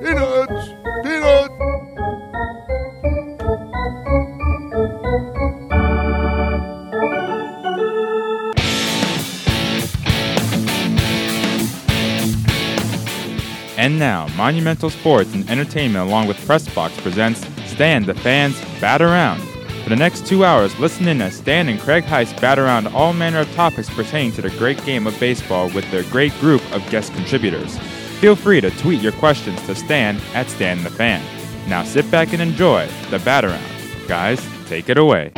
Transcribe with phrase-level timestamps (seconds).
[0.00, 0.74] Peanuts!
[1.04, 1.54] Peanuts!
[13.76, 19.57] And now, Monumental Sports and Entertainment along with Pressbox presents Stan the Fans Bat Around.
[19.88, 23.14] For the next two hours, listen in as Stan and Craig Heist bat around all
[23.14, 26.86] manner of topics pertaining to the great game of baseball with their great group of
[26.90, 27.78] guest contributors.
[28.20, 31.24] Feel free to tweet your questions to Stan at Stan the Fan.
[31.70, 33.64] Now sit back and enjoy the bat around.
[34.06, 35.32] Guys, take it away.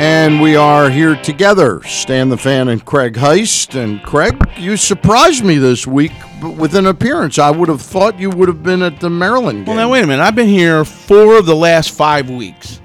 [0.00, 3.74] And we are here together, Stan the Fan and Craig Heist.
[3.74, 7.36] And Craig, you surprised me this week with an appearance.
[7.36, 9.74] I would have thought you would have been at the Maryland game.
[9.74, 10.22] Well, now wait a minute.
[10.22, 12.80] I've been here four of the last five weeks.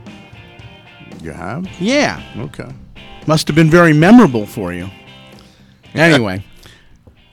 [1.21, 1.67] You have?
[1.79, 2.67] Yeah, Okay.
[3.27, 4.89] must have been very memorable for you.
[5.95, 6.43] Anyway,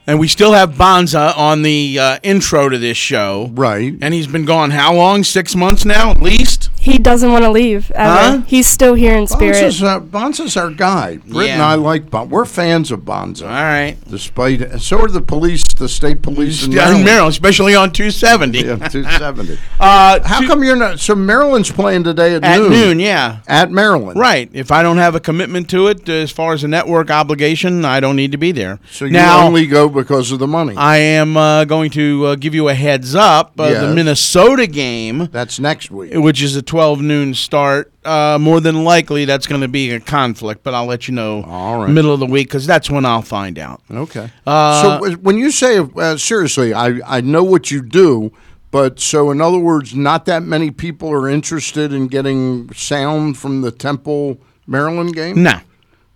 [0.05, 3.95] and we still have Bonza on the uh, intro to this show, Right.
[4.03, 5.23] and he's been gone how long?
[5.23, 6.69] Six months now, at least.
[6.81, 8.37] He doesn't want to leave ever.
[8.37, 8.41] Huh?
[8.47, 9.53] He's still here in spirit.
[9.61, 11.17] Bonza's, uh, Bonza's our guy.
[11.17, 11.67] Britt and Yeah.
[11.67, 12.29] I like Bonza.
[12.33, 13.45] We're fans of Bonza.
[13.45, 13.97] All right.
[14.09, 16.99] Despite, so are the police, the state police in Maryland.
[16.99, 18.57] in Maryland, especially on 270.
[18.59, 19.59] Yeah, 270.
[19.79, 20.99] Uh, How two- come you're not?
[20.99, 22.51] So Maryland's playing today at, noon?
[22.51, 22.69] at noon.
[22.71, 22.99] noon?
[22.99, 23.39] Yeah.
[23.47, 24.17] At Maryland.
[24.19, 24.49] Right.
[24.53, 27.99] If I don't have a commitment to it as far as a network obligation, I
[27.99, 28.79] don't need to be there.
[28.91, 30.75] So you now, only go because of the money.
[30.77, 33.59] I am uh, going to uh, give you a heads up.
[33.59, 33.81] Uh, Yes.
[33.81, 36.11] The Minnesota game, That's next week.
[36.15, 39.99] which is a 12 noon start, uh, more than likely that's going to be a
[39.99, 41.89] conflict, but I'll let you know All right.
[41.89, 43.81] middle of the week because that's when I'll find out.
[43.91, 44.29] Okay.
[44.47, 48.31] Uh, so uh, when you say uh, seriously, I I know what you do,
[48.71, 53.59] but so in other words, not that many people are interested in getting sound from
[53.59, 55.43] the Temple Maryland game.
[55.43, 55.59] No.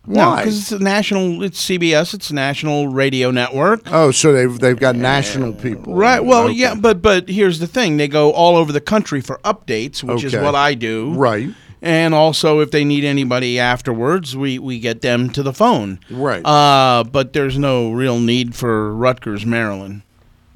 [0.07, 1.43] No, because it's a national.
[1.43, 2.13] It's CBS.
[2.13, 3.81] It's a national radio network.
[3.91, 5.95] Oh, so they've they've got national people.
[5.95, 6.19] Right.
[6.23, 6.53] Well, Okay.
[6.53, 10.23] yeah, but but here's the thing: they go all over the country for updates, which
[10.23, 11.13] is what I do.
[11.13, 11.49] Right.
[11.81, 15.99] And also, if they need anybody afterwards, we, we get them to the phone.
[16.09, 16.43] Right.
[16.43, 20.01] Uh, but there's no real need for Rutgers, Maryland.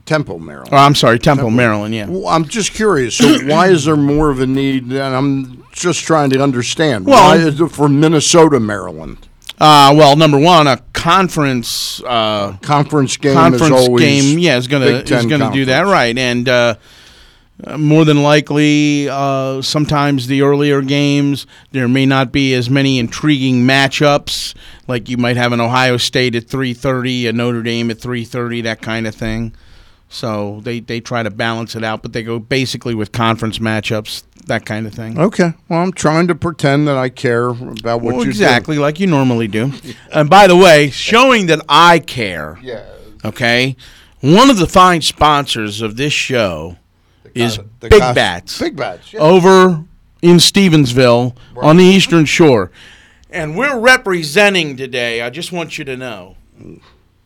[0.08, 0.70] Temple Maryland.
[0.74, 1.94] Oh, I'm sorry, Temple, Maryland.
[1.94, 2.08] Yeah.
[2.08, 3.16] Well, I'm just curious.
[3.16, 4.86] So why is there more of a need?
[4.86, 7.06] And I'm just trying to understand.
[7.06, 9.28] Well- why is it for Minnesota, Maryland?
[9.59, 14.40] Uh, well, number one, a conference uh, Conference game conference is always game.
[14.40, 16.75] Yeah, is gonna is gonna do that right, and uh,
[17.66, 23.00] uh, more than likely, uh, sometimes the earlier games there may not be as many
[23.00, 24.56] intriguing matchups.
[24.88, 28.24] Like you might have an Ohio State at three thirty, a Notre Dame at three
[28.24, 29.53] thirty, that kind of thing.
[30.12, 34.24] So they, they try to balance it out, but they go basically with conference matchups,
[34.47, 35.20] that kind of thing.
[35.20, 35.53] Okay.
[35.68, 39.06] Well, I'm trying to pretend that I care about what Well, you exactly like you
[39.06, 39.72] normally do.
[40.12, 42.58] and by the way, showing that I care.
[42.59, 42.68] do.
[42.68, 42.86] Yeah.
[43.25, 43.75] Okay,
[44.22, 46.78] one of the fine sponsors of this show
[47.36, 49.12] is The Big Bats Big bats.
[49.12, 49.20] Yeah.
[49.20, 49.84] over
[50.22, 52.72] in Stevensville on the Eastern Shore,
[53.30, 55.22] and we're representing today.
[55.22, 56.38] I just want you to know,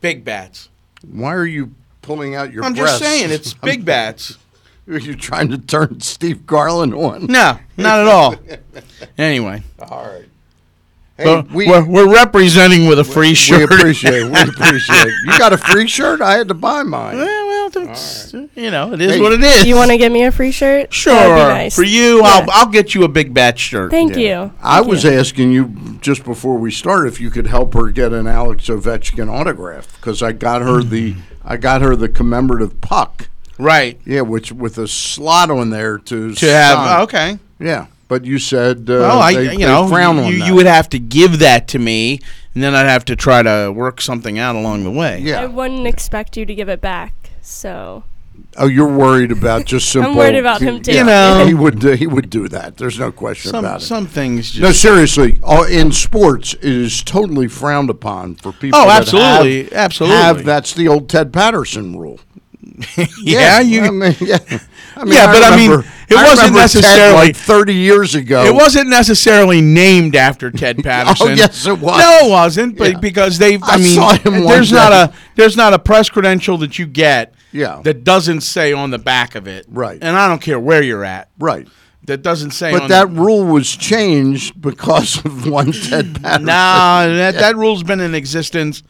[0.01, 0.69] Big Bats.
[1.07, 2.63] Why are you pulling out your?
[2.63, 2.99] I'm breasts?
[2.99, 4.37] just saying, it's Big Bats.
[4.85, 7.25] You're you trying to turn Steve Garland on?
[7.27, 8.35] No, not at all.
[9.17, 10.25] Anyway, All right.
[11.17, 13.69] Hey, we, we're, we're representing with a free we shirt.
[13.69, 14.25] We appreciate it.
[14.25, 15.13] We appreciate it.
[15.25, 16.21] You got a free shirt?
[16.21, 17.17] I had to buy mine.
[17.17, 17.42] well,
[17.73, 19.65] well, that's, you know, it is Hey, what it is.
[19.65, 20.93] you want to get me a free shirt?
[20.93, 21.13] Sure.
[21.13, 21.75] That would be nice.
[21.75, 22.23] For you, Yeah.
[22.25, 23.91] I'll, I'll get you a Big Bats shirt.
[23.91, 24.45] Thank Yeah.
[24.45, 24.53] you.
[24.61, 25.11] I Thank was you.
[25.11, 29.29] asking you just before we start if you could help her get an Alex Ovechkin
[29.31, 31.15] autograph because I got her the
[31.45, 33.27] I got her the commemorative puck.
[33.57, 33.99] right.
[34.05, 37.01] Yeah, which with a slot on there to To have, sign.
[37.03, 37.39] okay.
[37.59, 40.47] Yeah, but you said uh, Well, I, they, you they know, frown on you, that.
[40.47, 42.19] you would have to give that to me,
[42.53, 45.15] and then I'd have to try to work something out along the way.
[45.15, 45.45] I yeah.
[45.45, 47.13] wouldn't expect you to give it back.
[47.43, 48.03] So
[48.57, 50.11] Oh, you're worried about just simple.
[50.13, 50.91] I'm worried about him, too.
[50.93, 51.43] You know.
[51.45, 52.77] he would uh, he would do that.
[52.77, 53.85] There's no question Some about it.
[53.85, 54.61] some things just.
[54.61, 58.79] no, seriously, uh, in sports, it is totally frowned upon for people.
[58.79, 60.17] oh, that absolutely, have, absolutely.
[60.17, 62.19] have that's the old Ted Patterson rule.
[63.21, 63.81] yeah, you.
[63.83, 64.37] I mean, yeah.
[64.95, 68.15] I mean, Yeah, but I mean, it I wasn't remember Ted, necessarily- like thirty years
[68.15, 68.45] ago.
[68.45, 71.27] it wasn't necessarily named after Ted Patterson.
[71.29, 71.99] Oh, yes, it was.
[71.99, 72.77] No, it wasn't.
[72.79, 72.99] But Yeah.
[72.99, 75.13] because they, I, I mean, saw him one there's not day.
[75.13, 77.81] a there's not a press credential that you get Yeah.
[77.83, 79.65] that doesn't say on the back of it.
[79.69, 79.99] Right.
[80.01, 81.29] And I don't care where you're at.
[81.39, 81.67] right.
[82.05, 82.77] That doesn't say.
[82.77, 86.45] But that the, rule was changed because of one Ted Patterson.
[86.47, 88.83] Nah, that, that rule's been in existence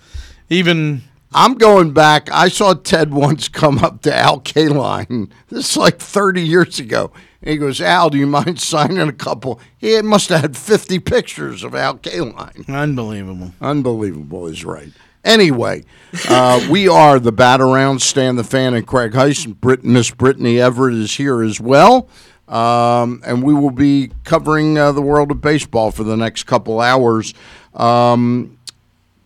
[0.49, 1.01] even
[1.33, 2.31] I'm going back.
[2.31, 5.31] I saw Ted once come up to Al Kaline.
[5.49, 7.11] This is like 30 years ago.
[7.41, 9.59] And he goes, Al, do you mind signing a couple?
[9.77, 12.67] He must have had 50 pictures of Al Kaline.
[12.69, 13.53] unbelievable.
[13.59, 14.91] Unbelievable is right.
[15.23, 15.83] Anyway,
[16.27, 19.45] uh, we are the Bat Around, Stan the Fan, and Craig Heist.
[19.45, 22.09] And Brit- Miss Brittany Everett is here as well.
[22.47, 26.81] Um, and we will be covering uh, the world of baseball for the next couple
[26.81, 27.33] hours.
[27.73, 28.57] Um,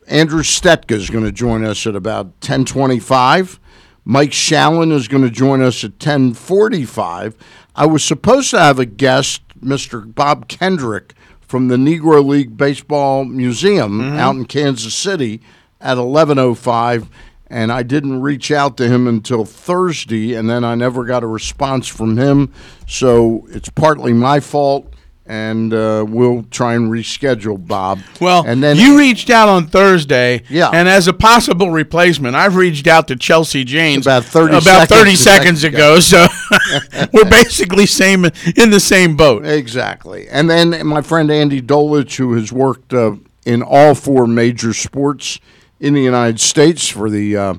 [0.07, 3.59] Andrew Stetka is going to join us at about 1025.
[4.05, 7.35] Mike Shalin is going to join us at 1045.
[7.75, 10.13] I was supposed to have a guest, Mr.
[10.13, 15.41] Bob Kendrick from the Negro League Baseball Museum out in Kansas City
[15.79, 17.09] at 1105
[17.49, 21.27] and I didn't reach out to him until Thursday and then I never got a
[21.27, 22.51] response from him.
[22.87, 24.93] So it's partly my fault
[25.27, 27.99] and uh, we'll try and reschedule Bob.
[28.21, 30.69] Well, and then you reached out on Thursday, Yeah.
[30.69, 34.89] And as a possible replacement, I've reached out to Chelsea Janes About 30 about seconds
[34.89, 35.99] thirty seconds second ago.
[35.99, 36.27] So
[37.11, 38.25] we're basically same
[38.55, 39.45] in the same boat.
[39.45, 40.29] Exactly.
[40.29, 45.39] And then my friend Andy Dolich, who has worked uh, in all four major sports
[45.79, 47.53] in the United States for the uh,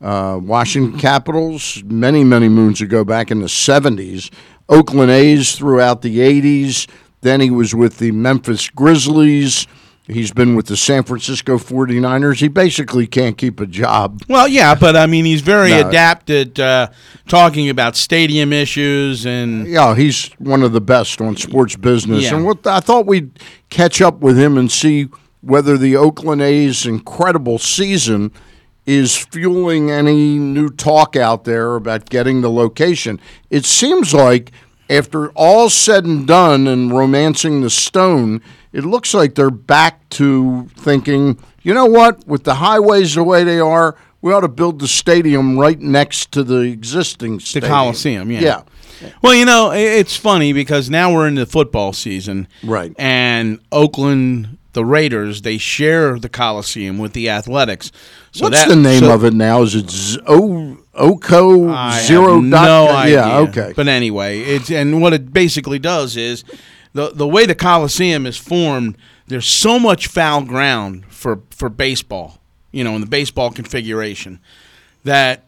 [0.00, 4.30] uh, Washington Capitals many, many moons ago, back in the 70s,
[4.68, 6.88] Oakland A's throughout the 80s.
[7.20, 9.66] Then he was with the Memphis Grizzlies.
[10.08, 12.40] He's been with the San Francisco 49ers.
[12.40, 14.20] He basically can't keep a job.
[14.28, 15.88] Well, yeah, but I mean, he's very No.
[15.88, 16.88] adept at uh,
[17.28, 22.24] talking about stadium issues and Yeah, he's one of the best on sports business.
[22.24, 22.34] Yeah.
[22.34, 23.38] And what I thought we'd
[23.70, 25.06] catch up with him and see
[25.42, 28.32] whether the Oakland A's incredible season
[28.86, 33.20] is fueling any new talk out there about getting the location.
[33.50, 34.50] It seems like
[34.90, 38.40] after all said and done and romancing the stone,
[38.72, 43.44] it looks like they're back to thinking, you know what, with the highways the way
[43.44, 47.70] they are, we ought to build the stadium right next to the existing stadium.
[47.70, 47.74] the.
[47.74, 48.30] Coliseum.
[48.30, 48.40] Yeah.
[48.40, 48.62] Yeah.
[49.20, 52.94] Well, you know, it's funny because now we're in the football season, Right.
[52.98, 57.92] And Oakland, the Raiders, they share the Coliseum with the Athletics.
[58.32, 59.62] So What's that- the name so- of it now?
[59.62, 62.40] Is it Z- o Oco I Zero?
[62.40, 63.26] dot- no idea.
[63.26, 63.38] Yeah.
[63.38, 63.72] Okay.
[63.76, 66.44] But anyway, it's and what it basically does is
[66.94, 68.96] the the way the Coliseum is formed.
[69.28, 72.38] There's so much foul ground for for baseball,
[72.72, 74.38] you know, in the baseball configuration,
[75.04, 75.44] that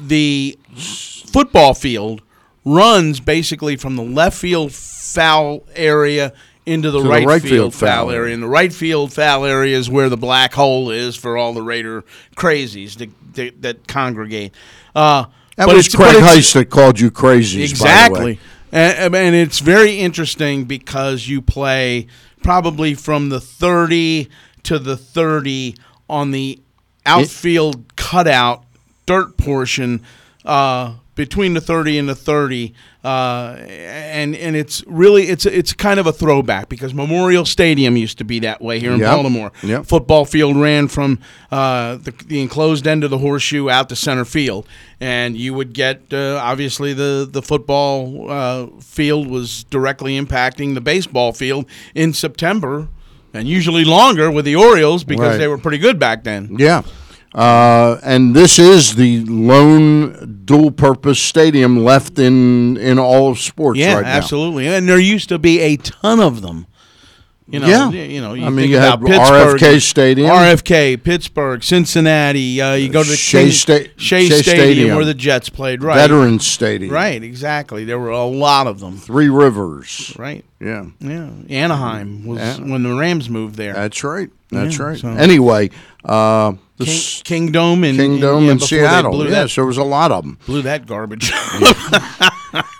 [0.00, 2.20] the football field
[2.64, 6.32] runs basically from the left field foul area
[6.66, 8.20] into the, the right, right field, field foul foul area.
[8.20, 8.34] area.
[8.34, 11.62] And the right field foul area is where the black hole is for all the
[11.62, 12.04] Raider
[12.36, 14.54] crazies that, that, that congregate.
[14.94, 15.26] Uh,
[15.56, 17.62] that but was it's- Craig Heist that called you crazy.
[17.62, 18.38] Exactly.
[18.72, 22.08] And, and it's very interesting because you play
[22.42, 24.28] probably from the 30
[24.64, 25.76] to the 30
[26.08, 26.60] on the
[27.06, 28.64] outfield cutout
[29.06, 30.02] dirt portion
[30.44, 32.74] uh, between the 30 and the 30
[33.04, 38.18] uh, and and it's really it's it's kind of a throwback because Memorial Stadium used
[38.18, 39.10] to be that way here in Yep.
[39.10, 39.52] Baltimore.
[39.62, 39.86] Yep.
[39.86, 41.18] Football field ran from
[41.52, 44.66] uh, the, the enclosed end of the horseshoe out to center field,
[45.00, 50.80] and you would get uh, obviously the the football uh, field was directly impacting the
[50.80, 52.88] baseball field in September,
[53.34, 55.36] and usually longer with the Orioles because Right.
[55.38, 56.56] they were pretty good back then.
[56.58, 56.82] Yeah.
[57.34, 63.94] Uh, and this is the lone dual-purpose stadium left in in all of sports Yeah,
[63.96, 64.12] right now.
[64.12, 64.68] absolutely.
[64.68, 66.66] And there used to be a ton of them.
[67.46, 67.90] You know, Yeah.
[67.90, 70.30] you know, you I mean, you had Pittsburgh, RFK Stadium.
[70.30, 72.58] RFK, Pittsburgh, Cincinnati.
[72.62, 74.96] Uh, you go to the Shea King- Sta- Shea, Shea Stadium, Stadium.
[74.96, 75.82] where the Jets played.
[75.82, 76.90] Right, Veterans Stadium.
[76.94, 77.84] right, exactly.
[77.84, 78.96] There were a lot of them.
[78.96, 80.14] Three Rivers.
[80.18, 80.84] Right, Yeah.
[81.00, 81.26] yeah.
[81.50, 82.56] Anaheim was Yeah.
[82.60, 83.74] when the Rams moved there.
[83.74, 84.30] That's right.
[84.50, 84.98] That's Yeah, right.
[84.98, 85.68] so- Anyway,
[86.04, 89.24] uh, the King, s- Kingdome and Kingdome yeah, in Seattle.
[89.24, 90.38] Yes, that, there was a lot of them.
[90.46, 91.32] blew that garbage.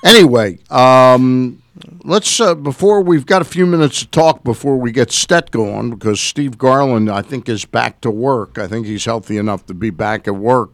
[0.04, 1.62] Anyway, um,
[2.04, 5.90] let's uh, before we've got a few minutes to talk before we get Stetka on
[5.90, 8.58] because Steve Garland I think is back to work.
[8.58, 10.70] I think he's healthy enough to be back at work.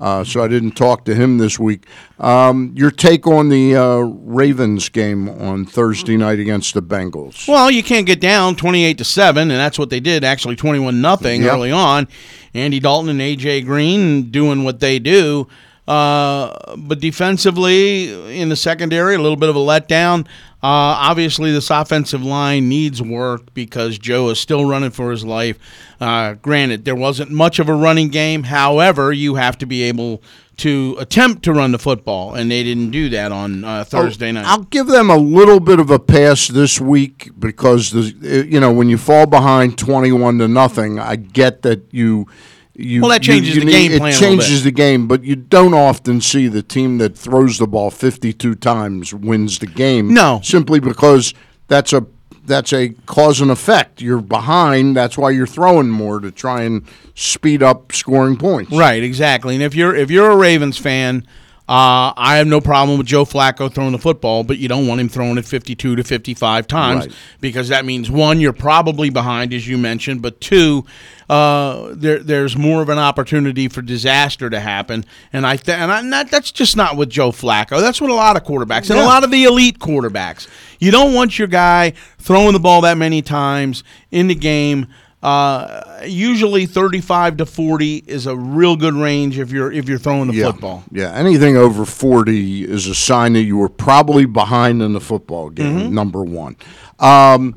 [0.00, 1.84] Uh, so I didn't talk to him this week.
[2.18, 7.46] Um, your take on the uh, Ravens game on Thursday night against the Bengals?
[7.46, 10.24] Well, you can't get down twenty-eight to seven, and that's what they did.
[10.24, 11.52] Actually, twenty-one nothing Yep.
[11.52, 12.08] early on.
[12.54, 15.46] Andy Dalton and AJ Green doing what they do,
[15.86, 20.26] uh, but defensively in the secondary, a little bit of a letdown.
[20.62, 25.58] Uh, obviously, this offensive line needs work because Joe is still running for his life.
[26.00, 28.42] Uh, granted, there wasn't much of a running game.
[28.42, 30.22] However, you have to be able
[30.58, 34.44] to attempt to run the football, and they didn't do that on uh, Thursday night.
[34.44, 38.70] I'll give them a little bit of a pass this week because the you know
[38.70, 42.26] when you fall behind twenty-one to nothing, I get that you.
[42.82, 44.64] You, Well, that changes you the need- game It plan a changes bit.
[44.64, 49.12] the game, but you don't often see the team that throws the ball fifty-two times
[49.14, 50.12] wins the game.
[50.14, 50.40] No.
[50.42, 51.34] simply because
[51.68, 52.04] that's a
[52.46, 54.00] that's a cause and effect.
[54.02, 54.96] You're behind.
[54.96, 56.82] That's why you're throwing more to try and
[57.14, 58.72] speed up scoring points.
[58.72, 59.54] Right, exactly.
[59.54, 61.24] And if you're if you're a Ravens fan,
[61.68, 65.00] uh, I have no problem with Joe Flacco throwing the football, but you don't want
[65.00, 67.14] him throwing it 52 to 55 times Right.
[67.40, 70.84] because that means one, you're probably behind, as you mentioned, but two,
[71.30, 75.04] uh, there there's more of an opportunity for disaster to happen.
[75.32, 77.80] And I th- and, I, that, that's just not with Joe Flacco.
[77.80, 80.48] That's with a lot of quarterbacks and a lot of the elite quarterbacks.
[80.80, 84.88] You don't want your guy throwing the ball that many times in the game.
[85.22, 90.28] Uh, usually 35 to 40 is a real good range if you're if you're throwing
[90.28, 90.50] the Yeah.
[90.50, 90.82] football.
[90.90, 95.50] Yeah, anything over 40 is a sign that you were probably behind in the football
[95.50, 95.94] game, Mm-hmm.
[95.94, 96.56] number one.
[96.98, 97.54] Um,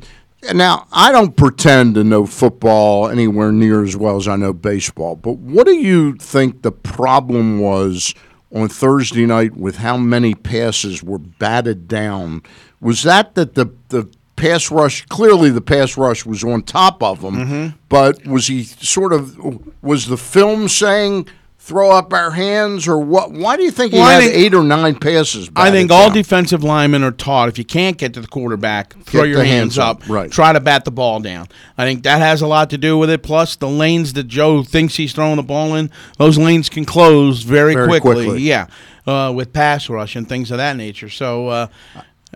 [0.53, 5.15] now, I don't pretend to know football anywhere near as well as I know baseball,
[5.15, 8.13] but what do you think the problem was
[8.53, 12.41] on Thursday night with how many passes were batted down?
[12.81, 17.21] Was that that the, the pass rush, clearly the pass rush was on top of
[17.23, 17.77] him, Mm-hmm.
[17.89, 19.37] but was he sort of,
[19.81, 21.27] was the film saying,
[21.65, 23.31] throw up our hands or what?
[23.31, 25.49] Why do you think he Well, had think- eight or nine passes?
[25.55, 26.13] I think all down?
[26.17, 29.75] defensive linemen are taught if you can't get to the quarterback, throw Get your hands,
[29.75, 30.29] hands up, up, right.
[30.29, 31.47] try to bat the ball down.
[31.77, 33.23] I think that has a lot to do with it.
[33.23, 37.43] Plus, the lanes that Joe thinks he's throwing the ball in, those lanes can close
[37.43, 38.25] very, Very quickly.
[38.25, 38.41] quickly.
[38.41, 38.67] Yeah,
[39.07, 41.07] uh, with pass rush and things of that nature.
[41.09, 41.67] So uh,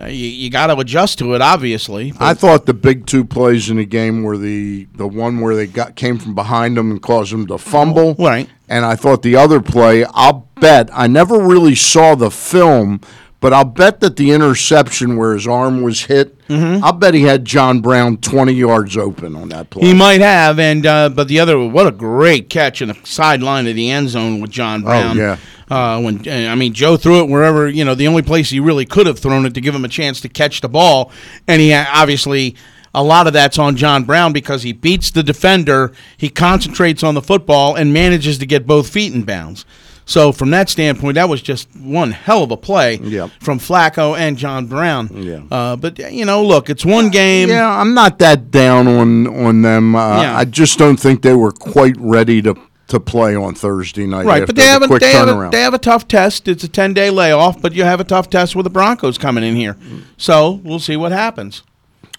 [0.00, 2.12] uh, you, you got to adjust to it, obviously.
[2.20, 5.66] I thought the big two plays in the game were the the one where they
[5.66, 8.14] got came from behind them and caused them to fumble.
[8.14, 8.48] Right.
[8.68, 13.00] And I thought the other play, I'll bet I never really saw the film,
[13.40, 17.44] but I'll bet that the interception where his arm was hit, I'll bet he had
[17.44, 19.86] John Brown twenty yards open on that play.
[19.86, 23.66] He might have, and uh, but the other, what a great catch in the sideline
[23.66, 25.18] of the end zone with John Brown.
[25.18, 25.36] Oh yeah.
[25.70, 28.86] Uh, when I mean Joe threw it wherever you know the only place he really
[28.86, 31.10] could have thrown it to give him a chance to catch the ball,
[31.46, 32.54] and he obviously
[32.94, 37.14] a lot of that's on John Brown because he beats the defender, he concentrates on
[37.14, 39.66] the football, and manages to get both feet in bounds.
[40.06, 43.28] So from that standpoint, that was just one hell of a play Yep.
[43.40, 45.10] from Flacco and John Brown.
[45.14, 45.40] Yeah.
[45.50, 47.50] Uh, but you know, look, it's one game.
[47.50, 49.94] Yeah, I'm not that down on on them.
[49.94, 50.34] Uh, Yeah.
[50.38, 52.54] I just don't think they were quite ready to
[52.88, 54.26] to play on Thursday night.
[54.26, 56.48] Right, but they the have, a, they, have a, they have a tough test.
[56.48, 59.44] It's a 10 day layoff, but you have a tough test with the Broncos coming
[59.44, 59.76] in here.
[60.16, 61.62] So we'll see what happens.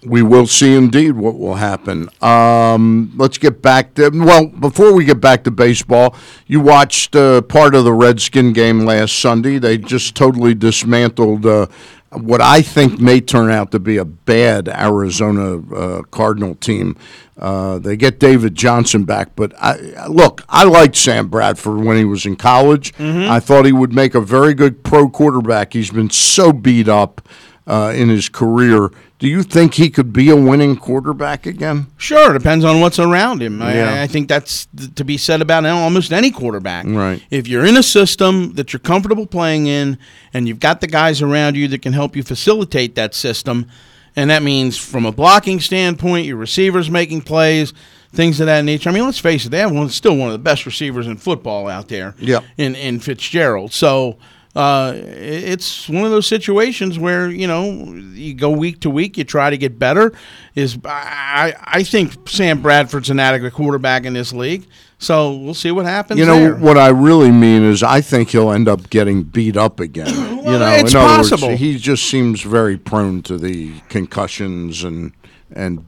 [0.02, 2.08] We will see indeed what will happen.
[2.22, 4.46] Um, let's get back to well.
[4.46, 9.18] Before we get back to baseball, you watched uh, part of the Redskin game last
[9.18, 9.58] Sunday.
[9.58, 11.66] They just totally dismantled uh,
[12.12, 16.96] what I think may turn out to be a bad Arizona uh, Cardinal team.
[17.38, 22.04] Uh, they get David Johnson back, but I, look, I liked Sam Bradford when he
[22.04, 22.92] was in college.
[22.98, 25.72] I thought he would make a very good pro quarterback.
[25.72, 27.26] He's been so beat up
[27.66, 28.90] uh, in his career.
[29.20, 31.88] Do you think he could be a winning quarterback again?
[31.98, 33.60] Sure, depends on what's around him.
[33.60, 33.92] Yeah.
[33.94, 36.86] I, I think that's th- to be said about almost any quarterback.
[36.88, 37.22] Right.
[37.30, 39.98] If you're in a system that you're comfortable playing in
[40.32, 43.68] and you've got the guys around you that can help you facilitate that system,
[44.16, 47.74] and that means from a blocking standpoint, your receivers making plays,
[48.12, 48.88] things of that nature.
[48.88, 51.18] I mean, let's face it, they have one, still one of the best receivers in
[51.18, 52.42] football out there Yep.
[52.56, 53.72] in, in Fitzgerald.
[53.74, 54.16] So
[54.56, 59.24] uh, it's one of those situations where, you know, you go week to week, you
[59.24, 60.12] try to get better.
[60.54, 64.66] Is I, I think Sam Bradford's an adequate quarterback in this league.
[64.98, 66.56] So we'll see what happens You know there.
[66.56, 70.08] what I really mean is I think he'll end up getting beat up again.
[70.36, 71.48] you know, it's in other possible.
[71.48, 75.12] words, he just seems very prone to the concussions and
[75.52, 75.84] and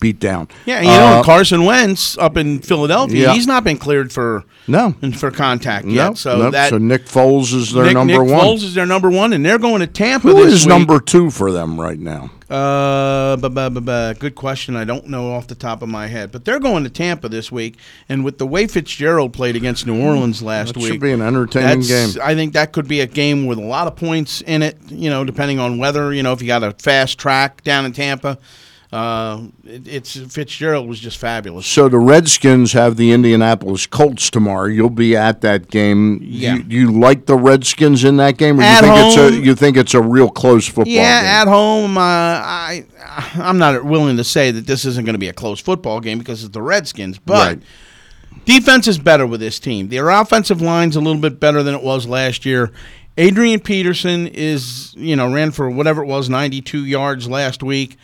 [0.00, 0.48] beat down.
[0.66, 3.28] Yeah, you know Uh, Carson Wentz up in Philadelphia.
[3.28, 3.32] Yeah.
[3.34, 6.18] He's not been cleared for no, for contact no, yet.
[6.18, 6.50] So no.
[6.50, 8.40] that so Nick Foles is their Nick, number Nick one.
[8.46, 10.28] Foles is their number one, and they're going to Tampa.
[10.28, 10.68] Who this is week.
[10.68, 12.30] number two for them right now?
[12.50, 14.76] Uh, bu- bu- bu- good question.
[14.76, 17.50] I don't know off the top of my head, but they're going to Tampa this
[17.50, 17.76] week,
[18.08, 21.22] and with the way Fitzgerald played against New Orleans last That week, should be an
[21.22, 22.10] entertaining game.
[22.22, 24.76] I think that could be a game with a lot of points in it.
[24.88, 26.12] You know, depending on weather.
[26.12, 28.38] You know, if you got a fast track down in Tampa,
[28.94, 31.66] uh, it, it's Fitzgerald was just fabulous.
[31.66, 34.66] So the Redskins have the Indianapolis Colts tomorrow.
[34.66, 36.20] You'll be at that game.
[36.22, 36.56] Yeah.
[36.56, 39.44] You, you like the Redskins in that game, or At you think it's a home.
[39.44, 41.28] you think it's a real close football Yeah, game?
[41.30, 42.84] at home, uh, I
[43.34, 46.18] I'm not willing to say that this isn't going to be a close football game
[46.18, 47.34] because it's the Redskins, but.
[47.56, 47.62] Right.
[48.44, 49.88] Defense is better with this team.
[49.88, 52.72] Their offensive line's a little bit better than it was last year.
[53.16, 57.96] Adrian Peterson is, you know, ran for whatever it was, 92 yards last week.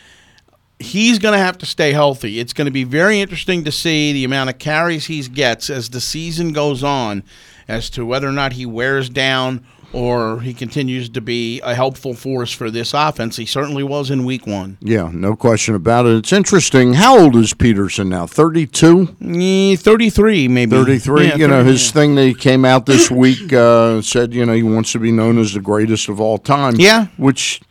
[0.81, 2.39] He's going to have to stay healthy.
[2.39, 5.89] It's going to be very interesting to see the amount of carries he gets as
[5.89, 7.23] the season goes on
[7.67, 12.13] as to whether or not he wears down or he continues to be a helpful
[12.13, 13.35] force for this offense.
[13.35, 14.77] He certainly was in week one.
[14.81, 16.15] Yeah, no question about it.
[16.15, 16.93] It's interesting.
[16.93, 18.25] How old is Peterson now?
[18.25, 19.17] 32?
[19.21, 20.71] Eh, 33, maybe.
[20.71, 21.27] 33.
[21.27, 21.93] Yeah, you know, his yeah.
[21.93, 25.11] thing that he came out this week uh, said, you know, he wants to be
[25.11, 26.75] known as the greatest of all time.
[26.77, 27.07] Yeah.
[27.17, 27.61] Which,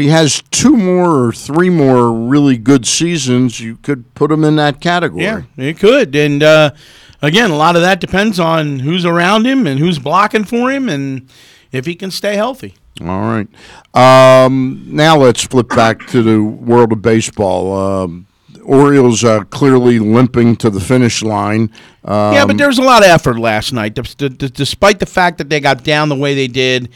[0.00, 4.56] he has two more or three more really good seasons, you could put him in
[4.56, 5.22] that category.
[5.22, 6.14] Yeah, it could.
[6.16, 6.72] And uh,
[7.22, 10.88] again, a lot of that depends on who's around him and who's blocking for him
[10.88, 11.28] and
[11.72, 12.74] if he can stay healthy.
[13.00, 13.48] All right.
[13.94, 17.72] Um, now let's flip back to the world of baseball.
[18.02, 18.26] Um,
[18.62, 21.72] Orioles uh, clearly limping to the finish line.
[22.04, 24.98] Um, yeah, but there was a lot of effort last night, d- d- d- despite
[25.00, 26.90] the fact that they got down the way they did,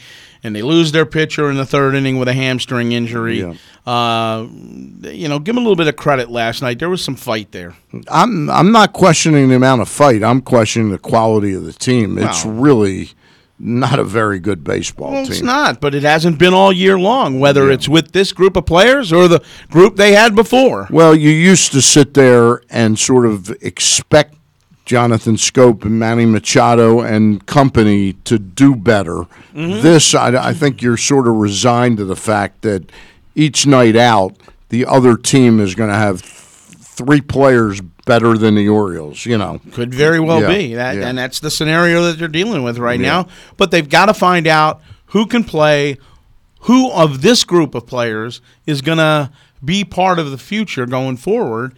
[0.45, 3.39] and they lose their pitcher in the third inning with a hamstring injury.
[3.41, 3.53] Yeah.
[3.85, 4.47] Uh,
[5.01, 6.79] you know, give them a little bit of credit last night.
[6.79, 7.75] There was some fight there.
[8.07, 10.23] I'm I'm not questioning the amount of fight.
[10.23, 12.17] I'm questioning the quality of the team.
[12.17, 12.51] It's Wow.
[12.51, 13.09] really
[13.57, 15.31] not a very good baseball Well, team.
[15.31, 17.39] it's not, but it hasn't been all year long.
[17.39, 20.87] Whether it's with this group of players or the group they had before.
[20.91, 24.35] Well, you used to sit there and sort of expect
[24.85, 29.25] Jonathan Schoop and Manny Machado and company to do better.
[29.53, 29.81] Mm-hmm.
[29.81, 32.91] This, I, I think you're sort of resigned to the fact that
[33.33, 34.35] each night out,
[34.69, 39.37] the other team is going to have th- three players better than the Orioles, you
[39.37, 39.59] know.
[39.73, 41.07] Could very well Yeah, be that, yeah.
[41.07, 43.07] and that's the scenario that they're dealing with right Yeah.
[43.23, 43.27] now.
[43.57, 45.97] But they've got to find out who can play,
[46.61, 49.31] who of this group of players is going to
[49.63, 51.73] be part of the future going forward.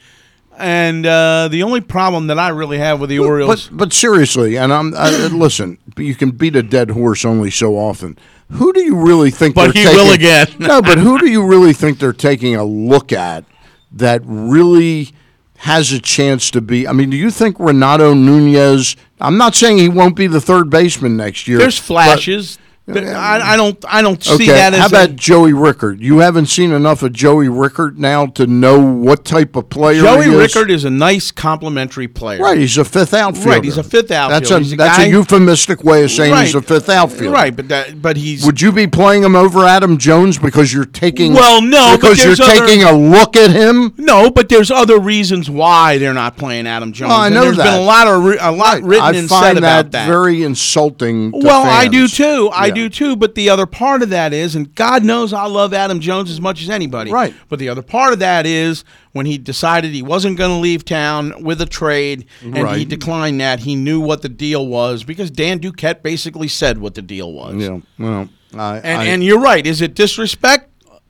[0.59, 4.57] And uh, the only problem that I really have with the Orioles, But but seriously,
[4.57, 5.77] and I'm I, listen.
[5.97, 8.17] You can beat a dead horse only so often.
[8.51, 9.53] Who do you really think?
[9.53, 10.47] But they're he will taking- again.
[10.59, 13.45] no, but who do you really think they're taking a look at
[13.91, 15.11] that really
[15.57, 16.87] has a chance to be?
[16.87, 18.95] I mean, do you think Renato Nunez?
[19.21, 21.59] I'm not saying he won't be the third baseman next year.
[21.59, 22.57] there's but- flashes.
[22.89, 23.83] But I, I don't.
[23.85, 25.99] I don't see that as how a- about Joey Rickard?
[26.01, 30.23] You haven't seen enough of Joey Rickard now to know what type of player Joey
[30.27, 30.37] he is?
[30.55, 32.39] Rickard is a nice complimentary player.
[32.41, 33.49] Right, he's a fifth outfielder.
[33.49, 34.55] Right, he's a fifth That's outfielder.
[34.55, 36.65] a He's a that's guy- a euphemistic way of saying he's a Right.
[36.67, 37.29] fifth outfielder.
[37.31, 40.85] Right, but that, but he's Would you be playing him over Adam Jones because you're
[40.85, 41.33] taking?
[41.33, 43.93] Well, no, but because you're there's other- taking a look at him.
[43.97, 47.11] No, but there's other reasons why they're not playing Adam Jones.
[47.11, 47.65] I and know There's that.
[47.65, 50.07] been a lot of a lot written I and find said that, about that.
[50.07, 51.33] very insulting.
[51.33, 52.15] to well, I do fans.
[52.15, 52.49] too.
[52.53, 52.76] I.
[52.77, 53.15] do too.
[53.15, 56.39] But the other part of that is, and God knows I love Adam Jones as
[56.41, 57.11] much as anybody.
[57.11, 57.33] Right.
[57.49, 60.85] But the other part of that is when he decided he wasn't going to leave
[60.85, 63.59] town with a trade, and he declined that.
[63.59, 67.55] He knew what the deal was because Dan Duquette basically said what the deal was.
[67.55, 67.79] Yeah.
[67.97, 69.65] Well, I, And I, and you're right.
[69.65, 70.66] Is it disrespect?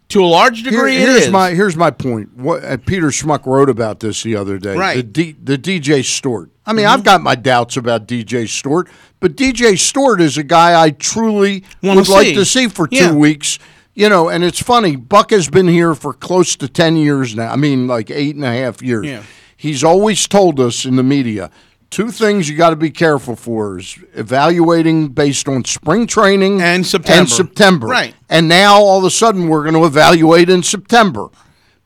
[0.09, 1.31] To a large degree, it here's is.
[1.31, 2.33] my here's my point.
[2.37, 4.75] What uh, Peter Schmuck wrote about this the other day.
[4.75, 4.97] Right.
[4.99, 5.11] Mm-hmm.
[5.11, 6.49] The, D, the DJ Stewart.
[6.65, 8.89] I mean, I've got my doubts about DJ Stewart,
[9.19, 12.95] but DJ Stewart is a guy I truly Wanna would like to see for two
[12.95, 13.13] Yeah.
[13.13, 13.59] weeks.
[13.95, 14.95] You know, and it's funny.
[14.95, 17.51] Buck has been here for close to ten years now.
[17.51, 19.05] I mean, like eight and a half years.
[19.07, 19.23] Yeah.
[19.57, 21.49] He's always told us in the media.
[21.89, 26.85] Two things you got to be careful for is evaluating based on spring training And
[26.85, 27.19] September.
[27.21, 27.87] And September.
[27.87, 28.13] Right.
[28.29, 31.29] And now all of a sudden we're going to evaluate in September.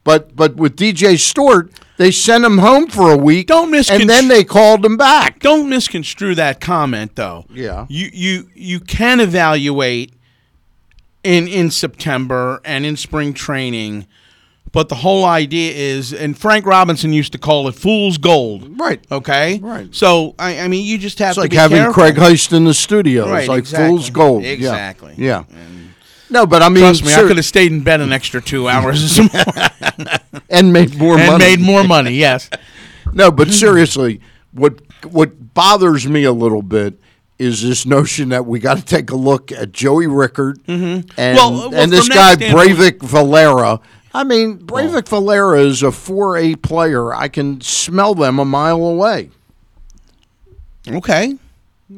[0.03, 3.45] But but with DJ Stewart, they sent him home for a week.
[3.45, 5.39] Don't misconstru- And then they called him back.
[5.39, 7.45] don't misconstrue that comment though.
[7.53, 7.85] Yeah.
[7.87, 10.13] You you you can evaluate
[11.23, 14.07] in in September and in spring training,
[14.71, 18.79] but the whole idea is and Frank Robinson used to call it fool's gold.
[18.79, 19.03] Right.
[19.11, 19.59] Okay?
[19.59, 19.93] Right.
[19.93, 21.93] So I, I mean you just have It's to like having careful.
[21.93, 23.29] Craig Heist in the studio.
[23.29, 23.87] Right, it's like exactly.
[23.87, 24.43] fool's gold.
[24.43, 24.49] Yeah.
[24.51, 25.13] Exactly.
[25.17, 25.43] Yeah.
[26.29, 28.69] No, but I mean, Trust me, I could have stayed in bed an extra two
[28.69, 29.19] hours
[30.49, 31.43] and made more and money.
[31.43, 32.11] made more money.
[32.13, 32.49] Yes.
[33.13, 34.21] No, but seriously,
[34.53, 36.97] what what bothers me a little bit
[37.37, 41.35] is this notion that we got to take a look at Joey Rickard and Mm-hmm.
[41.35, 43.81] Well, well, and this guy Breyvic Valera.
[44.13, 47.13] I mean, Breyvic Valera is a four A player.
[47.13, 49.29] I can smell them a mile away,
[50.87, 51.35] Okay.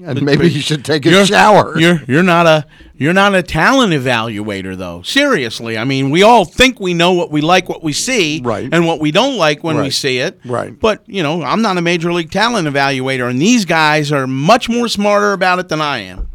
[0.06, 1.78] and maybe you should take a You're- shower.
[1.80, 5.02] You're you're not a you're not a talent evaluator though.
[5.02, 8.70] Seriously, I mean, we all think we know what we like, what we see, Right.
[8.72, 9.94] and what we don't like when we Right.
[9.94, 10.40] see it.
[10.46, 10.78] Right.
[10.80, 14.70] But you know, I'm not a major league talent evaluator, and these guys are much
[14.70, 16.28] more smarter about it than I am.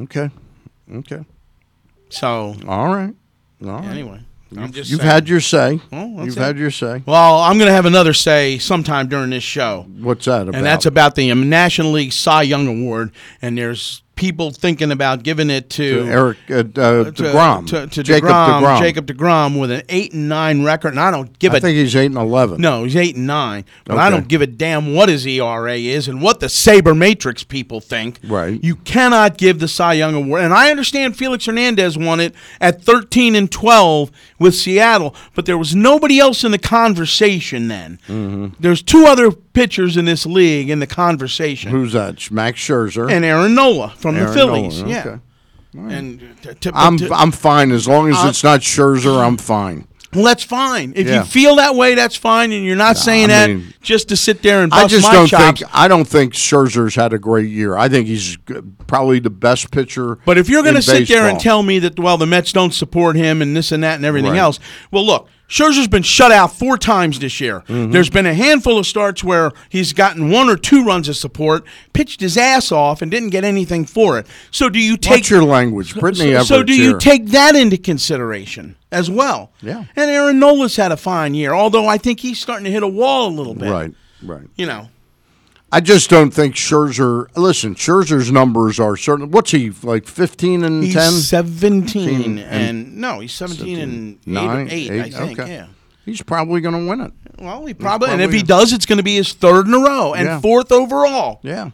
[0.00, 0.30] okay,
[0.94, 1.24] okay,
[2.08, 3.14] So all right,
[3.64, 3.84] all right.
[3.84, 5.80] anyway, You've had your say.
[5.92, 6.40] Oh, well, You've it.
[6.40, 7.02] had your say.
[7.06, 9.86] Well, I'm going to have another say sometime during this show.
[9.98, 10.54] What's that about?
[10.54, 13.10] And that's about the National League Cy Young Award.
[13.42, 16.62] And there's people thinking about giving it to, To Eric uh, uh,
[17.10, 18.78] Degrom, to, to Jacob DeGrom, Degrom.
[18.78, 21.76] Jacob DeGrom with an eight and nine record, and I don't give I a think
[21.76, 22.60] he's eight and eleven.
[22.60, 26.06] no, he's eight and nine, but I don't give a damn what his ERA is
[26.08, 28.20] and what the sabermetrics people think.
[28.24, 28.62] Right.
[28.62, 32.82] You cannot give the Cy Young award, and I understand Felix Hernandez won it at
[32.82, 37.98] thirteen and twelve with Seattle, but there was nobody else in the conversation then.
[38.08, 38.54] Mm-hmm.
[38.60, 42.30] There's two other pitchers in this league in the conversation, Who's that?
[42.30, 43.10] Max Scherzer.
[43.10, 44.78] and Aaron Nola from Aaron the Phillies.
[44.82, 45.00] Nola, Yeah.
[45.06, 45.20] okay.
[45.94, 49.18] And to, to, I'm to- I'm fine as long as Uh, it's not Scherzer.
[49.26, 49.88] I'm fine.
[50.14, 50.92] well, that's fine.
[50.94, 51.18] If Yeah.
[51.20, 54.16] you feel that way, that's fine, and you're not saying I that mean- just to
[54.16, 55.60] sit there and bust I just my don't chops.
[55.60, 57.76] think I don't think Scherzer's had a great year.
[57.76, 58.38] I think he's
[58.86, 60.18] probably the best pitcher.
[60.24, 62.52] But if you're going to in sit there and tell me that well the Mets
[62.52, 64.38] don't support him and this and that and everything Right.
[64.38, 64.60] else,
[64.92, 67.60] well look, Scherzer's been shut out four times this year.
[67.60, 67.90] Mm-hmm.
[67.92, 71.64] There's been a handful of starts where he's gotten one or two runs of support,
[71.92, 74.26] pitched his ass off, and didn't get anything for it.
[74.50, 76.98] So do you take What's your language, Brittany so, so do you here.
[76.98, 79.52] take that into consideration as well?
[79.60, 79.84] Yeah.
[79.94, 82.88] And Aaron Nola's had a fine year, although I think he's starting to hit a
[82.88, 83.70] wall a little bit.
[83.70, 84.46] right, right.
[84.56, 84.88] You know.
[85.74, 87.26] I just don't think Scherzer.
[87.36, 89.30] Listen, Scherzer's numbers are certain.
[89.30, 90.06] What's he like?
[90.06, 91.12] Fifteen and He's ten.
[91.12, 95.52] 17 and- and, no, he's 17 and 8, Nine, 8, I think, okay.
[95.52, 95.66] yeah.
[96.04, 97.12] He's probably going to win it.
[97.38, 99.78] Well, he probably, and if he does, it's going to be his third in a
[99.78, 100.40] row and Yeah.
[100.40, 101.40] fourth overall.
[101.42, 101.70] Yeah.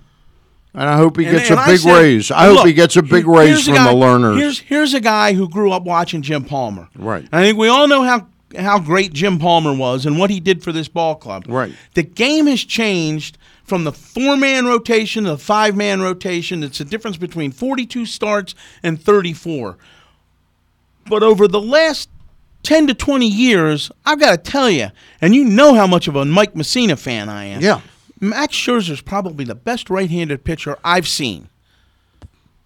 [0.72, 2.30] And I hope he gets and a I big said- raise.
[2.30, 4.38] I and hope look, he gets a big raise a from guy- the Lerners.
[4.38, 6.88] Here's here's a guy who grew up watching Jim Palmer.
[6.96, 7.26] Right.
[7.32, 10.62] I think we all know how how great Jim Palmer was and what he did
[10.62, 11.44] for this ball club.
[11.48, 11.72] Right.
[11.94, 13.36] The game has changed
[13.70, 16.64] from the four man rotation to the five man rotation.
[16.64, 19.78] It's a difference between 42 starts and 34.
[21.08, 22.10] But over the last
[22.64, 24.88] 10 to 20 years, I've got to tell you,
[25.20, 27.62] and you know how much of a Mike Mussina fan I am.
[27.62, 27.80] Yeah.
[28.18, 31.48] Max Scherzer's probably the best right-handed pitcher I've seen.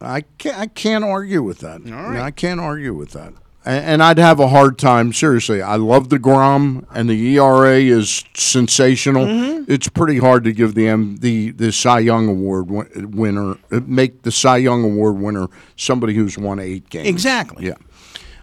[0.00, 1.84] I can't, I can't argue with that.
[1.84, 2.18] right.
[2.18, 3.34] I can't argue with that.
[3.66, 5.12] And, I'd have a hard time.
[5.14, 9.24] Seriously, I love DeGrom, and the ERA is sensational.
[9.24, 9.72] Mm-hmm.
[9.72, 13.80] It's pretty hard to give the M, the the Cy Young Award win- winner, uh,
[13.86, 15.46] make the Cy Young Award winner
[15.76, 17.08] somebody who's won eight games.
[17.08, 17.66] Exactly.
[17.66, 17.74] Yeah.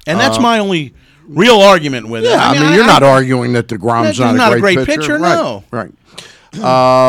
[0.08, 0.96] And that's my only
[1.28, 2.30] real argument with it.
[2.32, 5.20] Uh, Yeah, I mean, you're not arguing that DeGrom's not, not a great, great pitcher,
[5.20, 5.64] Right, no.
[5.70, 5.92] Right.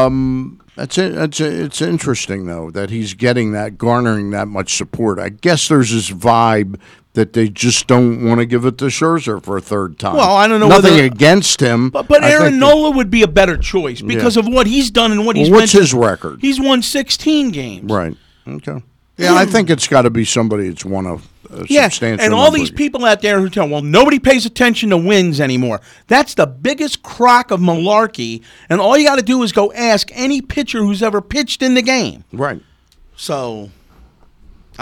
[0.04, 1.14] Um, that's it.
[1.14, 5.18] That's it's interesting though that he's getting that, garnering that much support.
[5.18, 6.78] I guess there's this vibe
[7.14, 10.16] that they just don't want to give it to Scherzer for a third time.
[10.16, 13.28] Well, I don't know Nothing whether- against him, But, but Aaron Nola would be a
[13.28, 16.40] better choice because of what he's done and what he's Well, what's his record?
[16.40, 17.90] He's won 16 games.
[17.92, 18.16] Right.
[18.48, 18.82] Okay.
[19.18, 22.24] Yeah, I think it's got to be somebody that's won a, a Yeah, substantial.
[22.24, 25.38] and all number these people out there who tell, well, nobody pays attention to wins
[25.38, 25.82] anymore.
[26.08, 30.08] That's the biggest crock of malarkey, and all you got to do is go ask
[30.14, 32.24] any pitcher who's ever pitched in the game.
[32.32, 32.62] Right.
[33.14, 33.70] So,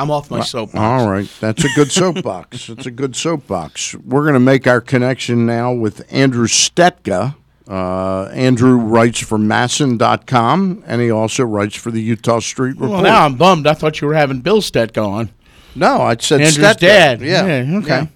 [0.00, 0.78] I'm off my soapbox.
[0.78, 2.68] All right, that's a good soapbox.
[2.70, 3.94] It's a good soapbox.
[3.96, 7.34] We're going to make our connection now with Andrew Stetka.
[7.68, 12.90] Uh, Andrew writes for MASN.com, and he also writes for the Eutaw Street Report.
[12.90, 13.66] Well, now I'm bummed.
[13.66, 15.30] I thought you were having Bill Stetka on.
[15.74, 16.78] no, I said Andrew's Stetka.
[16.80, 17.20] dad.
[17.20, 17.62] Yeah.
[17.62, 18.08] Yeah, okay.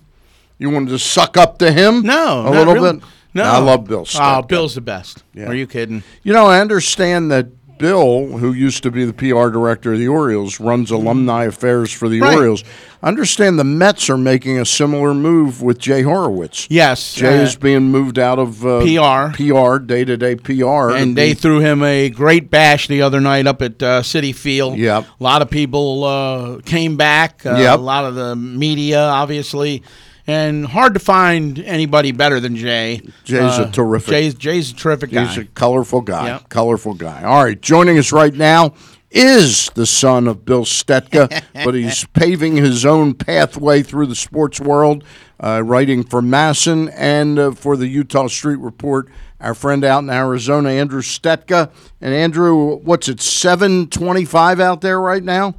[0.58, 2.02] You wanted to suck up to him?
[2.02, 2.92] No, a little really.
[2.94, 3.04] bit.
[3.34, 4.06] No, I love Bill.
[4.14, 5.24] Oh, Bill's the best.
[5.34, 5.48] Yeah.
[5.48, 6.02] Are you kidding?
[6.22, 10.08] You know, I understand that Bill, who used to be the PR director of the
[10.08, 12.36] Orioles, runs alumni affairs for the Right.
[12.36, 12.64] Orioles.
[13.02, 16.66] I understand the Mets are making a similar move with Jay Horowitz.
[16.70, 17.14] Yes.
[17.14, 19.34] Jay uh, is being moved out of uh, PR.
[19.36, 20.90] PR, day to day PR.
[20.90, 24.34] and they be- threw him a great bash the other night up at uh, Citi
[24.34, 24.78] Field.
[24.78, 25.04] Yep.
[25.20, 27.44] A lot of people uh, came back.
[27.44, 27.78] Uh, Yep.
[27.78, 29.82] A lot of the media, obviously.
[30.26, 33.02] And hard to find anybody better than Jay.
[33.24, 35.26] Jay's a Uh, terrific- Jay's, Jay's a terrific guy.
[35.26, 36.28] He's a colorful guy.
[36.28, 36.48] Yep.
[36.48, 37.22] Colorful guy.
[37.24, 38.72] All right, joining us right now
[39.10, 44.58] is the son of Bill Stetka, but he's paving his own pathway through the sports
[44.60, 45.04] world,
[45.40, 49.08] uh, writing for MASN and uh, for the Eutaw Street Report.
[49.40, 51.70] Our friend out in Arizona, Andrew Stetka.
[52.00, 55.54] And Andrew, what's it, 725 out there right now?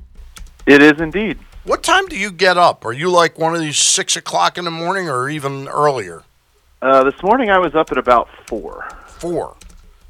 [0.66, 1.38] It is indeed.
[1.66, 2.86] What time do you get up?
[2.86, 6.22] Are you like one of these 6 o'clock in the morning or even earlier?
[6.80, 8.88] Uh, this morning I was up at about four.
[9.08, 9.56] Four.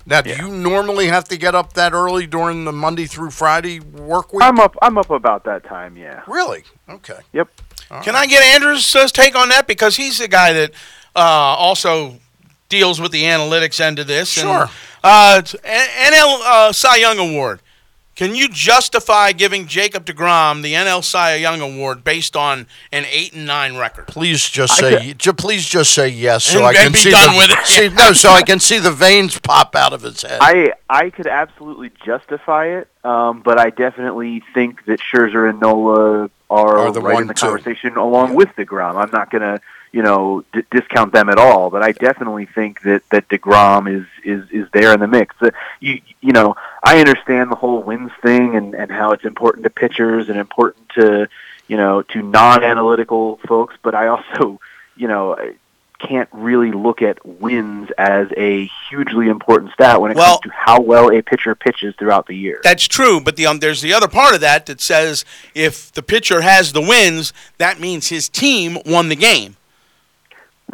[0.05, 3.79] Now, do you normally have to get up that early during the Monday through Friday
[3.79, 4.43] work week?
[4.43, 4.75] I'm up.
[4.81, 5.95] I'm up about that time.
[5.95, 6.21] Yeah.
[6.27, 6.63] really?
[6.89, 7.19] Okay.
[7.31, 7.47] Yep.
[8.03, 9.65] Can I get Andrew's uh, take on that?
[9.65, 10.71] Because he's the guy that
[11.15, 12.19] uh, also
[12.67, 14.29] deals with the analytics end of this.
[14.29, 14.63] Sure.
[14.63, 14.69] And,
[15.03, 17.61] uh, NL uh, Cy Young Award.
[18.15, 23.33] Can you justify giving Jacob DeGrom the NL Cy Young Award based on an eight
[23.33, 24.07] and nine record?
[24.07, 25.13] Please just say.
[25.17, 27.49] Ju- please just say yes, so And- I can and be see done the with
[27.49, 27.65] it.
[27.65, 30.37] see, no, so I can see the veins pop out of his head.
[30.41, 36.29] I I could absolutely justify it, um, but I definitely think that Scherzer and Nola
[36.49, 37.47] are, Are the right one, in the two.
[37.47, 38.95] conversation along with Degrom.
[38.95, 39.59] I'm not gonna
[39.95, 44.05] you know d- discount them at all, but I definitely think that that Degrom is
[44.25, 45.33] is is there in the mix.
[45.41, 49.63] Uh, you you know I understand the whole wins thing and and how it's important
[49.63, 51.29] to pitchers and important to
[51.69, 54.59] you know to non-analytical folks, but I also
[54.97, 55.37] you know
[55.97, 60.49] can't really look at wins as a hugely important stat when it Well- comes to
[60.53, 62.59] how well a pitcher pitches throughout the year.
[62.63, 66.03] That's true, but the um, there's the other part of that that says if the
[66.03, 69.55] pitcher has the wins, that means his team won the game.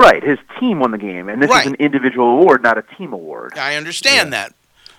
[0.01, 1.65] Right, his team won the game, and this Right.
[1.65, 3.57] is an individual award, not a team award.
[3.57, 4.53] I understand that.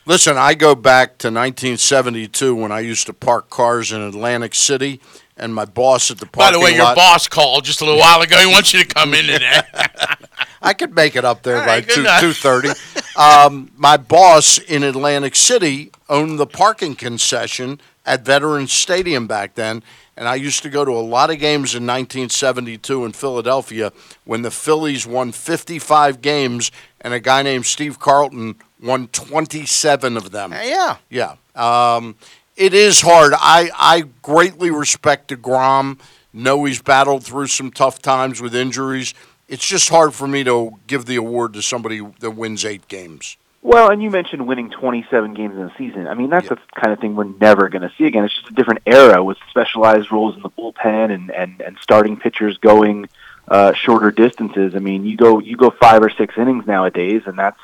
[0.05, 5.01] Listen, I go back to 1972 when I used to park cars in Atlantic City,
[5.37, 6.97] and my boss at the parking By the way, your lot.
[6.97, 8.37] boss called just a little while ago.
[8.38, 9.61] He wants you to come in today.
[10.62, 12.21] I could make it up there All by right, two enough.
[12.21, 12.71] two thirty.
[13.17, 19.83] um, my boss in Atlantic City owned the parking concession at Veterans Stadium back then,
[20.16, 23.92] and I used to go to a lot of games in 1972 in Philadelphia
[24.25, 26.70] when the Phillies won 55 games,
[27.01, 30.53] and a guy named Steve Carlton won 27 of them.
[30.53, 30.96] yeah.
[31.09, 31.37] Yeah.
[31.55, 32.16] Um,
[32.57, 33.33] it is hard.
[33.37, 35.98] I, I greatly respect DeGrom.
[36.33, 39.14] Know he's battled through some tough times with injuries.
[39.48, 43.37] It's just hard for me to give the award to somebody that wins eight games.
[43.64, 46.09] Well, and you mentioned winning 27 games in a season.
[46.09, 48.25] I mean, that's the kind of thing we're never going to see again.
[48.25, 52.16] It's just a different era with specialized roles in the bullpen and and and starting
[52.16, 53.09] pitchers going
[53.46, 54.75] uh, shorter distances.
[54.75, 57.61] I mean, you go you go five or six innings nowadays, and that's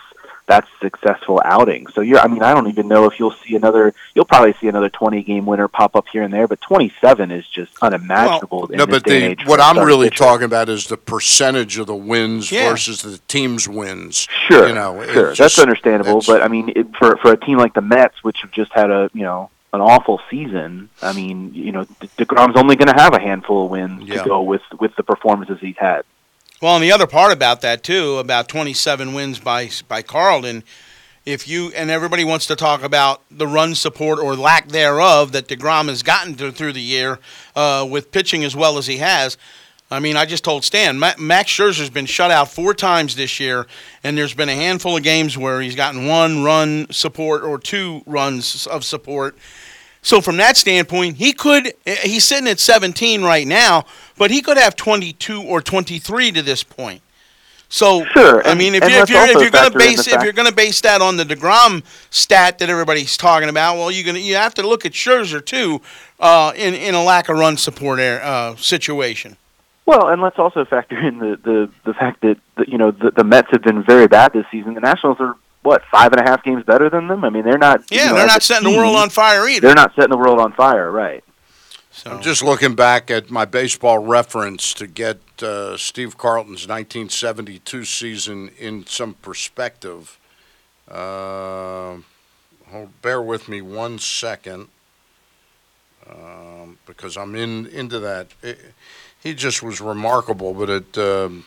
[0.48, 1.86] that's successful outing.
[1.88, 3.94] So you're, I mean, I don't even know if you'll see another.
[4.14, 7.46] You'll probably see another 20 game winner pop up here and there, but 27 is
[7.46, 8.66] just unimaginable.
[8.66, 10.24] in no, but the what I'm really pitcher.
[10.24, 12.70] talking about is the percentage of the wins Yeah.
[12.70, 14.26] versus the team's wins.
[14.48, 16.22] Sure, You know, sure, just- that's understandable.
[16.26, 18.90] But I mean, it, for for a team like the Mets, which have just had
[18.90, 22.98] a you know an awful season, I mean, you know, De- Degrom's only going to
[22.98, 24.22] have a handful of wins Yeah.
[24.22, 26.04] to go with with the performances he's had.
[26.60, 30.64] Well, and the other part about that too, about 27 wins by by Carlton,
[31.24, 35.46] if you and everybody wants to talk about the run support or lack thereof that
[35.46, 37.20] Degrom has gotten to, through the year
[37.54, 39.36] uh, with pitching as well as he has.
[39.88, 43.38] I mean, I just told Stan, Ma- Max Scherzer's been shut out four times this
[43.38, 43.68] year,
[44.02, 48.02] and there's been a handful of games where he's gotten one run support or two
[48.04, 49.38] runs of support.
[50.08, 53.84] So from that standpoint, he could he's sitting at 17 right now,
[54.16, 57.02] but he could have 22 or 23 to this point.
[57.68, 60.12] So Sure, I mean, if and you're if you're, if you're going to base if
[60.14, 63.90] fact- you're going to base that on the Degrom stat that everybody's talking about, well,
[63.90, 65.82] to you have to look at Scherzer too
[66.20, 69.36] uh, in in a lack of run support air, uh, situation.
[69.84, 73.10] Well, and let's also factor in the the, the fact that the, you know the,
[73.10, 74.72] the Mets have been very bad this season.
[74.72, 75.36] The Nationals are
[75.68, 77.24] what five and a half games better than them.
[77.24, 77.82] I mean, they're not.
[77.90, 79.60] Yeah, you know, they're not a setting the world on fire either.
[79.68, 81.22] They're not setting the world on fire, right?
[81.92, 87.84] So I'm just looking back at my baseball reference to get uh, Steve Carlton's 1972
[87.84, 90.18] season in some perspective.
[90.88, 91.96] Uh,
[92.70, 94.68] hold, bear with me one second,
[96.08, 98.28] um, because I'm in into that.
[98.42, 98.74] It-
[99.20, 100.54] he just was remarkable.
[100.54, 100.98] But it.
[100.98, 101.44] um,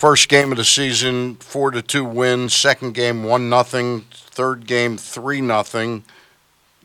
[0.00, 2.48] first game of the season, four to two win.
[2.48, 4.06] Second game, one nothing.
[4.10, 6.02] Third game, three nothing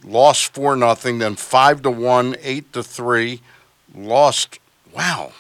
[0.06, 3.42] lost four nothing, then five to one, eight to three,
[3.94, 4.60] lost.
[4.94, 5.34] Wow,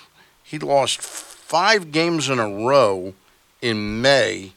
[0.43, 3.13] he lost five games in a row
[3.61, 4.53] in May,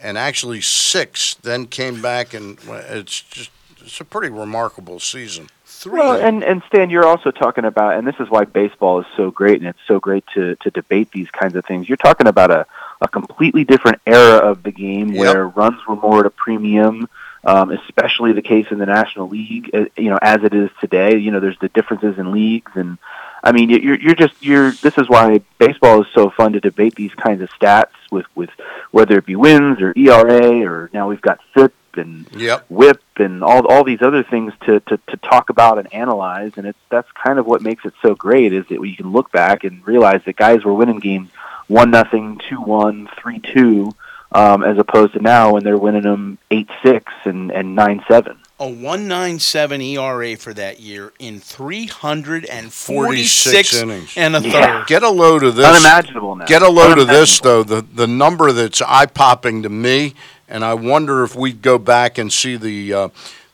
[0.00, 1.34] and actually six.
[1.34, 5.48] Then came back, and it's just it's a pretty remarkable season.
[5.86, 5.98] Three.
[6.00, 9.30] Well, and and Stan, you're also talking about, and this is why baseball is so
[9.30, 11.88] great, and it's so great to to debate these kinds of things.
[11.88, 12.66] You're talking about a
[13.00, 15.20] a completely different era of the game Yep.
[15.20, 17.08] where runs were more at a premium.
[17.44, 21.16] Um, especially the case in the National League, uh, you know, as it is today.
[21.16, 22.98] You know, there's the differences in leagues, and
[23.44, 24.72] I mean, you- you're you're just you're.
[24.72, 28.50] This is why baseball is so fun to debate these kinds of stats with with
[28.90, 32.64] whether it be wins or ERA or now we've got FIP and Yep.
[32.68, 36.66] whip and all all these other things to, to, to talk about and analyze and
[36.66, 39.64] it's that's kind of what makes it so great is that you can look back
[39.64, 41.30] and realize that guys were winning games
[41.68, 43.92] one nothing, two one, three two,
[44.30, 48.38] um, as opposed to now when they're winning them eight six and, and nine seven.
[48.60, 54.12] a 197 ERA for that year in 346 innings.
[54.16, 54.78] and a Yeah.
[54.78, 54.86] third.
[54.86, 55.66] Get a load of this.
[55.66, 56.46] Unimaginable now.
[56.46, 57.62] Get a load of this though.
[57.62, 60.14] The the number that's eye popping to me,
[60.48, 63.08] and I wonder if we'd go back and see the uh,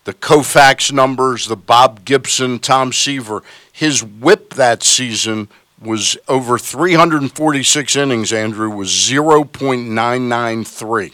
[0.05, 3.43] the Koufax numbers, the Bob Gibson, Tom Seaver.
[3.73, 5.49] His whip that season
[5.81, 11.13] was over 346 innings, Andrew, was 0.993.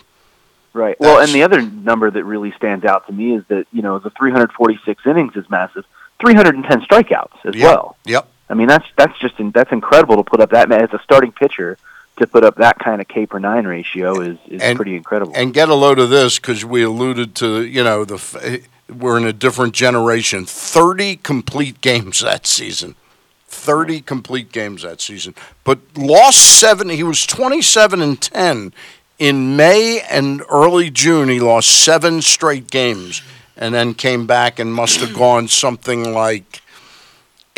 [0.74, 0.96] Right.
[1.00, 3.98] Well, and the other number that really stands out to me is that you know
[3.98, 5.84] the 346 innings is massive.
[6.20, 7.64] 310 strikeouts as Yep.
[7.64, 7.96] well.
[8.04, 8.28] Yep.
[8.50, 11.78] I mean, that's that's just that's incredible to put up that as a starting pitcher
[12.18, 15.33] to put up that kind of K per nine ratio is is And- pretty incredible.
[15.35, 18.59] And get a load of this because we alluded to, you know, the eh,
[18.92, 20.44] we're in a different generation.
[20.46, 22.94] 30 complete games that season.
[23.48, 25.35] 30 complete games that season.
[25.64, 26.88] But lost seven.
[26.88, 28.72] He was 27 and 10.
[29.18, 33.20] In May and early June, he lost seven straight games
[33.57, 36.62] and then came back and must have gone something like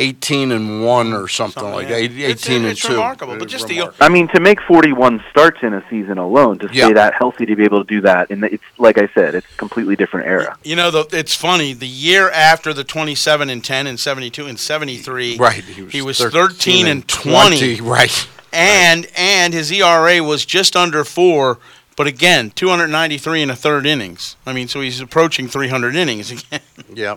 [0.01, 1.97] 18 and 1 or something, Something, like yeah.
[1.97, 2.03] that.
[2.05, 2.93] 18 It's- and it's 2.
[2.95, 6.59] remarkable, but It's just the- I mean, to make 41 starts in a season alone,
[6.61, 6.93] to stay Yeah.
[6.95, 9.57] that healthy, to be able to do that, and it's like I said, it's a
[9.59, 10.57] completely different era.
[10.65, 11.73] You know, the, it's funny.
[11.75, 15.63] The year after the 27 and 10 and 72 and 73, Right.
[15.65, 17.81] he was 13 and 20.
[17.83, 18.27] Right.
[18.53, 21.59] and and his ERA was just under four.
[21.97, 24.37] But again, 293 in a third innings.
[24.47, 26.61] I mean, so he's approaching 300 innings again.
[26.95, 27.17] Yeah.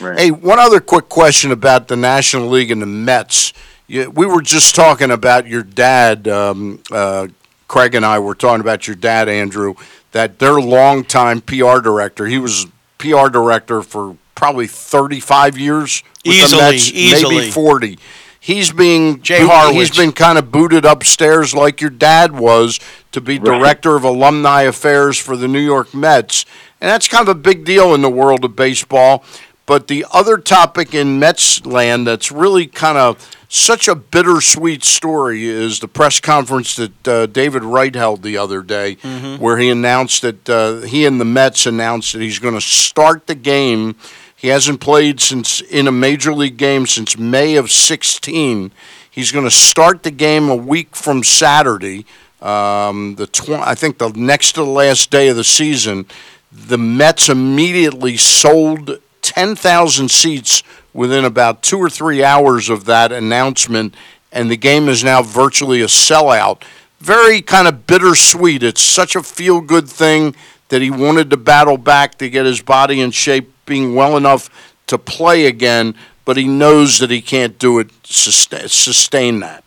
[0.00, 0.18] Right.
[0.18, 3.52] Hey, one other quick question about the National League and the Mets.
[3.86, 6.26] You, we were just talking about your dad.
[6.28, 7.28] Um, uh,
[7.68, 9.74] Craig and I were talking about your dad, Andrew.
[10.12, 12.26] That their longtime PR director.
[12.26, 12.66] He was
[12.98, 16.02] PR director for probably thirty-five years.
[16.24, 17.36] With Easily, the Mets, easily.
[17.36, 17.98] maybe forty.
[18.40, 19.72] He's being Jay Horwitz.
[19.72, 22.78] He's been kind of booted upstairs like your dad was
[23.12, 23.58] to be Right.
[23.58, 26.44] director of alumni affairs for the New York Mets,
[26.80, 29.24] and that's kind of a big deal in the world of baseball.
[29.66, 33.16] But the other topic in Mets land that's really kind of
[33.48, 38.62] such a bittersweet story is the press conference that uh, David Wright held the other
[38.62, 38.96] day,
[39.38, 43.26] where he announced that uh, he and the Mets announced that he's going to start
[43.26, 43.96] the game.
[44.36, 48.70] He hasn't played since in a major league game since May of 16.
[49.10, 52.04] He's going to start the game a week from Saturday.
[52.42, 56.04] Um, the tw- I think the next to the last day of the season,
[56.52, 63.94] the Mets immediately sold 10,000 seats within about two or three hours of that announcement,
[64.30, 66.62] and the game is now virtually a sellout.
[67.00, 68.62] Very kind of bittersweet.
[68.62, 70.36] It's such a feel good thing
[70.68, 74.74] that he wanted to battle back to get his body in shape, being well enough
[74.86, 79.64] to play again, but he knows that he can't do it, sustain, sustain that.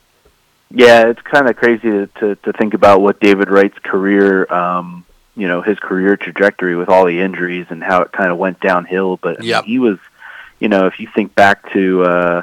[0.70, 5.06] Yeah, it's kind of crazy to, to to think about what David Wright's career, um,
[5.38, 8.60] you know, his career trajectory with all the injuries and how it kind of went
[8.60, 9.17] downhill.
[9.17, 10.00] But I mean, he was,
[10.60, 12.41] you know, if you think back to uh,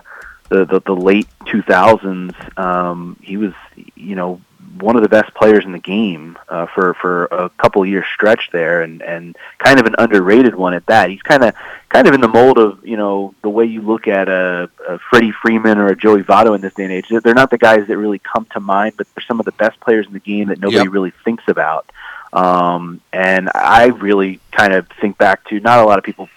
[0.49, 3.53] the, the the late 2000s, um, he was,
[3.97, 4.41] you know,
[4.81, 8.51] one of the best players in the game uh, for for a couple year stretch
[8.53, 11.11] there, and and kind of an underrated one at that.
[11.11, 11.55] He's kind of
[11.91, 14.99] kind of in the mold of you know the way you look at a, a
[15.11, 17.07] Freddie Freeman or a Joey Votto in this day and age.
[17.09, 19.79] They're not the guys that really come to mind, but they're some of the best
[19.81, 20.93] players in the game that nobody Yep.
[20.93, 21.91] really thinks about.
[22.35, 26.29] Um, and I really kind of think back to not a lot of people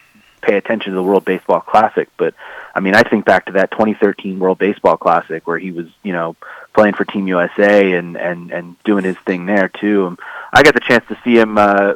[0.42, 2.36] pay attention to the World Baseball Classic, but
[2.76, 6.14] I mean I think back to that 2013 World Baseball Classic where he was you
[6.14, 6.36] know
[6.76, 10.16] playing for Team USA and and and doing his thing there too.
[10.54, 11.94] I got the chance to see him uh,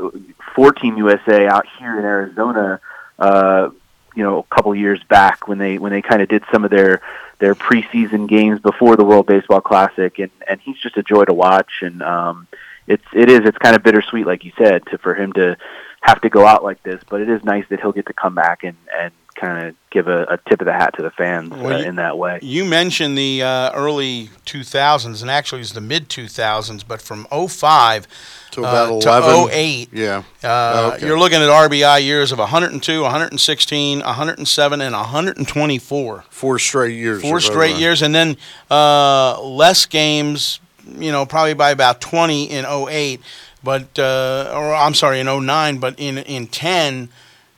[0.56, 2.82] for Team USA out here in Arizona.
[3.20, 3.70] Uh,
[4.16, 6.72] you know, a couple years back when they when they kind of did some of
[6.72, 7.02] their
[7.40, 11.34] their preseason games before the World Baseball Classic, and and he's just a joy to
[11.34, 11.82] watch.
[11.82, 12.48] And um,
[12.88, 15.56] it's it is it's kind of bittersweet, like you said, to for him to
[16.02, 17.02] have to go out like this.
[17.10, 20.08] But it is nice that he'll get to come back and and kind of give
[20.08, 22.40] a, a tip of the hat to the fans Well, uh, you- in that way.
[22.44, 28.08] You mentioned the uh, early 2000s, and actually it's the mid 2000s, but from 05
[28.52, 29.48] To about uh, 11.
[29.48, 30.24] to 08, Yeah.
[30.44, 31.08] uh, Okay.
[31.08, 36.26] you're looking at RBI years of 102, 116, 107, and 124.
[36.30, 37.22] Four straight years.
[37.22, 38.38] Four straight years, and then
[38.70, 40.60] uh, less games,
[40.98, 43.22] you know, probably by about 20 in 08,
[43.64, 47.10] but, uh, or I'm sorry, in 09, but in, in 10,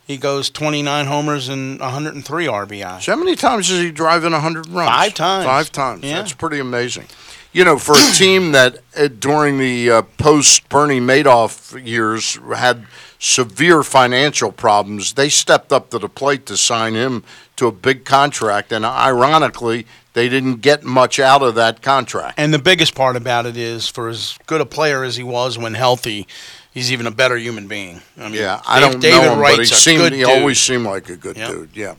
[0.05, 3.01] he goes 29 homers and 103 RBI.
[3.01, 4.89] So how many times is he drive driving 100 runs?
[4.89, 5.45] Five times.
[5.45, 6.03] Five times.
[6.03, 6.15] Yeah.
[6.15, 7.05] That's pretty amazing.
[7.53, 12.85] You know, for a team that uh, during the uh, post Bernie Madoff years had
[13.19, 17.23] severe financial problems, they stepped up to the plate to sign him
[17.55, 22.35] to a big contract, and ironically, they didn't get much out of that contract.
[22.39, 25.57] And the biggest part about it is, for as good a player as he was
[25.57, 26.27] when healthy,
[26.73, 28.01] he's even a better human being.
[28.17, 30.29] I mean, Yeah, I Dave- don't David know him, but he seemed he dude.
[30.29, 31.49] always seemed like a good Yep.
[31.49, 31.69] dude.
[31.73, 31.95] Yeah.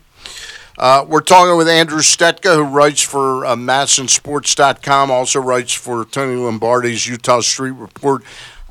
[0.77, 6.35] Uh, we're talking with Andrew Stetka, who writes for uh, MASNsports.com, also writes for Tony
[6.35, 8.22] Lombardi's Eutaw Street Report.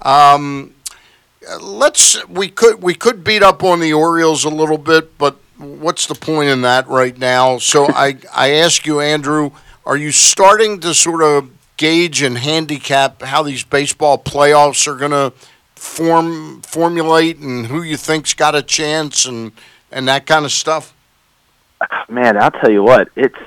[0.02, 0.74] Um,
[1.62, 6.08] let's we could we could beat up on the Orioles a little bit, but what's
[6.08, 7.58] the point in that right now?
[7.58, 9.52] So I I ask you, Andrew,
[9.86, 15.12] are you starting to sort of gauge and handicap how these baseball playoffs are going
[15.12, 15.34] to
[15.76, 19.52] form formulate and who you think's got a chance and
[19.92, 20.94] and that kind of stuff?
[22.08, 23.38] Man, I'll tell you what, it's.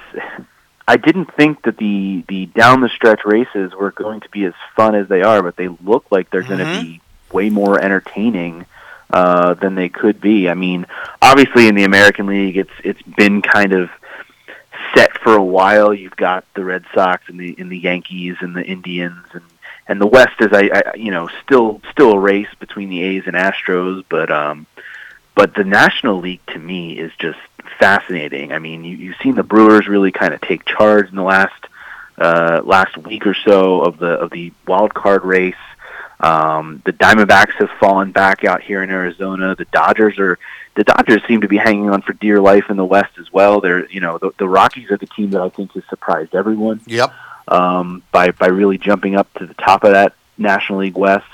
[0.88, 4.54] I didn't think that the the down the stretch races were going to be as
[4.76, 6.82] fun as they are, but they look like they're going to mm-hmm.
[6.82, 7.00] be
[7.32, 8.66] way more entertaining
[9.10, 10.48] uh, than they could be.
[10.48, 10.86] I mean,
[11.22, 13.90] obviously in the American League, it's it's been kind of
[14.94, 15.94] set for a while.
[15.94, 19.44] You've got the Red Sox and the and the Yankees and the Indians and
[19.88, 23.24] and the West is I, I you know still still a race between the A's
[23.26, 24.66] and Astros, but um,
[25.34, 27.38] but the National League to me is just
[27.78, 28.52] fascinating.
[28.52, 31.66] I mean, you, you've seen the Brewers really kind of take charge in the last
[32.18, 35.54] uh, last week or so of the of the wild card race.
[36.20, 39.54] Um, the Diamondbacks have fallen back out here in Arizona.
[39.54, 40.38] The Dodgers are
[40.74, 43.60] the Dodgers seem to be hanging on for dear life in the West as well.
[43.60, 46.80] They're you know the, the Rockies are the team that I think has surprised everyone
[46.86, 47.12] Yep.
[47.48, 51.26] um, by by really jumping up to the top of that National League West.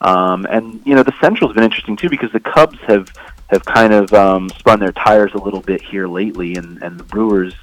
[0.00, 3.10] Um, and you know the Central's been interesting too because the Cubs have
[3.48, 7.04] have kind of um, spun their tires a little bit here lately, and and the
[7.04, 7.54] Brewers,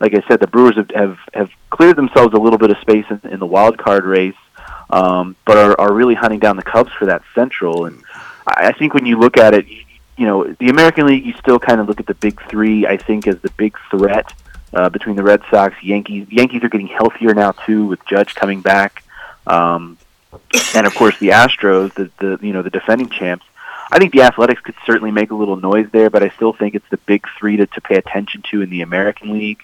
[0.00, 3.06] like I said, the Brewers have have, have cleared themselves a little bit of space
[3.08, 4.34] in, in the wild card race,
[4.90, 7.86] um, but are, are really hunting down the Cubs for that Central.
[7.86, 8.02] And
[8.46, 9.84] I, think when you look at it, you,
[10.16, 12.86] you know the American League, you still kind of look at the big three.
[12.86, 14.32] I think as the big threat
[14.72, 16.26] uh, between the Red Sox, Yankees.
[16.30, 19.04] Yankees are getting healthier now too, with Judge coming back,
[19.46, 19.98] um,
[20.74, 23.44] and of course the Astros, the, the you know the defending champs.
[23.90, 26.74] I think the Athletics could certainly make a little noise there, but I still think
[26.74, 29.62] it's the big three to, to pay attention to in the American League.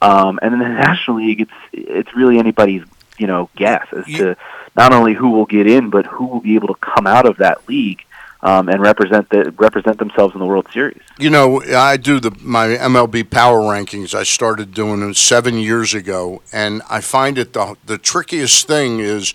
[0.00, 2.84] Um, and in the National League, it's it's really anybody's
[3.18, 4.36] you know guess as You- to
[4.76, 7.36] not only who will get in, but who will be able to come out of
[7.38, 8.04] that league
[8.42, 11.00] um, and represent the represent themselves in the World Series.
[11.18, 14.14] You know, I do the my MLB power rankings.
[14.14, 19.00] I started doing them seven years ago, and I find it the the trickiest thing
[19.00, 19.32] is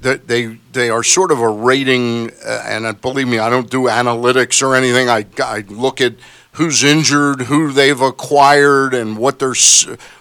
[0.00, 2.30] that they they are sort of a rating.
[2.44, 5.08] Uh, and uh, believe me, I don't do analytics or anything.
[5.08, 6.14] I I look at
[6.52, 9.54] who's injured, who they've acquired, and what their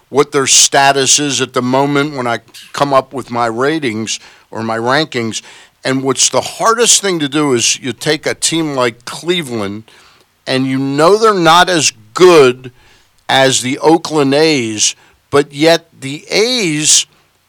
[0.09, 2.39] what their status is at the moment when I
[2.73, 4.19] come up with my ratings
[4.51, 5.41] or my rankings.
[5.83, 9.83] And what's the hardest thing to do is you take a team like Cleveland
[10.45, 12.71] and you know they're not as good
[13.29, 14.95] as the Oakland A's,
[15.29, 17.05] but yet the A's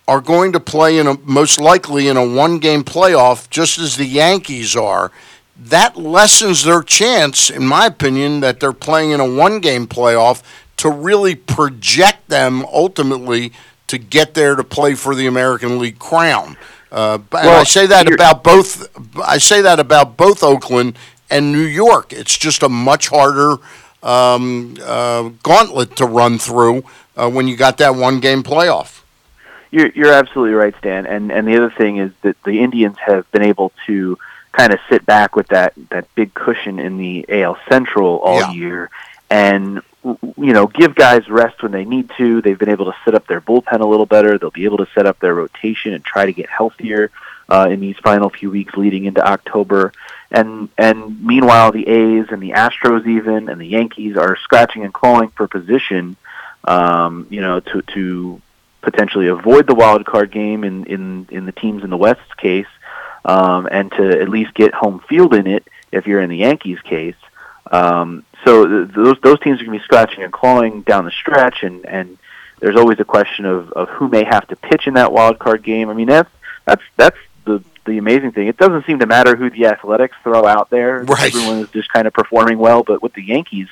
[0.09, 3.97] are going to play in a most likely in a one game playoff just as
[3.97, 5.13] the Yankees are.
[5.57, 10.43] That lessens their chance, in my opinion, that they're playing in a one game playoff
[10.79, 13.53] to really project them ultimately
[13.89, 16.57] to get there to play for the American League crown.
[16.91, 18.89] Uh, and I say that about both.
[19.21, 20.97] I say that about both Oakland
[21.31, 22.13] and New York.
[22.13, 23.57] It's just a much harder
[24.03, 26.85] um, uh, gauntlet to run through
[27.17, 29.03] uh, when you got that one game playoff.
[29.71, 31.05] You're you're absolutely right, Stan.
[31.05, 34.17] And and the other thing is that the Indians have been able to
[34.53, 38.53] kind of sit back with that that big cushion in the AL Central all Yeah.
[38.53, 38.91] year,
[39.29, 42.41] and you know give guys rest when they need to.
[42.41, 44.39] They've been able to set up their bullpen a little better.
[44.39, 47.11] They'll be able to set up their rotation and try to get healthier
[47.49, 49.93] uh, in these final few weeks leading into October.
[50.31, 54.93] And and meanwhile, the A's and the Astros even and the Yankees are scratching and
[54.93, 56.17] clawing for position.
[56.65, 58.43] Um, you know, to to
[58.83, 62.67] potentially avoid the wild card game in in in the teams in the West's case,
[63.25, 66.81] um, and to at least get home field in it if you're in the Yankees
[66.81, 67.17] case.
[67.71, 71.63] Um, so those those teams are going to be scratching and clawing down the stretch,
[71.63, 72.17] and and
[72.61, 75.63] there's always a question of of who may have to pitch in that wild card
[75.63, 75.91] game.
[75.91, 76.31] I mean that's
[76.65, 78.49] that's that's the the amazing thing.
[78.49, 81.05] It doesn't seem to matter who the Athletics throw out there.
[81.05, 81.35] Right.
[81.35, 83.69] Everyone is just kind of performing well, but with the Yankees,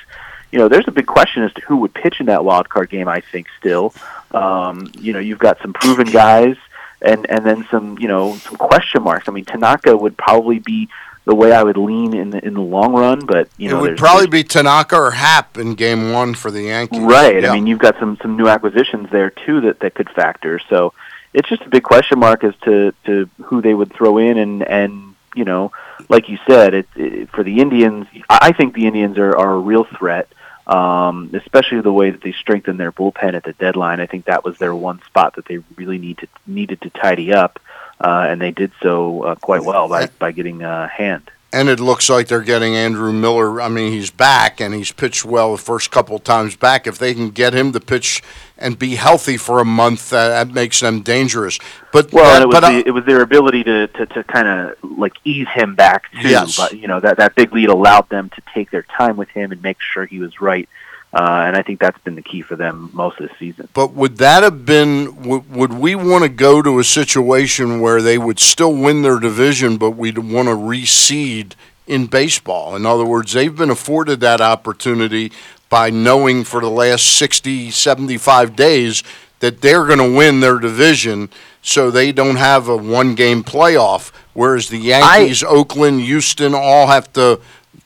[0.51, 2.91] you know, there's a big question as to who would pitch in that wild card
[2.91, 3.07] game.
[3.07, 3.95] I think still,
[4.31, 6.55] um, you know, you've got some proven guys,
[7.01, 9.27] and and then some, you know, some question marks.
[9.27, 10.87] I mean, Tanaka would probably be
[11.27, 13.81] the way I would lean in the in the long run, but you know, it
[13.81, 17.01] would probably be Tanaka or Happ in game one for the Yankees.
[17.01, 17.43] Right.
[17.43, 17.51] Yeah.
[17.51, 20.59] I mean, you've got some some new acquisitions there too that that could factor.
[20.69, 20.93] So
[21.33, 24.63] it's just a big question mark as to to who they would throw in, and
[24.63, 25.73] and you know,
[26.07, 28.07] like you said, it, it for the Indians.
[28.29, 30.29] I think the Indians are are a real threat.
[30.65, 34.01] Um, especially the way that they strengthened their bullpen at the deadline.
[34.01, 37.31] I think that was their one spot that they really need to, needed to tidy
[37.31, 37.61] up,
[37.99, 41.31] uh, and they did so uh, quite well by, by getting uh, Hand.
[41.53, 43.61] And it looks like they're getting Andrew Miller.
[43.61, 46.85] I mean, he's back and he's pitched well the first couple times back.
[46.85, 48.21] If they can get him to pitch
[48.57, 51.57] and be healthy for a month, uh, that makes them dangerous.
[51.93, 54.47] But Well, uh, it was but, the, it was their ability to to, to kind
[54.47, 56.27] of like ease him back too.
[56.27, 56.57] Yes.
[56.57, 59.53] But you know that that big lead allowed them to take their time with him
[59.53, 60.67] and make sure he was right.
[61.13, 63.69] Uh, and I think that's been the key for them most of the season.
[63.73, 65.23] But would that have been?
[65.23, 69.19] Would, would we want to go to a situation where they would still win their
[69.19, 71.53] division, but we'd want to reseed
[71.87, 72.75] in baseball?
[72.75, 75.31] In other words, they've been afforded that opportunity
[75.69, 79.03] by knowing for the last 60, 75 days
[79.39, 81.29] that they're going to win their division,
[81.61, 84.11] so they don't have a one-game playoff.
[84.33, 87.39] Whereas the Yankees, Oakland, Houston all have to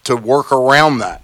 [0.04, 1.21] to work around that.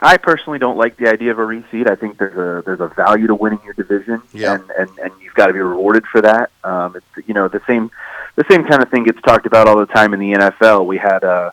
[0.00, 1.88] I personally don't like the idea of a reseed.
[1.88, 4.54] I think there's a there's a value to winning your division, Yeah.
[4.54, 6.50] and, and and you've got to be rewarded for that.
[6.64, 7.90] Um, it's you know the same
[8.34, 10.84] the same kind of thing gets talked about all the time in the NFL.
[10.86, 11.52] We had a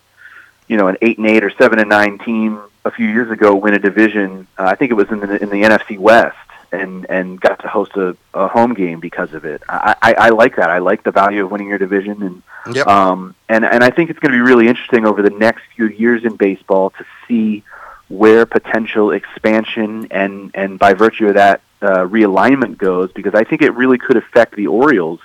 [0.67, 3.55] you know an eight and eight or seven and nine team a few years ago
[3.55, 4.45] win a division.
[4.57, 6.35] Uh, I think it was in the in the NFC West,
[6.73, 9.61] and and got to host a, a home game because of it.
[9.69, 10.69] I, I I like that.
[10.69, 12.43] I like the value of winning your division and
[12.75, 12.87] Yep.
[12.87, 15.87] um, and and I think it's going to be really interesting over the next few
[15.87, 17.61] years in baseball to see
[18.09, 23.61] where potential expansion and and by virtue of that uh, realignment goes because I think
[23.61, 25.19] it really could affect the Orioles.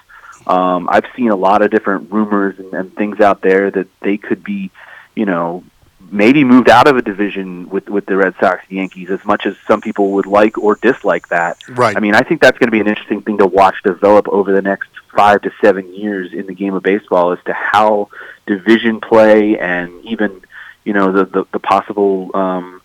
[0.46, 4.16] Um, I've seen a lot of different rumors and, and things out there that they
[4.16, 4.70] could be,
[5.14, 5.62] you know,
[6.10, 9.46] maybe moved out of a division with with the Red Sox and Yankees as much
[9.46, 11.58] as some people would like or dislike that.
[11.68, 11.96] Right.
[11.96, 14.52] I mean, I think that's going to be an interesting thing to watch develop over
[14.52, 18.08] the next five to seven years in the game of baseball as to how
[18.46, 20.40] division play and even
[20.88, 22.80] you know the the, the possible um,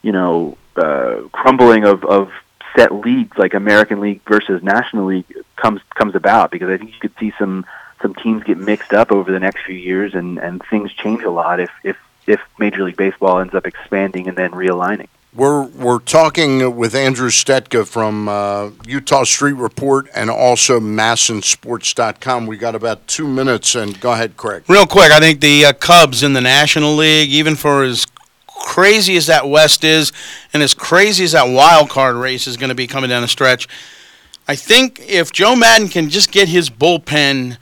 [0.00, 2.32] you know uh, crumbling of, of
[2.74, 6.98] set leagues like American League versus National League comes comes about because I think you
[6.98, 7.66] could see some
[8.00, 11.30] some teams get mixed up over the next few years and and things change a
[11.30, 15.08] lot if if if Major League Baseball ends up expanding and then realigning.
[15.34, 22.46] We're we're talking with Andrew Stetka from uh, Eutaw Street Report and also MASNsports.com.
[22.46, 24.64] We got about two minutes, and go ahead, Craig.
[24.68, 28.06] Real quick, I think the uh, Cubs in the National League, even for as
[28.46, 30.12] crazy as that West is,
[30.52, 33.28] and as crazy as that wild card race is going to be coming down the
[33.28, 33.66] stretch,
[34.46, 37.56] I think if Joe Maddon can just get his bullpen,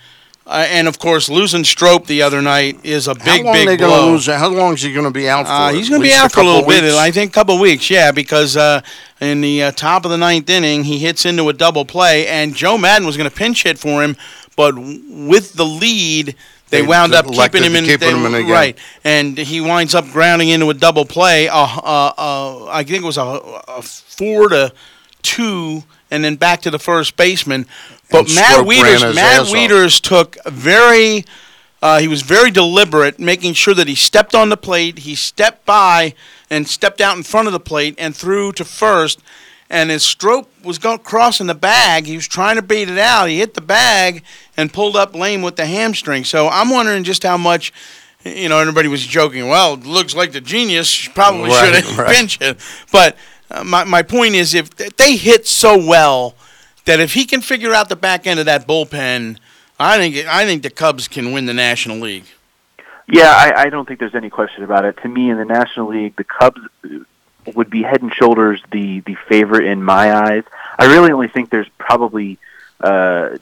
[0.47, 3.66] uh, and of course losing Strop the other night is a big, how long big
[3.68, 4.07] they blow.
[4.07, 4.26] to lose?
[4.26, 5.53] How long is he going to be out for?
[5.53, 6.95] Uh, he's going to be out for a little couple bit.
[6.95, 8.80] I think a couple of weeks, yeah, because uh,
[9.20, 12.55] in the uh, top of the ninth inning, he hits into a double play, and
[12.55, 14.16] Joe Maddon was going to pinch hit for him,
[14.57, 16.34] but with the lead,
[16.70, 17.84] they, They wound up keeping him in.
[17.84, 18.47] keep they- him in.
[18.49, 21.49] Right, and he winds up grounding into a double play.
[21.49, 23.22] Uh, uh, uh, I think it was a,
[23.68, 24.72] a four to
[25.22, 25.82] two,
[26.12, 27.66] and then back to the first baseman.
[28.11, 29.46] But Matt Stroke Wieters, Matt.
[29.46, 31.24] Wieters took very.
[31.82, 35.64] Uh, he was very deliberate, making sure that he stepped on the plate, he stepped
[35.64, 36.12] by
[36.50, 39.20] and stepped out in front of the plate and threw to first.
[39.70, 43.30] And as Strop was going crossing the bag, he was trying to beat it out.
[43.30, 44.24] He hit the bag
[44.58, 46.24] and pulled up lame with the hamstring.
[46.24, 47.72] So I'm wondering just how much,
[48.24, 49.48] you know, everybody was joking.
[49.48, 52.14] Well, it looks like the genius probably Right, should have right.
[52.14, 52.58] pinch it.
[52.92, 53.16] But
[53.50, 56.34] uh, my my point is, if they hit so well
[56.91, 59.38] that if he can figure out the back end of that bullpen,
[59.78, 62.24] I think I think the Cubs can win the National League.
[63.09, 64.97] Yeah, I, I don't think there's any question about it.
[65.03, 66.61] To me, in the National League, the Cubs
[67.55, 70.43] would be head and shoulders the the favorite in my eyes.
[70.78, 72.38] I really only think there's probably
[72.80, 73.38] uh,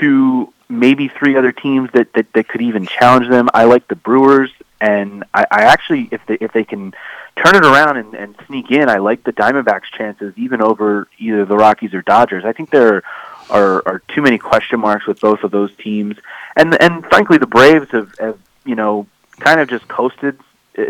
[0.00, 3.48] two, maybe three other teams that, that that could even challenge them.
[3.54, 4.50] I like the Brewers,
[4.80, 6.92] and I, I actually, if they if they can
[7.36, 11.44] turn it around and, and sneak in, I like the Diamondbacks' chances even over either
[11.44, 12.44] the Rockies or Dodgers.
[12.44, 13.02] I think there
[13.50, 16.16] are are too many question marks with both of those teams,
[16.56, 19.06] and and frankly, the Braves have, have you know
[19.38, 20.38] kind of just coasted.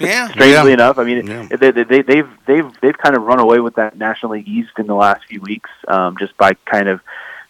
[0.00, 0.28] Yeah.
[0.28, 0.74] strangely Yeah.
[0.74, 1.48] enough, I mean, Yeah.
[1.56, 4.70] they, they, they, they've they've they've kind of run away with that National League East
[4.78, 7.00] in the last few weeks, um, just by kind of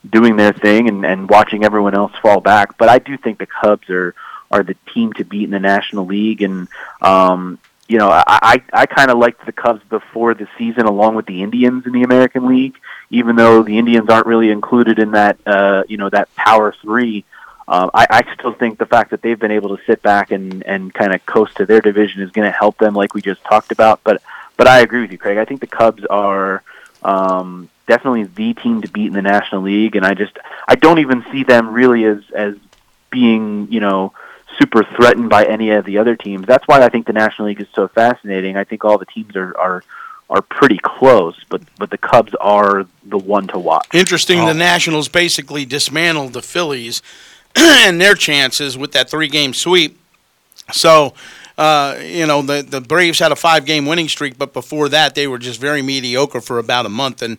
[0.09, 2.79] doing their thing and, and watching everyone else fall back.
[2.79, 4.15] But I do think the Cubs are
[4.51, 6.69] are the team to beat in the National League, and
[7.03, 11.15] um, you know, I I, I kind of liked the Cubs before the season, along
[11.17, 12.77] with the Indians in the American League,
[13.11, 17.25] even though the Indians aren't really included in that uh, you know that Power Three.
[17.67, 20.65] Um, I, I still think the fact that they've been able to sit back and,
[20.65, 23.45] and kind of coast to their division is going to help them, like we just
[23.45, 24.01] talked about.
[24.05, 24.23] But
[24.57, 25.37] but I agree with you, Craig.
[25.37, 26.63] I think the Cubs are
[27.03, 31.01] um, definitely the team to beat in the National League, and I just I don't
[31.01, 32.55] even see them really as as
[33.11, 34.12] being you know
[34.59, 36.47] super threatened by any of the other teams.
[36.47, 38.57] That's why I think the National League is so fascinating.
[38.57, 39.82] I think all the teams are are
[40.30, 43.89] are pretty close, but but the Cubs are the one to watch.
[43.93, 44.47] Interesting, Oh.
[44.47, 47.03] the Nationals basically dismantled the Phillies
[47.57, 49.99] and their chances with that three game sweep.
[50.70, 51.14] So,
[51.57, 55.14] uh, you know, the the Braves had a five game winning streak, but before that,
[55.14, 57.39] they were just very mediocre for about a month, and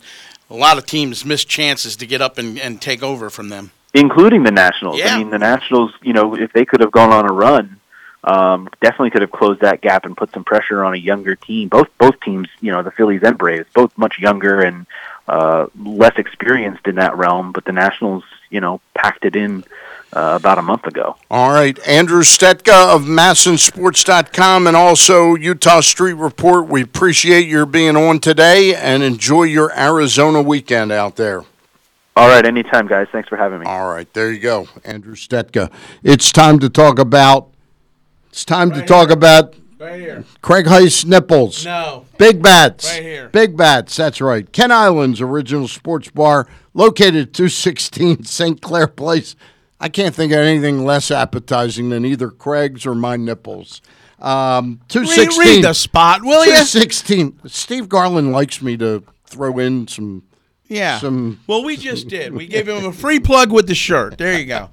[0.50, 3.70] a lot of teams missed chances to get up and, and take over from them.
[3.94, 4.98] including the Nationals.
[4.98, 5.14] Yeah.
[5.14, 7.80] I mean, the Nationals, you know, if they could have gone on a run,
[8.22, 11.68] um, definitely could have closed that gap and put some pressure on a younger team.
[11.68, 14.86] Both both teams, you know, the Phillies and Braves, both much younger and
[15.26, 17.52] uh, less experienced in that realm.
[17.52, 19.64] But the Nationals, you know, packed it in
[20.12, 21.16] uh, about a month ago.
[21.30, 26.68] All right, Andrew Stetka of MASNsports.com and also Eutaw Street Report.
[26.68, 31.44] We appreciate your being on today and enjoy your Arizona weekend out there.
[32.16, 33.06] All right, anytime, guys.
[33.12, 33.66] Thanks for having me.
[33.66, 35.70] All right, there you go, Andrew Stetka.
[36.02, 37.48] It's time to talk about.
[38.30, 40.24] It's time to talk about Right here.
[40.42, 41.64] Craig Heist nipples.
[41.64, 42.04] No.
[42.18, 42.92] Big Bats.
[42.92, 43.28] Right here.
[43.30, 44.50] Big Bats, that's right.
[44.52, 48.60] Kent Island's original sports bar, located at 216 St.
[48.60, 49.36] Clair Place.
[49.80, 53.80] I can't think of anything less appetizing than either Craig's or my nipples.
[54.20, 55.38] Um, Read, 216.
[55.40, 56.52] read the spot, will you?
[56.52, 57.40] 216.
[57.46, 60.24] Steve Garland likes me to throw in some.
[60.68, 60.98] Yeah.
[60.98, 62.34] Some- well, we just did.
[62.34, 64.18] We gave him a free plug with the shirt.
[64.18, 64.68] There you go.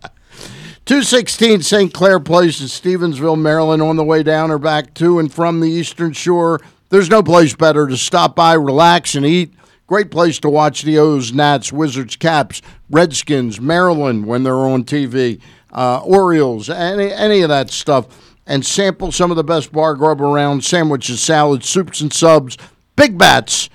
[0.85, 1.93] 216 St.
[1.93, 5.69] Clair Place in Stevensville, Maryland, on the way down or back to and from the
[5.69, 6.61] Eastern Shore.
[6.89, 9.53] There's no place better to stop by, relax, and eat.
[9.87, 15.39] Great place to watch the O's, Nats, Wizards, Caps, Redskins, Maryland when they're on TV,
[15.71, 18.05] uh, Orioles, any, any of that stuff.
[18.45, 22.57] And sample some of the best bar grub around sandwiches, salads, soups, and subs.
[22.95, 23.69] Big Bats,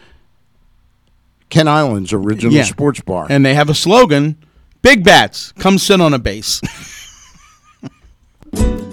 [1.51, 2.65] Kent Island's original Yeah.
[2.65, 3.27] sports bar.
[3.29, 4.37] And they have a slogan
[4.83, 6.61] Big Bats, come sit on a base.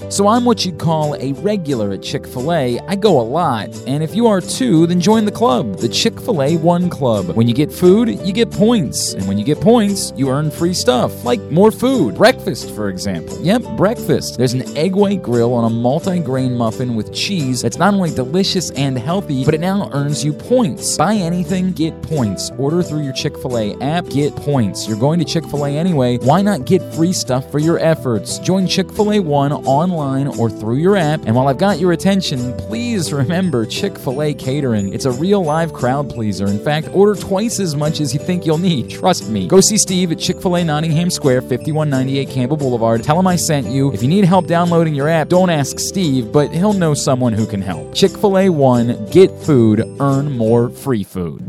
[0.09, 2.79] So I'm what you'd call a regular at Chick fil A.
[2.87, 3.69] I go a lot.
[3.85, 7.35] And if you are too, then join the club, the Chick fil A One Club.
[7.35, 9.13] When you get food, you get points.
[9.13, 12.15] And when you get points, you earn free stuff, like more food.
[12.15, 13.39] Breakfast, for example.
[13.41, 14.39] Yep, breakfast.
[14.39, 18.09] There's an egg white grill on a multi grain muffin with cheese that's not only
[18.09, 20.97] delicious and healthy, but it now earns you points.
[20.97, 22.49] Buy anything, get points.
[22.57, 24.87] Order through your Chick fil A app, get points.
[24.87, 26.17] You're going to Chick fil A anyway.
[26.17, 28.39] Why not get free stuff for your efforts?
[28.39, 31.25] Join Chick fil A One online or through your app.
[31.25, 34.93] And while I've got your attention, please remember Chick fil A catering.
[34.93, 36.47] It's a real live crowd pleaser.
[36.47, 38.89] In fact, order twice as much as you think you'll need.
[38.89, 39.47] Trust me.
[39.47, 43.03] Go see Steve at Chick fil A Nottingham Square, 5198 Campbell Boulevard.
[43.03, 43.91] Tell him I sent you.
[43.91, 47.45] If you need help downloading your app, don't ask Steve, but he'll know someone who
[47.45, 47.93] can help.
[47.93, 51.43] Chick fil A One, get food, earn more free food.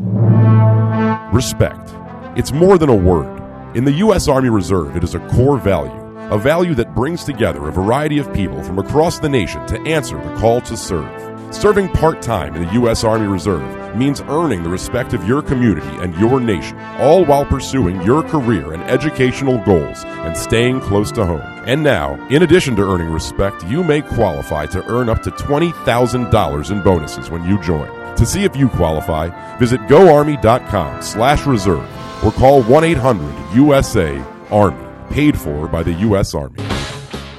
[1.32, 1.90] Respect.
[2.36, 3.40] It's more than a word.
[3.76, 4.26] In the U.S.
[4.26, 5.99] Army Reserve, it is a core value,
[6.30, 10.16] a value that brings together a variety of people from across the nation to answer
[10.22, 11.54] the call to serve.
[11.54, 13.02] Serving part time in the U.S.
[13.02, 18.00] Army Reserve means earning the respect of your community and your nation, all while pursuing
[18.02, 21.42] your career and educational goals and staying close to home.
[21.66, 26.70] And now, in addition to earning respect, you may qualify to earn up to $20,000
[26.70, 27.88] in bonuses when you join.
[28.16, 31.88] To see if you qualify, visit goarmy.com slash reserve
[32.24, 36.34] or call 1-800-USA-ARMY, paid for by the U.S.
[36.34, 36.69] Army.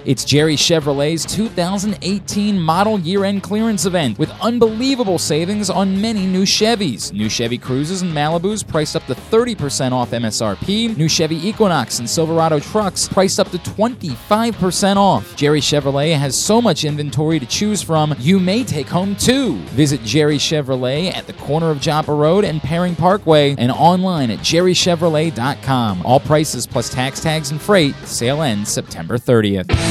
[0.04, 6.42] It's Jerry Chevrolet's 2018 model year end clearance event with unbelievable savings on many new
[6.42, 7.14] Chevys.
[7.14, 10.98] New Chevy Cruises and Malibus priced up to 30% off MSRP.
[10.98, 15.36] New Chevy Equinox and Silverado trucks priced up to 25% off.
[15.36, 19.58] Jerry Chevrolet has so much inventory to choose from, you may take home two.
[19.76, 24.40] Visit Jerry Chevrolet at the corner of Joppa Road and Perring Parkway and online at
[24.40, 26.02] jerrychevrolet.com.
[26.04, 27.94] All prices plus tax tags and freight.
[28.06, 29.91] Sale ends September 30th.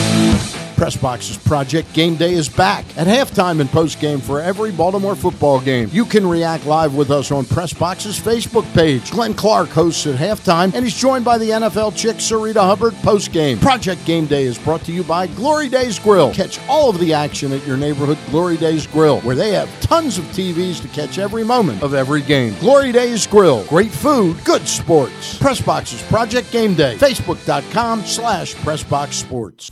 [0.81, 5.89] Pressbox's Project Game Day is back at halftime and postgame for every Baltimore football game.
[5.93, 9.11] You can react live with us on Press Pressbox's Facebook page.
[9.11, 13.61] Glenn Clark hosts at halftime, and he's joined by the NFL chick Sarita Hubbard postgame.
[13.61, 16.33] Project Game Day is brought to you by Glory Days Grill.
[16.33, 20.19] Catch all of the action at your neighborhood Glory Days Grill, where they have tons
[20.19, 22.55] of TVs to catch every moment of every game.
[22.61, 23.65] Glory Days Grill.
[23.65, 25.39] Great food, good sports.
[25.39, 26.97] Pressbox's Project Game Day.
[26.97, 29.69] Facebook.com slash Pressbox Sports.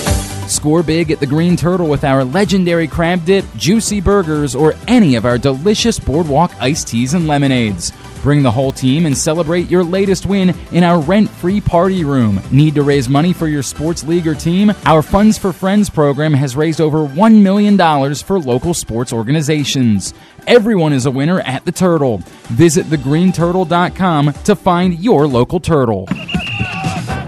[0.49, 5.14] Score big at the Green Turtle with our legendary crab dip, juicy burgers, or any
[5.14, 7.92] of our delicious boardwalk iced teas and lemonades.
[8.22, 12.40] Bring the whole team and celebrate your latest win in our rent free party room.
[12.51, 14.72] Need to raise money for your sports league or team?
[14.84, 17.76] Our Funds for Friends program has raised over $1 million
[18.16, 20.14] for local sports organizations.
[20.46, 22.18] Everyone is a winner at the Turtle.
[22.49, 26.09] Visit thegreenturtle.com to find your local turtle.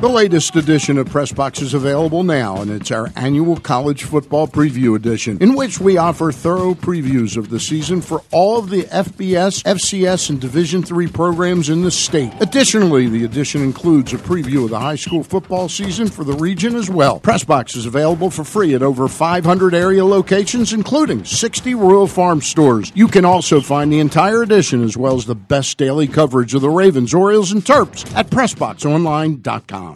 [0.00, 4.96] The latest edition of Pressbox is available now, and it's our annual college football preview
[4.96, 9.62] edition, in which we offer thorough previews of the season for all of the FBS,
[9.64, 12.32] FCS, and Division III programs in the state.
[12.40, 16.76] Additionally, the edition includes a preview of the high school football season for the region
[16.76, 17.20] as well.
[17.20, 22.90] Pressbox is available for free at over 500 area locations, including 60 Royal Farm stores.
[22.94, 26.62] You can also find the entire edition as well as the best daily coverage of
[26.62, 29.89] the Ravens, Orioles, and Terps at PressBoxOnline.com.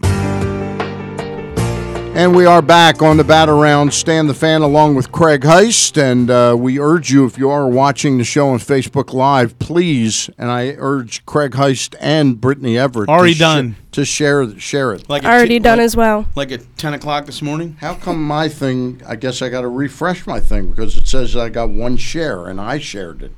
[2.17, 6.01] And we are back on the bat around Stand the Fan along with Craig Heist.
[6.01, 10.31] And uh, we urge you, if you are watching the show on Facebook Live, please,
[10.39, 13.77] and I urge Craig Heist and Brittany Everett Already to, sh- done.
[13.91, 15.09] to share share it.
[15.09, 16.25] Like Already t- done like, as well.
[16.37, 17.77] Like at ten o'clock this morning.
[17.81, 19.03] How come my thing?
[19.09, 22.47] I guess I got to refresh my thing because it says I got one share
[22.47, 23.33] and I shared it.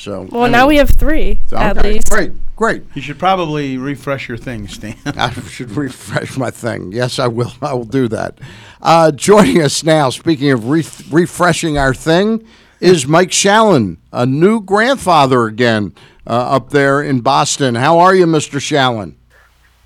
[0.00, 2.08] So Well, now we have three at okay, least.
[2.08, 2.84] Great, great.
[2.94, 4.96] You should probably refresh your thing, Stan.
[5.04, 6.90] I should refresh my thing.
[6.90, 7.52] Yes, I will.
[7.62, 8.38] I will do that.
[8.80, 12.42] Uh, joining us now, speaking of re- refreshing our thing,
[12.80, 15.92] is Mike Shalin, a new grandfather again
[16.26, 17.74] uh, up there in Boston.
[17.74, 18.58] How are you, Mr.
[18.58, 19.16] Shalin?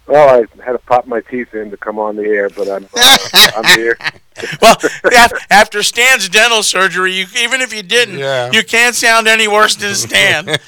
[0.07, 2.87] Well, I had to pop my teeth in to come on the air, but I'm
[2.95, 3.17] uh,
[3.57, 3.97] I'm here.
[4.61, 4.77] well,
[5.51, 8.51] after Stan's dental surgery, you, even if you didn't, Yeah.
[8.53, 10.57] you can't sound any worse than Stan.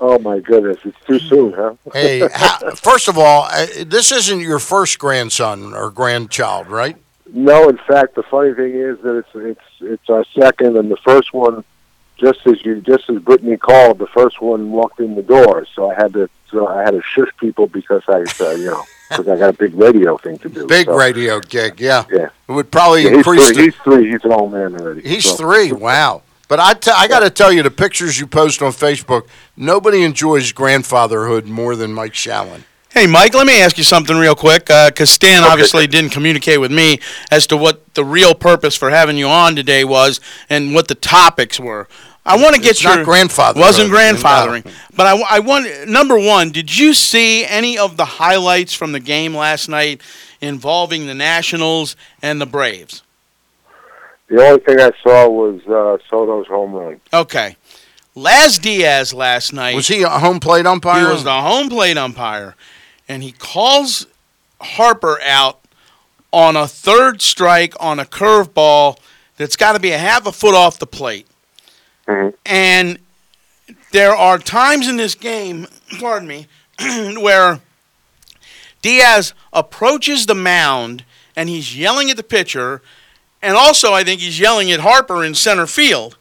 [0.00, 1.74] Oh my goodness, it's too soon, huh?
[1.92, 6.96] Hey, how, first of all, uh, this isn't your first grandson or grandchild, right?
[7.32, 10.96] No, in fact, the funny thing is that it's it's it's our second, and the
[10.98, 11.64] first one,
[12.16, 15.90] just as you just as Brittany called, the first one walked in the door, so
[15.90, 19.28] I had to so I had to shush people because I uh, you know because
[19.28, 20.66] I got a big radio thing to do.
[20.66, 22.04] Big so, radio gig, yeah.
[22.10, 22.28] Yeah.
[22.48, 23.46] It would probably Yeah, he's, increase.
[23.46, 24.10] three, the- he's three.
[24.10, 25.02] He's an old man already.
[25.02, 25.36] He's so.
[25.36, 25.72] three.
[25.72, 26.22] Wow.
[26.48, 30.04] But I, t- I got to tell you, the pictures you post on Facebook, nobody
[30.04, 32.62] enjoys grandfatherhood more than Mike Shalin.
[32.90, 36.72] Hey, Mike, let me ask you something real quick, because Stan obviously didn't communicate with
[36.72, 37.00] me
[37.30, 40.94] as to what the real purpose for having you on today was and what the
[40.94, 41.88] topics were.
[42.26, 43.60] I want to get It's your not grandfathering.
[43.60, 46.50] wasn't grandfathering, but I, I want number one.
[46.50, 50.00] Did you see any of the highlights from the game last night
[50.40, 53.02] involving the Nationals and the Braves?
[54.28, 57.00] The only thing I saw was uh, Soto's home run.
[57.14, 57.56] Okay,
[58.16, 61.06] Laz Diaz last night Was he a home plate umpire?
[61.06, 62.56] He was the home plate umpire,
[63.08, 64.06] and he calls
[64.60, 65.60] Harper out
[66.32, 68.98] on a third strike on a curveball
[69.36, 71.26] that's got to be a half a foot off the plate.
[72.08, 72.34] Mhm.
[72.44, 72.98] And
[73.92, 75.66] there are times in this game,
[76.00, 76.46] pardon me,
[77.20, 77.60] where
[78.82, 81.04] Diaz approaches the mound
[81.34, 82.80] and he's yelling at the pitcher,
[83.42, 86.16] and also I think he's yelling at Harper in center field.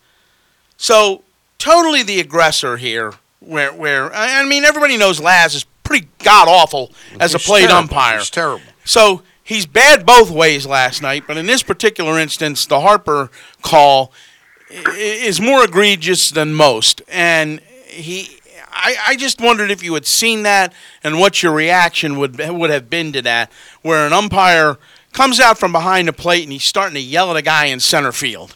[0.78, 1.24] So
[1.58, 3.14] totally the aggressor here.
[3.40, 7.46] Where where I I mean everybody knows Laz is pretty god awful as a He's
[7.48, 7.78] plate terrible.
[7.78, 8.18] umpire.
[8.18, 8.64] He's terrible.
[8.84, 13.30] So he's bad both ways last night, but in this particular instance, the Harper
[13.62, 14.35] call i- i-
[14.70, 17.02] is more egregious than most.
[17.08, 18.38] And he,
[18.72, 22.70] I, I just wondered if you had seen that and what your reaction would would
[22.70, 23.52] have been to that,
[23.82, 24.78] where an umpire
[25.14, 27.80] comes out from behind the plate and he's starting to yell at a guy in
[27.80, 28.56] center field.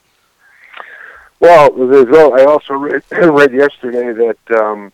[1.40, 4.92] Well, I also read, read yesterday that um,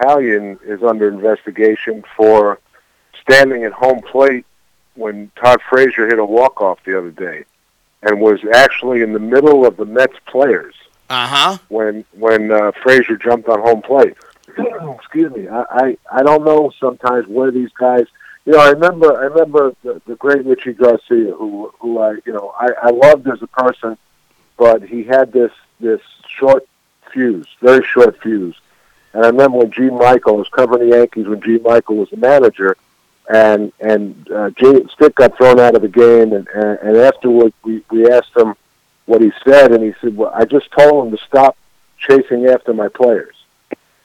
[0.00, 2.60] Hallion is under investigation for
[3.20, 4.46] standing at home plate
[4.94, 7.44] when Todd Frazier hit a walk off the other day,
[8.02, 10.74] and was actually in the middle of the Mets players
[11.10, 11.58] Uh huh.
[11.68, 14.14] when when uh, Frazier jumped on home plate.
[14.58, 15.48] Excuse me.
[15.48, 18.06] I, I I don't know sometimes where these guys.
[18.44, 22.32] You know, I remember I remember the, the great Richie Garcia, who who I you
[22.32, 23.98] know I, I loved as a person,
[24.56, 26.66] but he had this this short
[27.12, 28.56] fuse, very short fuse.
[29.12, 32.18] And I remember when Gene Michael was covering the Yankees when Gene Michael was the
[32.18, 32.76] manager,
[33.32, 37.52] and and uh, Gene Stick got thrown out of the game, and and, and afterward
[37.64, 38.54] we we asked him
[39.06, 41.56] what he said, and he said, "Well, I just told him to stop
[41.98, 43.34] chasing after my players."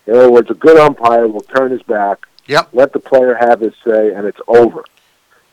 [0.07, 2.69] In other words, a good umpire will turn his back, Yep.
[2.73, 4.83] let the player have his say, and it's over.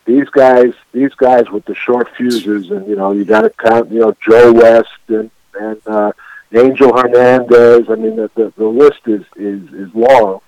[0.07, 3.91] These guys, these guys with the short fuses, and you know, you got to count,
[3.91, 6.13] you know, Joe West and and uh,
[6.55, 7.91] Angel Hernandez.
[7.91, 10.41] I mean, the, the the list is is is long.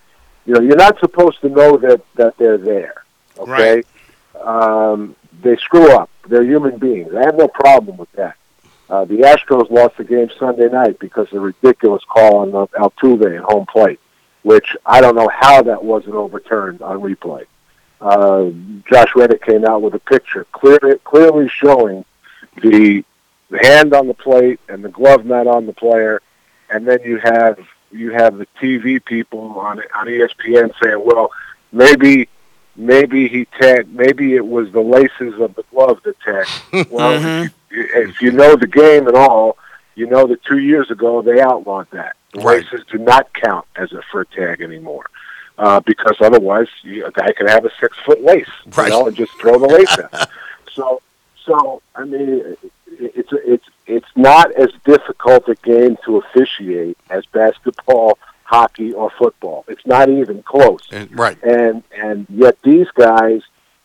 [0.46, 2.99] You know, you're not supposed to know that that they're there.
[3.40, 3.82] Okay,
[4.40, 6.10] um, they screw up.
[6.28, 7.14] They're human beings.
[7.14, 8.36] I have no problem with that.
[8.88, 12.66] Uh, the Astros lost the game Sunday night because of a ridiculous call on uh,
[12.78, 14.00] Altuve at home plate,
[14.42, 17.46] which I don't know how that wasn't overturned on replay.
[18.00, 18.50] Uh,
[18.90, 22.04] Josh Reddick came out with a picture clearly, clearly showing
[22.60, 23.04] the,
[23.50, 26.20] the hand on the plate and the glove not on the player,
[26.68, 27.58] and then you have
[27.92, 31.30] you have the TV people on on ESPN saying, well,
[31.72, 32.28] maybe
[32.80, 33.92] maybe he tagged.
[33.94, 36.50] Maybe it was the laces of the glove that tagged.
[36.90, 37.52] Well, Mhm.
[37.70, 39.56] if you know the game at all,
[39.94, 42.16] you know that two years ago they outlawed that.
[42.32, 42.64] The Right.
[42.64, 45.06] laces do not count as a fur tag anymore.
[45.58, 48.84] Uh, because otherwise, you, a guy can have a six foot lace, Right.
[48.84, 49.96] you know, and just throw the lace.
[50.72, 51.02] So,
[51.44, 52.58] so I mean, it-
[53.16, 58.18] it's it's it's not as difficult a game to officiate as basketball,
[58.54, 59.64] hockey, or football.
[59.68, 61.38] It's not even close And- right.
[61.44, 63.42] and and yet these guys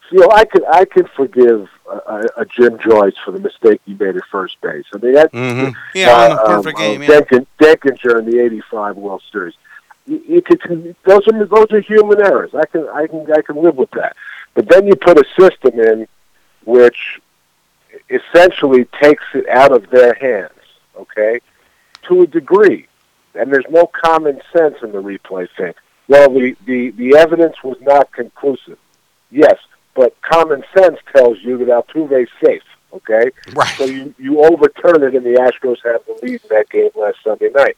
[0.09, 4.15] feel I could I could forgive a, a, Jim Joyce for the mistake he made
[4.17, 4.85] at first base.
[4.93, 7.01] I mean that hmm Yeah, on the uh, perfect um, game.
[7.01, 7.09] uh, Yeah.
[7.21, 9.53] Denkin, Denkinger in the '85 World Series.
[10.07, 12.51] You, you could those are those are human errors.
[12.55, 14.15] I can I can I can live with that.
[14.55, 16.07] But then you put a system in
[16.65, 17.19] which
[18.09, 20.51] essentially takes it out of their hands.
[20.97, 21.39] Okay,
[22.07, 22.87] to a degree,
[23.35, 25.73] and there's no common sense in the replay thing.
[26.07, 28.77] Well, the, the, the evidence was not conclusive.
[29.31, 29.57] Yes,
[29.95, 32.61] but common sense tells you that Altuve's safe.
[32.93, 33.67] Okay, Right.
[33.77, 37.17] so you, you overturn it, and the Astros have the lead in that game last
[37.25, 37.75] Sunday night.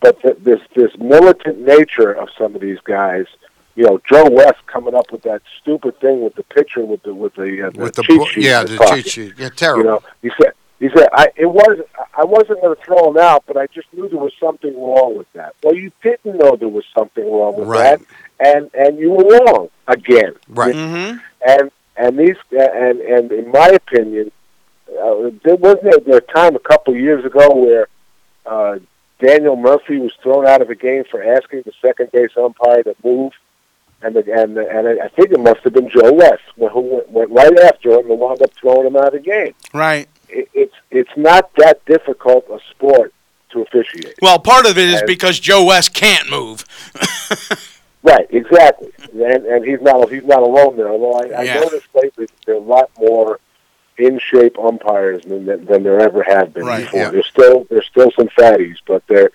[0.00, 3.26] But th- this this militant nature of some of these guys,
[3.74, 7.12] you know, Joe West coming up with that stupid thing with the picture with the
[7.12, 9.02] with the, uh, With the cheat sheet yeah, the pocket.
[9.02, 9.32] cheat sheet.
[9.36, 9.82] Yeah, terrible.
[9.82, 10.52] You know, he said
[10.82, 11.78] he said I it was
[12.18, 15.16] I wasn't going to throw him out, but I just knew there was something wrong
[15.16, 15.54] with that.
[15.62, 18.00] Well, you didn't know there was something wrong with Right.
[18.00, 20.34] that, and and you were wrong again.
[20.48, 20.74] Right.
[20.74, 21.18] Mm-hmm.
[21.48, 24.32] And and these and and in my opinion,
[24.90, 27.86] uh, there wasn't there, there a time a couple of years ago where
[28.44, 28.78] uh,
[29.20, 32.96] Daniel Murphy was thrown out of a game for asking the second base umpire to
[33.04, 33.32] move,
[34.02, 37.10] and the, and the, and I think it must have been Joe West who went,
[37.10, 39.54] went right after him and wound up throwing him out of the game.
[39.72, 40.08] Right.
[40.32, 43.12] It, it's it's not that difficult a sport
[43.50, 44.14] to officiate.
[44.22, 46.64] Well, part of it is And- because Joe West can't move.
[48.04, 50.88] Right, exactly, and and he's not he's not alone there.
[50.88, 51.60] Although I, I Yeah.
[51.60, 53.38] noticed lately that there are a lot more
[53.96, 56.98] in shape umpires than than than there ever have been Right, before.
[56.98, 57.10] yeah.
[57.10, 59.30] There's still there's still some fatties, but there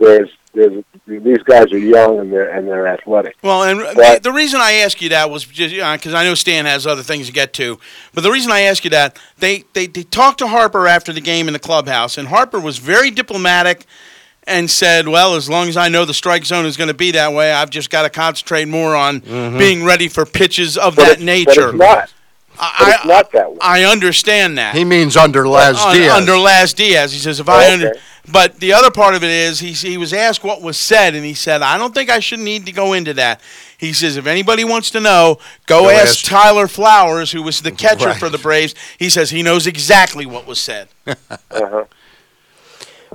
[0.00, 3.36] there's there's these guys are young and they're and they're athletic.
[3.42, 6.34] Well, and the, But- the reason I ask you that was just because I know
[6.34, 7.78] Stan has other things to get to.
[8.14, 11.20] But the reason I ask you that they, they they talked to Harper after the
[11.20, 13.86] game in the clubhouse, and Harper was very diplomatic
[14.44, 17.12] and said, "Well, as long as I know the strike zone is going to be
[17.12, 19.58] that way, I've just got to concentrate more on mm-hmm.
[19.58, 22.14] being ready for pitches of But that it's, nature." but it's not.
[22.56, 23.58] But I, it's not that way.
[23.62, 24.74] I understand that.
[24.74, 26.12] He means under Laz Un- Diaz.
[26.12, 27.72] Under Laz Diaz, he says if Oh, I okay.
[27.72, 27.92] under.
[28.32, 31.24] But the other part of it is he he was asked what was said, and
[31.24, 33.40] he said, "I don't think I should need to go into that."
[33.78, 37.62] He says, "If anybody wants to know, go, Go ask, ask- Tyler Flowers, who was
[37.62, 38.18] the catcher Right.
[38.18, 40.88] for the Braves." He says he knows exactly what was said.
[41.52, 41.84] Uh-huh.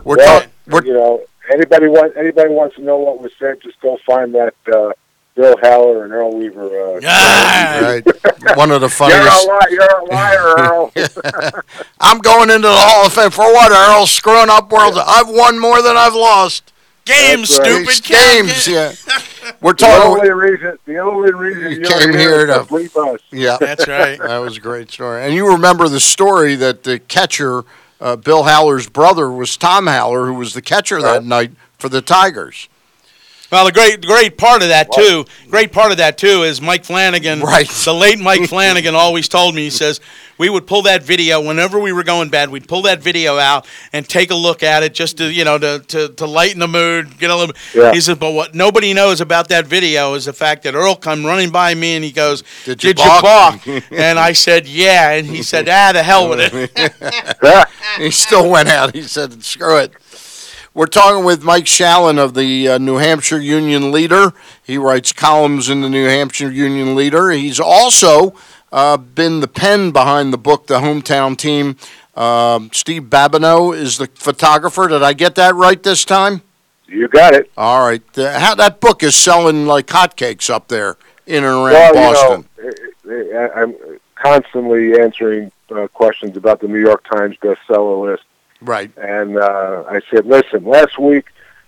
[0.03, 0.88] We're well, talking.
[0.88, 4.53] You know, anybody want anybody wants to know what was said, just go find that
[4.74, 4.91] uh,
[5.36, 6.96] Bill Haller and Earl Weaver.
[6.98, 7.80] Uh, Ah!
[7.82, 8.58] right.
[8.58, 9.22] One of the funniest.
[9.26, 9.48] You're a funniest.
[9.48, 11.62] liar, you're a liar, Earl.
[12.00, 14.06] I'm going into the Hall of Fame for what, Earl?
[14.08, 14.96] Screwing up world.
[14.98, 16.72] I've won more than I've lost.
[17.04, 17.86] Games, right.
[17.86, 18.68] stupid games.
[18.68, 18.94] Yeah.
[19.62, 22.74] We're the only reason, the only reason You you're came here here to- is to
[22.74, 23.20] bleep us.
[23.32, 23.58] Yeah.
[23.60, 24.18] That's right.
[24.18, 25.24] That was a great story.
[25.24, 27.64] And you remember the story that the catcher,
[28.02, 32.02] uh, Bill Haller's brother, was Tom Haller, who was the catcher that night for the
[32.02, 32.70] Tigers.
[33.52, 36.84] Well, the great, great part of that too, great part of that too is Mike
[36.84, 37.41] Flanagan.
[37.41, 37.68] Right.
[37.68, 39.66] The late Mike Flanagan always told me.
[39.66, 40.00] He says
[40.38, 42.50] we would pull that video whenever we were going bad.
[42.50, 45.58] We'd pull that video out and take a look at it just to you know
[45.58, 47.56] to to, to lighten the mood, get a little.
[47.74, 47.93] Yeah.
[47.93, 51.26] He says, but what nobody knows about that video is the fact that Earl come
[51.26, 55.12] running by me and he goes, Did you you balk?" balk?" and I said, "Yeah,"
[55.12, 56.72] and he said, "Ah, the hell with it."
[57.98, 58.93] He still went out.
[58.93, 59.93] He said, screw it.
[60.76, 64.34] We're talking with Mike Shalin of the uh, New Hampshire Union Leader.
[64.61, 67.30] He writes columns in the New Hampshire Union Leader.
[67.32, 68.36] He's also
[68.73, 71.78] uh, been the pen behind the book, The Hometown Team.
[72.15, 74.89] Um, Steve Babineau is the photographer.
[74.89, 76.41] Did I get that right this time?
[76.88, 77.49] You got it.
[77.57, 78.03] All right.
[78.17, 82.49] Uh, how that book is selling like hotcakes up there in and around Well, Boston.
[83.05, 83.76] you know, I- I'm
[84.15, 88.23] constantly answering uh, questions about the New York Times bestseller list.
[88.62, 88.91] Right.
[88.97, 91.26] And uh, I said, listen, last week,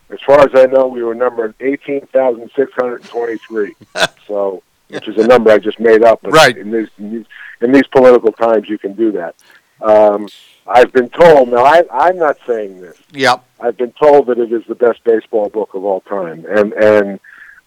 [0.09, 3.75] as far as I know, we were number 18,623.
[4.27, 6.21] so, which is a number I just made up.
[6.21, 6.57] But Right.
[6.57, 7.25] In these, in these,
[7.61, 9.35] in these political times, you can do that.
[9.81, 10.27] Um,
[10.65, 13.43] I've been told, now I, I'm not saying this, Yep.
[13.59, 16.45] I've been told that it is the best baseball book of all time.
[16.49, 17.19] And, and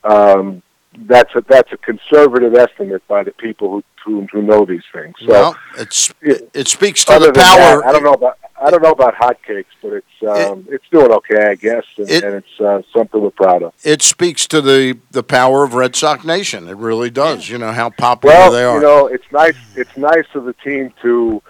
[0.05, 0.63] um,
[0.99, 5.15] that's a that's a conservative estimate by the people who who, who know these things.
[5.21, 7.81] So well, it's it, it speaks to the power.
[7.81, 11.11] that, I don't know about I don't know about hotcakes, but it's um, it's doing
[11.13, 13.73] okay, I guess, and, It- and it's uh, something we're proud of.
[13.85, 16.69] it speaks to the the power of Red Sox Nation.
[16.69, 17.49] It really does.
[17.49, 18.77] You know how popular Well, they are.
[18.77, 19.57] you know, it's nice.
[19.77, 21.43] It's nice of the team to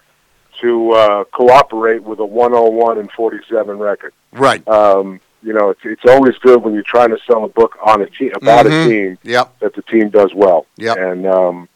[0.61, 4.13] to uh, cooperate with a 101 and 47 record.
[4.33, 4.67] right.
[4.69, 8.03] Um, you know, it's it's always good when you're trying to sell a book on
[8.03, 8.87] a team about Mhm.
[8.87, 9.59] a team Yep.
[9.61, 10.67] that the team does well.
[10.77, 10.97] Yep.
[10.99, 11.69] And um,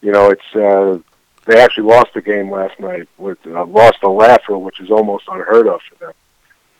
[0.00, 0.98] you know, it's uh,
[1.46, 5.24] they actually lost the game last night with uh, lost a laugher, which is almost
[5.28, 6.12] unheard of for them.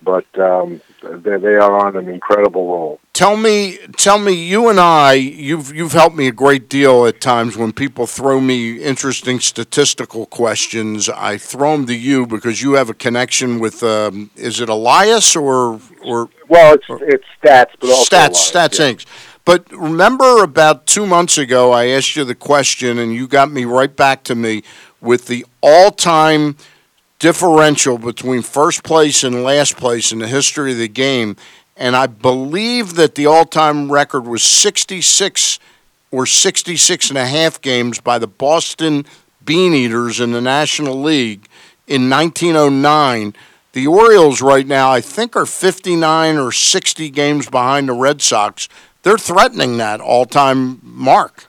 [0.01, 3.01] But um, they they are on an incredible roll.
[3.15, 7.21] Tell me, tell me, you and I, you've you've helped me a great deal at
[7.21, 11.09] times when people throw me interesting statistical questions.
[11.09, 13.83] I throw them to you because you have a connection with.
[13.83, 18.79] Um, is it Elias or or Well, it's it's stats, but also Stats, live, Stats
[18.79, 18.93] yeah.
[18.93, 19.07] Inc.
[19.45, 23.65] But remember, about two months ago, I asked you the question, and you got me
[23.65, 24.63] right back to me
[25.01, 26.57] with the all-time
[27.19, 31.37] differential between first place and last place in the history of the game.
[31.77, 35.59] And I believe that the all-time record was 66
[36.11, 39.07] or 66 and a half games by the Boston
[39.45, 41.49] Bean Eaters in the National League
[41.87, 43.35] in 1909.
[43.79, 48.69] The Orioles right now, I think, are 59 or 60 games behind the Red Sox.
[49.05, 51.47] They're threatening that all-time mark.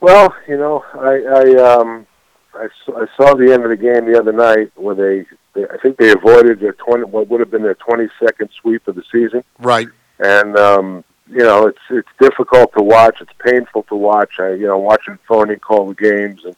[0.00, 2.08] Well, you know, I I um
[2.54, 5.62] I, s- I saw the end of the game the other night where they, they
[5.72, 8.96] I think they avoided their twenty what would have been their twenty second sweep of
[8.96, 9.86] the season, Right.
[10.18, 13.18] and um you know it's it's difficult to watch.
[13.20, 14.40] It's painful to watch.
[14.40, 16.56] I you know watching Thorny call the games and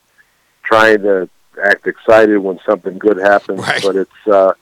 [0.62, 1.28] trying to
[1.62, 3.82] act excited when something good happens, Right.
[3.82, 4.52] but it's uh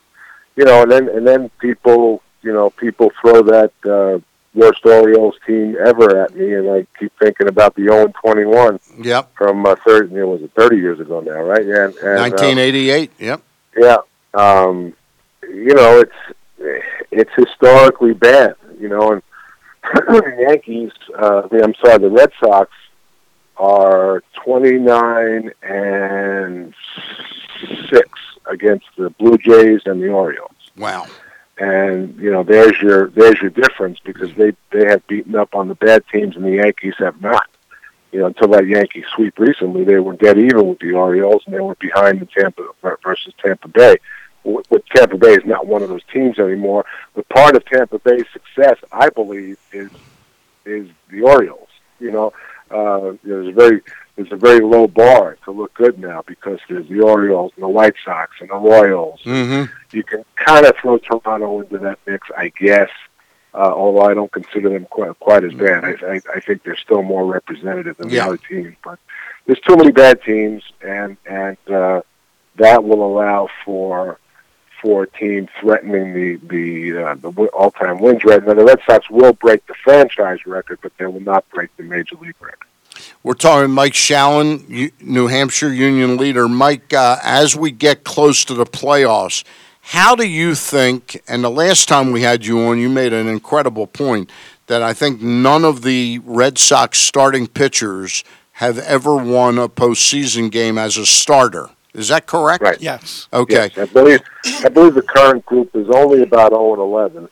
[0.55, 3.71] you know and then and then people you know people throw that.
[3.85, 4.19] uh
[4.53, 9.33] Worst Orioles team ever at me, and I keep thinking about the 0 21 Yep.
[9.33, 10.13] from uh, thirty.
[10.13, 11.65] It was it thirty years ago now, right?
[11.65, 13.11] Yeah, and, and, uh, 1988.
[13.17, 13.41] Yep.
[13.77, 13.97] yeah,
[14.33, 14.93] um,
[15.43, 16.35] you know it's
[17.11, 19.23] it's historically bad, you know, and
[19.93, 20.91] the Yankees.
[21.17, 22.69] Uh, I'm sorry, the Red Sox
[23.61, 26.73] are 29 and
[27.89, 28.09] six
[28.47, 31.05] against the Blue Jays and the Orioles Wow.
[31.59, 35.67] and you know there's your there's your difference because they they have beaten up on
[35.67, 37.47] the bad teams and the Yankees have not.
[38.11, 41.55] You know, until that Yankee sweep recently, they were dead even with the Orioles, and
[41.55, 42.63] they were behind the Tampa
[43.01, 43.95] versus Tampa Bay.
[44.43, 46.83] With Tampa Bay is not one of those teams anymore.
[47.15, 49.89] But part of Tampa Bay's success, I believe, is
[50.65, 51.69] is the Orioles.
[52.01, 52.33] You know,
[52.71, 53.81] uh, there's a very
[54.15, 57.69] there's a very low bar to look good now because there's the Orioles and the
[57.69, 59.71] White Sox and the Royals Mm-hmm.
[59.95, 62.89] you can kind of throw Toronto into that mix, I guess.
[63.53, 66.77] Uh, although I don't consider them quite, quite as bad, I, I, I think they're
[66.77, 68.21] still more representative than Yeah.
[68.23, 68.75] the other teams.
[68.81, 68.97] But
[69.45, 72.01] there's too many bad teams, and and uh,
[72.55, 74.19] that will allow for
[74.81, 78.47] for a team threatening the the uh, the all-time wins record.
[78.47, 81.83] Now the Red Sox will break the franchise record, but they will not break the
[81.83, 82.67] major league record.
[83.23, 86.47] We're talking Mike Shalin, New Hampshire Union leader.
[86.47, 89.43] Mike, uh, as we get close to the playoffs,
[89.81, 91.21] how do you think?
[91.27, 94.29] And the last time we had you on, you made an incredible point
[94.67, 98.23] that I think none of the Red Sox starting pitchers
[98.53, 101.69] have ever won a postseason game as a starter.
[101.93, 102.63] Is that correct?
[102.63, 102.81] Right.
[102.81, 103.27] Yes.
[103.33, 103.71] Okay.
[103.75, 104.21] Yes, I believe
[104.63, 107.29] I believe the current group is only about 0 and 11,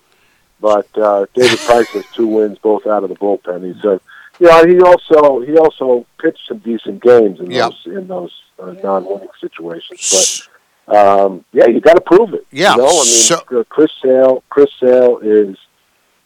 [0.60, 3.74] but uh, David Price has two wins, both out of the bullpen.
[3.74, 4.01] He said,
[4.39, 4.66] yeah.
[4.66, 7.70] he also he also pitched some decent games in Yeah.
[7.70, 10.47] those in those uh, non-winning situations.
[10.88, 12.45] But um, yeah, you got to prove it.
[12.51, 15.57] Yeah, you know, I mean, so- uh, Chris Sale Chris Sale is,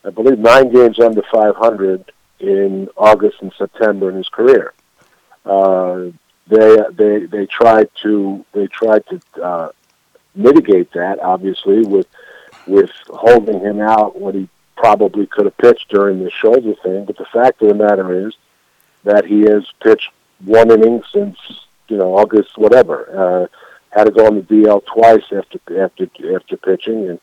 [0.04, 4.74] I believe, nine games under 500 in August and September in his career.
[5.46, 6.06] Uh,
[6.48, 9.70] they they they tried to they tried to uh,
[10.36, 12.08] mitigate that obviously with
[12.68, 17.06] with holding him out when he probably could have pitched during the shoulder thing.
[17.06, 18.34] But the fact of the matter is
[19.04, 20.10] that he has pitched
[20.44, 21.38] one inning since
[21.88, 23.48] you know August whatever.
[23.50, 23.58] Uh,
[23.92, 27.20] had to go on the DL twice after after after pitching and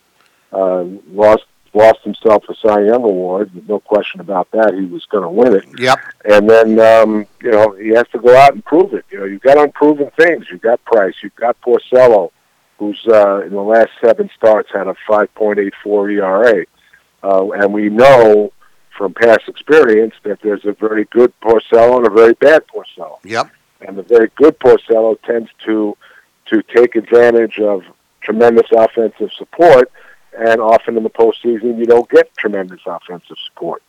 [0.52, 3.50] uh, lost lost himself a Cy Young award.
[3.68, 4.74] No question about that.
[4.74, 5.98] He was going to win it Yep.
[6.24, 9.04] and then um, you know he has to go out and prove it.
[9.10, 10.46] You know, you've got unproven things.
[10.50, 11.14] You've got Price.
[11.22, 12.30] You've got Porcello,
[12.78, 16.66] who's uh, in the last seven starts had a 5.84 ERA,
[17.22, 18.52] uh, and we know
[18.96, 23.18] from past experience that there's a very good Porcello and a very bad Porcello.
[23.24, 23.48] Yep.
[23.82, 25.96] And the very good Porcello tends to
[26.46, 27.82] to take advantage of
[28.22, 29.90] tremendous offensive support,
[30.38, 33.82] and often in the postseason you don't get tremendous offensive support.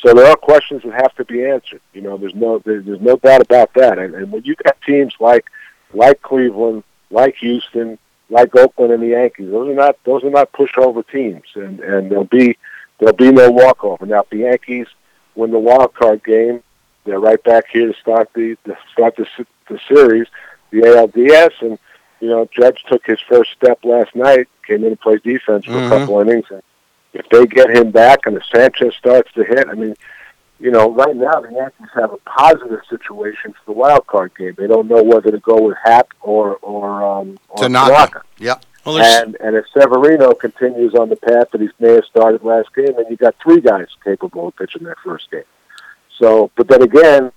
[0.00, 1.80] So there are questions that have to be answered.
[1.92, 3.98] You know, there's no there's, no doubt about that.
[3.98, 5.46] And, and when you got teams like
[5.92, 7.98] like Cleveland, like Houston,
[8.30, 12.10] like Oakland and the Yankees, those are not those are not pushover teams, and and
[12.10, 12.56] there'll be
[12.98, 14.06] there'll be no walkover.
[14.06, 14.86] Now, if the Yankees
[15.34, 16.62] win the wild card game,
[17.04, 19.26] they're right back here to start the to start the
[19.68, 20.28] the series,
[20.70, 21.78] the ALDS, and
[22.20, 25.72] you know Judge took his first step last night, came in and played defense for
[25.72, 25.86] Mhm.
[25.86, 26.62] a couple innings, and
[27.12, 29.96] if they get him back and the Sanchez starts to hit, I mean,
[30.60, 34.54] you know, right now the Yankees have a positive situation for the wild card game.
[34.56, 37.90] They don't know whether to go with Happ or or um or Tanaka.
[37.94, 38.22] Tanaka.
[38.38, 38.64] Yep.
[38.84, 42.42] Well, there's, And and if Severino continues on the path that he may have started
[42.44, 45.42] last game, then you got three guys capable of pitching that first game.
[46.18, 47.32] So, but then again,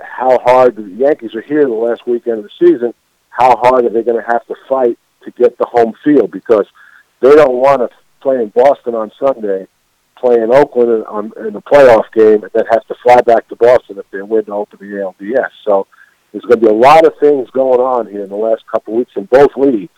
[0.00, 2.92] how hard the Yankees are here the last weekend of the season?
[3.36, 6.30] How hard are they going to have to fight to get the home field?
[6.30, 6.66] Because
[7.20, 9.66] they don't want to play in Boston on Sunday,
[10.18, 13.46] play in Oakland in, on, in the playoff game, and then have to fly back
[13.48, 15.50] to Boston if they win to open the ALDS.
[15.64, 15.86] So
[16.32, 18.94] there's going to be a lot of things going on here in the last couple
[18.94, 19.92] of weeks in both leagues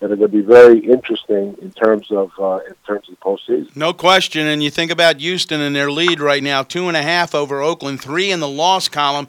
[0.00, 3.24] that are going to be very interesting in terms of uh, in terms of the
[3.24, 3.74] postseason.
[3.76, 4.46] no question.
[4.46, 7.62] And you think about Houston and their lead right now, two and a half over
[7.62, 9.28] Oakland, three in the loss column.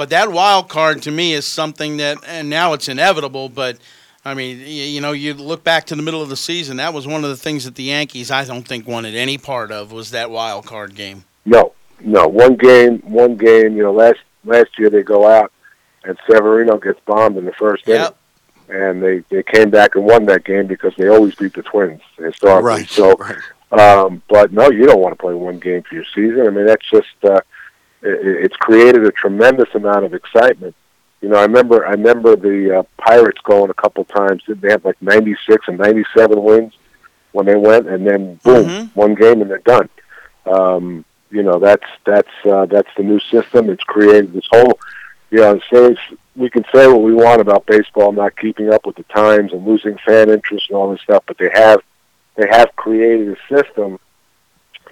[0.00, 3.50] But that wild card to me is something that, and now it's inevitable.
[3.50, 3.76] But
[4.24, 6.78] I mean, y- you know, you look back to the middle of the season.
[6.78, 9.70] That was one of the things that the Yankees, I don't think, wanted any part
[9.70, 11.24] of was that wild card game.
[11.44, 13.76] No, no, one game, one game.
[13.76, 15.52] You know, last last year they go out
[16.04, 18.08] and Severino gets bombed in the first inning.
[18.70, 22.00] And they they came back and won that game because they always beat the Twins
[22.16, 22.66] historically.
[22.66, 22.88] Right.
[22.88, 23.36] So, right.
[23.78, 26.46] um, but no, you don't want to play one game for your season.
[26.46, 27.46] I mean, that's just uh, it,
[28.02, 30.74] it's created a tremendous amount of excitement.
[31.20, 34.42] You know, I remember I remember the uh, Pirates going a couple times.
[34.48, 36.72] They had like ninety six and ninety seven wins
[37.32, 38.88] when they went, and then boom, Mhm.
[38.94, 39.88] one game and they're done.
[40.46, 43.68] Um, you know, that's that's uh, that's the new system.
[43.70, 44.78] It's created this whole
[45.30, 45.94] you know, say
[46.34, 49.64] we can say what we want about baseball not keeping up with the times and
[49.64, 51.80] losing fan interest and all this stuff, but they have
[52.36, 53.98] they have created a system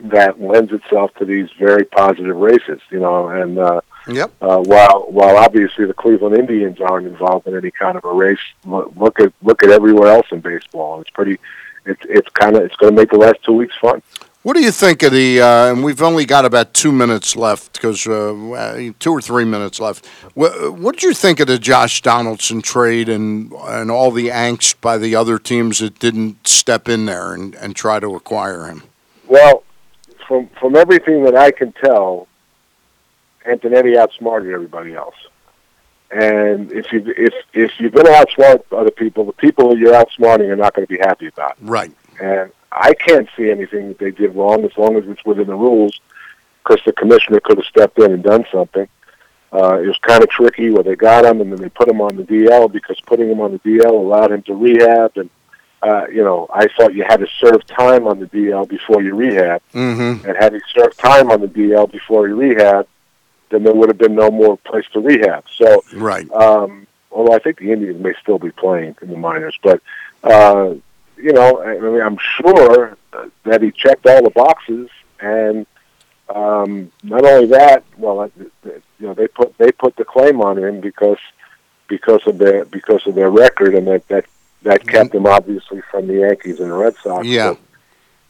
[0.00, 4.32] that lends itself to these very positive races, you know, and uh, Yep.
[4.40, 8.38] uh, while while obviously the Cleveland Indians aren't involved in any kind of a race,
[8.64, 11.02] look at look at everywhere else in baseball.
[11.02, 11.38] It's pretty,
[11.84, 14.02] it's it's kind of it's going to make the last two weeks fun.
[14.44, 15.42] What do you think of the?
[15.42, 19.78] Uh, and we've only got about two minutes left because uh, two or three minutes
[19.78, 20.06] left.
[20.32, 24.80] What, what did you think of the Josh Donaldson trade and and all the angst
[24.80, 28.84] by the other teams that didn't step in there and, and try to acquire him?
[29.26, 29.64] Well,
[30.28, 32.28] from from everything that I can tell,
[33.44, 35.16] Antonetti outsmarted everybody else.
[36.10, 40.48] And if you if if you're going to outsmart other people, the people you're outsmarting
[40.50, 41.52] are not going to be happy about.
[41.52, 41.56] it.
[41.62, 41.92] Right.
[42.20, 45.54] And I can't see anything that they did wrong as long as it's within the
[45.54, 45.98] rules,
[46.62, 48.88] because the commissioner could have stepped in and done something.
[49.50, 52.02] Uh, it was kind of tricky where they got him and then they put him
[52.02, 55.16] on the DL because putting him on the DL allowed him to rehab.
[55.16, 55.30] And
[55.82, 59.14] uh, you know, I thought you had to serve time on the DL before you
[59.14, 59.62] rehab.
[59.72, 60.26] Mm-hmm.
[60.28, 62.88] And had he served time on the DL before he rehab,
[63.50, 65.44] then there would have been no more place to rehab.
[65.54, 66.30] So Right.
[66.32, 69.80] um, although I think the Indians may still be playing in the minors, but
[70.24, 70.74] uh,
[71.16, 72.96] you know, I mean, I'm sure
[73.44, 74.88] that he checked all the boxes,
[75.20, 75.66] and
[76.28, 78.30] um, not only that, well,
[78.64, 81.18] you know, they put they put the claim on him because
[81.88, 84.26] because of their because of their record, and that that
[84.62, 87.26] that kept him obviously from the Yankees and the Red Sox.
[87.26, 87.50] Yeah.
[87.50, 87.58] But,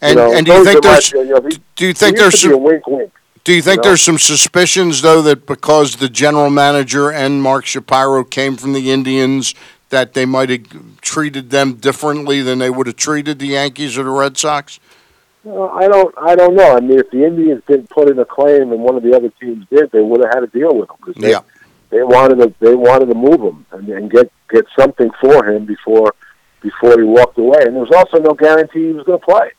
[0.01, 2.43] And know, and do you think there's you know, these- do you think there's used
[2.45, 3.13] to be some wink wink?
[3.45, 3.89] do you think you know?
[3.91, 8.91] there's some suspicions though that because the general manager and Mark Shapiro came from the
[8.91, 9.55] Indians
[9.91, 14.03] that they might have treated them differently than they would have treated the Yankees or
[14.05, 14.79] the Red Sox?
[15.45, 16.15] Well, I don't.
[16.19, 16.77] I don't know.
[16.77, 19.31] I mean, if the Indians didn't put in a claim and one of the other
[19.41, 21.41] teams did, they would have had to deal with them because Yeah.
[21.91, 22.55] They wanted to.
[22.61, 26.15] They wanted to move him and, and get get something for him before
[26.61, 27.61] before he walked away.
[27.63, 29.53] And there was also no guarantee he was going to play.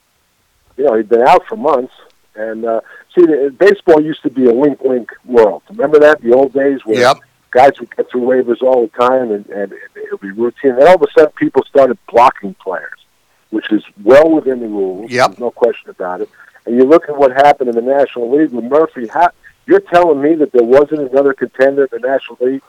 [0.78, 1.94] You know, he'd been out for months.
[2.36, 2.82] And uh,
[3.16, 5.64] see, the, baseball used to be a wink, wink world.
[5.70, 7.18] Remember that the old days where Yep.
[7.52, 10.72] guys would get through waivers all the time, and, and it would be routine.
[10.72, 13.00] And all of a sudden, people started blocking players,
[13.50, 15.12] which is well within the rules.
[15.12, 15.28] Yep.
[15.32, 16.30] There's no question about it.
[16.66, 19.08] And you look at what happened in the National League with Murphy.
[19.08, 19.32] How,
[19.70, 22.64] you're telling me that there wasn't another contender in the National League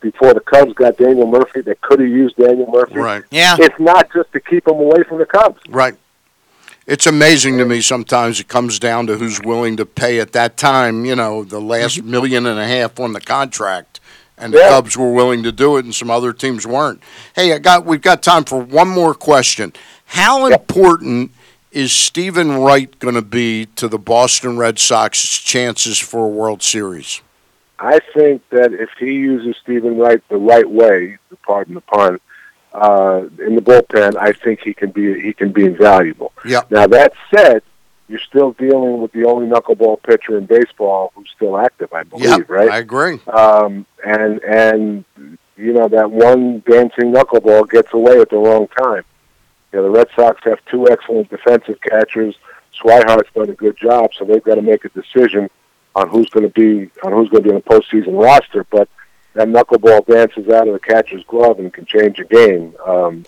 [0.00, 2.94] before the Cubs got Daniel Murphy that could have used Daniel Murphy?
[2.94, 3.24] Right.
[3.32, 3.56] Yeah.
[3.58, 5.60] It's not just to keep him away from the Cubs.
[5.68, 5.96] Right.
[6.86, 10.56] It's amazing to me sometimes it comes down to who's willing to pay at that
[10.56, 12.10] time, you know, the last mm-hmm.
[12.10, 13.98] million and a half on the contract.
[14.38, 14.68] And the Yeah.
[14.68, 17.02] Cubs were willing to do it and some other teams weren't.
[17.34, 19.72] Hey, I got we've got time for one more question.
[20.06, 21.32] How important
[21.74, 26.62] is Stephen Wright going to be to the Boston Red Sox's chances for a World
[26.62, 27.20] Series?
[27.78, 32.20] I think that if he uses Stephen Wright the right way, pardon the pun,
[32.72, 36.32] uh, in the bullpen, I think he can be he can be invaluable.
[36.44, 36.62] Yeah.
[36.70, 37.62] Now that said,
[38.08, 42.26] you're still dealing with the only knuckleball pitcher in baseball who's still active, I believe,
[42.26, 42.70] Yep, right?
[42.70, 43.18] I agree.
[43.32, 45.04] um, and and
[45.56, 49.04] you know that one dancing knuckleball gets away at the wrong time.
[49.74, 52.36] You know, the Red Sox have two excellent defensive catchers.
[52.80, 55.50] Swihart's done a good job, so they've got to make a decision
[55.96, 58.62] on who's going to be on who's going to be on the postseason roster.
[58.70, 58.88] But
[59.32, 62.76] that knuckleball dances out of the catcher's glove and can change a game.
[62.86, 63.26] Um,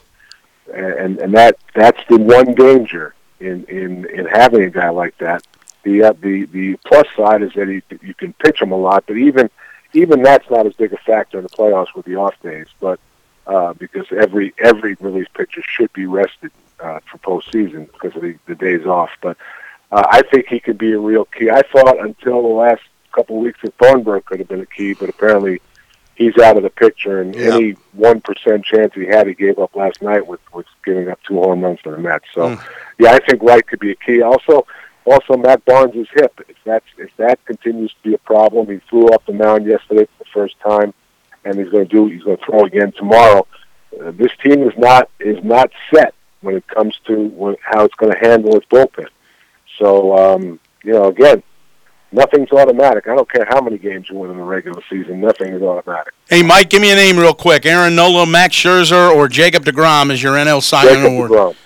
[0.73, 5.45] and and that that's the one danger in in in having a guy like that.
[5.83, 9.03] The uh, the the plus side is that he, you can pitch him a lot,
[9.09, 9.51] but even
[9.95, 12.69] even that's not as big a factor in the playoffs with the off days.
[12.79, 13.01] But
[13.47, 16.51] uh, because every every relief pitcher should be rested
[16.81, 19.11] uh, for postseason because of the, the days off.
[19.23, 19.37] But
[19.93, 21.51] uh, I think he could be a real key.
[21.51, 22.83] I thought until the last
[23.13, 25.61] couple of weeks that Thornburg could have been a key, but apparently
[26.17, 27.21] he's out of the picture.
[27.21, 27.55] And Yeah.
[27.55, 31.19] any one percent chance he had, he gave up last night with with giving up
[31.27, 32.27] two home runs to the Mets.
[32.35, 32.59] So
[32.99, 34.23] yeah, I think Wright could be a key.
[34.23, 34.67] Also.
[35.09, 36.41] Also, Matt Barnes' hip.
[36.49, 40.05] If that's if that continues to be a problem, he flew off the mound yesterday
[40.07, 40.93] for the first time,
[41.47, 42.07] and he's going to do.
[42.09, 43.47] He's going to throw again tomorrow.
[43.99, 46.13] Uh, this team is not is not set
[46.43, 49.09] when it comes to when, how it's going to handle its bullpen.
[49.79, 51.43] So um, you know, again,
[52.13, 53.09] nothing's automatic.
[53.09, 55.21] I don't care how many games you win in the regular season.
[55.21, 56.13] Nothing is automatic.
[56.29, 57.65] Hey, Mike, give me a name real quick.
[57.65, 61.31] Aaron Nola, Max Scherzer, or Jacob DeGrom as your NL Cy Young Jacob Award.
[61.31, 61.57] DeGrom.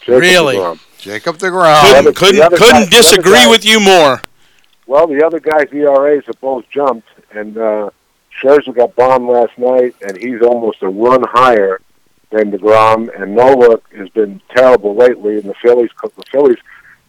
[0.00, 0.56] Jacob Really?
[0.56, 0.80] DeGrom.
[0.98, 1.80] Jacob DeGrom.
[1.82, 4.22] Couldn't, the couldn't, other couldn't guy- the other disagree guy- with you more.
[4.88, 7.90] Well, the other guys' ERAs have both jumped, and uh,
[8.40, 11.80] Scherzer got bombed last night, and he's almost a run higher
[12.30, 13.08] than Degrom.
[13.20, 16.58] And Nola has been terrible lately, and the Phillies, the Phillies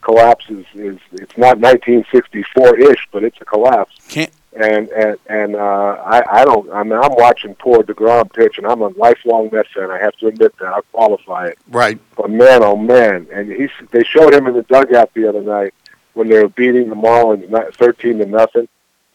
[0.02, 3.96] collapse is, is it's not 1964-ish, but it's a collapse.
[4.08, 4.32] Can't.
[4.54, 8.66] And and and uh, I I don't I mean I'm watching poor Degrom pitch, and
[8.66, 9.92] I'm a lifelong Mets fan.
[9.92, 11.60] I have to admit that I'll qualify it.
[11.70, 12.00] Right.
[12.16, 13.28] But man, oh man!
[13.32, 15.76] And he's they showed him in the dugout the other night
[16.16, 18.68] when they were beating the Marlins not- thirteen to nothing,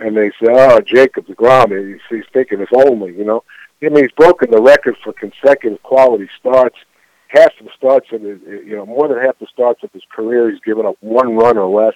[0.02, 3.44] and they said, "Oh, Jacob Degrom." and He's, he's thinking it's only, you know.
[3.82, 6.76] I mean, he's broken the record for consecutive quality starts.
[7.28, 10.50] Half the starts of his, you know, more than half the starts of his career,
[10.50, 11.94] he's given up one run or less.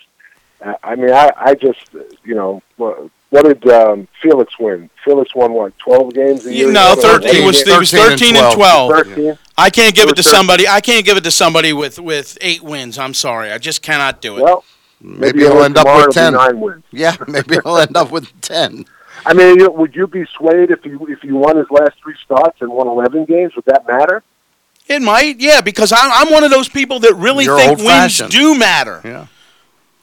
[0.65, 1.93] Uh, I mean, I, I just,
[2.25, 4.89] you know, what, what did um, Felix win?
[5.05, 6.73] Felix won what, twelve games a year?
[6.73, 7.35] No, 13.
[7.35, 8.91] He was, 13 he was 13 and 12.
[8.91, 9.39] Thirteen.
[9.59, 10.39] I can't give it to Thirteen.
[10.39, 10.69] somebody.
[10.69, 12.99] I can't give it to somebody with, with eight wins.
[12.99, 13.53] I'm sorry.
[13.53, 14.43] I just cannot do it.
[14.43, 14.65] Well,
[15.01, 16.33] Maybe maybe he'll end up with 10.
[16.33, 16.85] Nine wins.
[16.91, 18.85] Yeah, maybe he'll end up with 10.
[19.25, 22.15] I mean, you- would you be swayed if you if you won his last three
[22.25, 23.55] starts and won eleven games?
[23.57, 24.23] Would that matter?
[24.89, 28.19] It might, yeah, because I'm, I'm one of those people that really You're think wins
[28.29, 29.01] do matter.
[29.05, 29.27] Yeah.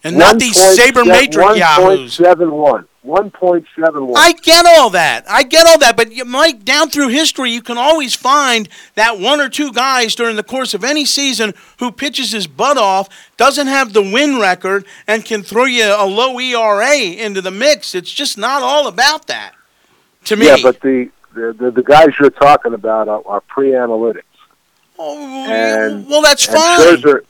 [0.04, 2.14] And not these sabermetrics yahoos.
[2.16, 2.86] Seven one.
[3.04, 4.16] One point seven one.
[4.18, 5.30] I get all that.
[5.30, 5.98] I get all that.
[5.98, 10.16] But, you, Mike, down through history, you can always find that one or two guys
[10.16, 14.40] during the course of any season who pitches his butt off, doesn't have the win
[14.40, 17.94] record, and can throw you a low ERA into the mix.
[17.94, 19.52] It's just not all about that.
[20.26, 20.46] To me.
[20.46, 24.22] Yeah, but the, the the the guys you're talking about are, are pre-analytics.
[24.98, 25.18] Oh,
[25.52, 26.80] and- well, that's And fine.
[26.80, 27.22] Scherzer,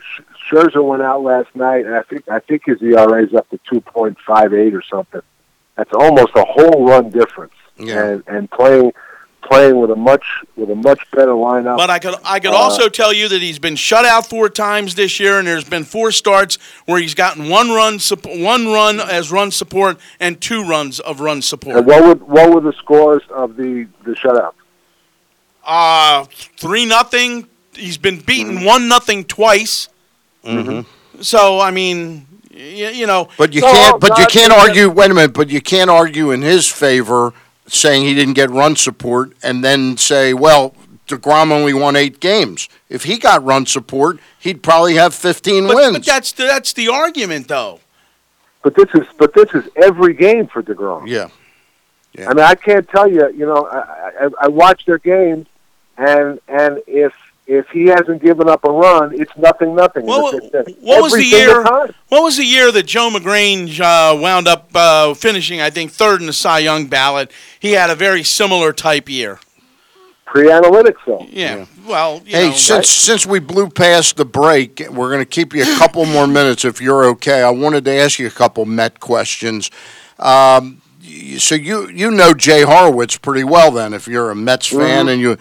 [0.52, 3.60] Scherzer went out last night, and I think I think his ERA is up to
[3.68, 5.22] two point five eight or something.
[5.76, 7.54] That's almost a whole run difference.
[7.78, 8.04] Yeah.
[8.06, 8.92] And and playing
[9.42, 10.24] playing with a much
[10.56, 11.76] with a much better lineup.
[11.78, 14.48] But I could I could Uh, also tell you that he's been shut out four
[14.50, 19.00] times this year, and there's been four starts where he's gotten one run one run
[19.00, 21.78] as run support and two runs of run support.
[21.78, 24.54] and what would what were the scores of the the shutout?
[25.66, 26.26] Uh
[26.58, 27.48] three nothing.
[27.74, 28.66] He's been beaten Mm-hmm.
[28.66, 29.90] one nothing twice.
[31.22, 34.00] So I mean, y- you know, But you No, can't.
[34.02, 34.90] But you not can't even- argue.
[34.90, 35.34] Wait a minute.
[35.34, 37.34] But you can't argue in his favor,
[37.68, 40.74] saying he didn't get run support, and then say, "Well,
[41.08, 42.70] Degrom only won eight games.
[42.90, 46.74] If he got run support, he'd probably have fifteen but, wins." but that's the, that's
[46.74, 47.80] the argument though.
[48.64, 51.08] But this is but this is every game for Degrom.
[51.08, 51.28] yeah.
[52.20, 53.28] I mean, I can't tell you.
[53.36, 55.48] You know, I, I, I watch their games,
[55.98, 57.12] and and if
[57.46, 60.06] if he hasn't given up a run, it's nothing, nothing.
[60.06, 61.64] What, It's- it's- what was the year?
[61.64, 61.94] time.
[62.10, 65.60] What was the year that Joe Magrane uh, wound up uh, finishing?
[65.62, 67.32] I think third in the Cy Young ballot.
[67.60, 69.40] He had a very similar type year.
[70.26, 71.28] Pre-analytics, though.
[71.30, 71.66] Yeah.
[71.88, 75.54] Well, you Hey, know, since since we blew past the break, we're going to keep
[75.54, 77.44] you a couple more minutes if you're okay.
[77.44, 79.70] I wanted to ask you a couple Met questions.
[80.18, 80.82] Um,
[81.38, 85.22] so you you know Jay Horwitz pretty well then, if you're a Mets fan, and
[85.22, 85.38] you.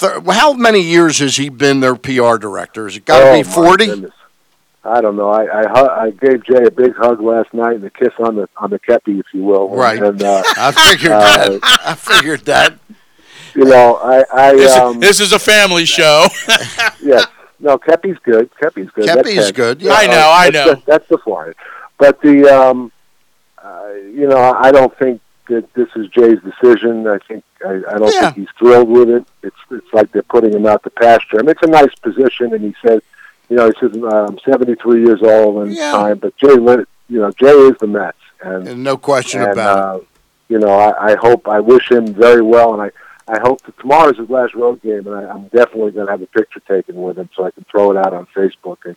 [0.00, 2.84] Th- how many years has he been their PR director?
[2.84, 3.86] Has it got to Oh, be my forty?
[3.86, 4.12] goodness.
[4.82, 5.28] I don't know.
[5.30, 8.36] I I, hu- I gave Jay a big hug last night and a kiss on
[8.36, 9.68] the on the kepi, if you will.
[9.68, 10.02] Right.
[10.02, 11.80] And uh, I figured Uh, that.
[11.84, 12.78] I figured that.
[13.54, 16.26] you know, I I This, um, this is a family show.
[17.02, 17.26] yes.
[17.62, 18.50] No, Kepi's good.
[18.54, 19.06] Kepi's good.
[19.06, 19.54] That's Kepi's Ken.
[19.54, 19.82] good.
[19.82, 19.92] Yeah.
[19.92, 20.74] I know, I that's know.
[20.76, 21.54] The, that's the Florida.
[21.98, 22.90] But the um,
[23.62, 25.20] uh, you know, I don't think
[25.50, 27.06] that this is Jay's decision.
[27.06, 28.30] I think I, I don't Yeah.
[28.32, 29.24] think he's thrilled with it.
[29.42, 31.38] It's it's like they're putting him out to pasture.
[31.38, 33.02] I mean, it's a nice position, and he said,
[33.48, 35.92] you know, he says I'm 73 years old and Yeah.
[35.92, 39.76] time, but Jay, you know, Jay is the Mets, and And no question and, about
[39.78, 40.02] it.
[40.02, 40.04] uh,
[40.48, 42.90] you know, I, I hope, I wish him very well, and I,
[43.32, 46.22] I hope that tomorrow's his last road game, and I, I'm definitely going to have
[46.22, 48.78] a picture taken with him so I can throw it out on Facebook.
[48.84, 48.96] And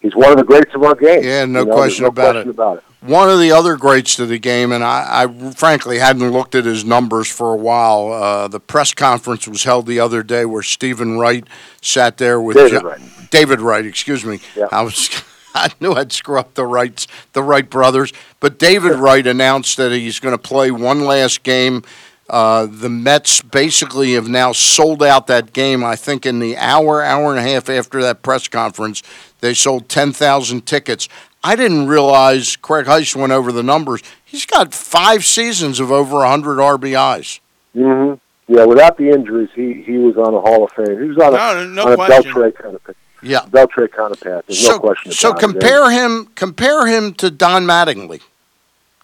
[0.00, 1.22] he's one of the greats of our game.
[1.22, 2.52] Yeah, no you know, question no about question it.
[2.54, 2.84] about it.
[3.02, 6.66] One of the other greats to the game, and I, I frankly hadn't looked at
[6.66, 8.12] his numbers for a while.
[8.12, 11.46] Uh, the press conference was held the other day where Stephen Wright
[11.80, 13.00] sat there with David Jo- Wright.
[13.30, 14.38] David Wright, excuse me.
[14.54, 14.66] Yeah.
[14.70, 15.08] I was
[15.54, 19.92] I knew I'd screw up the Wrights, the Wright brothers, but David Wright announced that
[19.92, 21.82] he's going to play one last game.
[22.30, 25.82] Uh, the Mets basically have now sold out that game.
[25.82, 29.02] I think in the hour, hour and a half after that press conference,
[29.40, 31.08] they sold 10,000 tickets.
[31.42, 34.02] I didn't realize Craig Heist went over the numbers.
[34.24, 37.40] He's got five seasons of over 100 RBIs.
[37.74, 38.14] hmm
[38.46, 41.02] Yeah, without the injuries, he, he was on a Hall of Fame.
[41.02, 42.14] He was on a, No, no on a.
[42.14, 43.40] Beltre kind of Yeah.
[43.40, 44.44] Beltre kind of path.
[44.46, 45.46] There's so, no question so about it.
[45.46, 48.20] compare him compare him to Don Mattingly.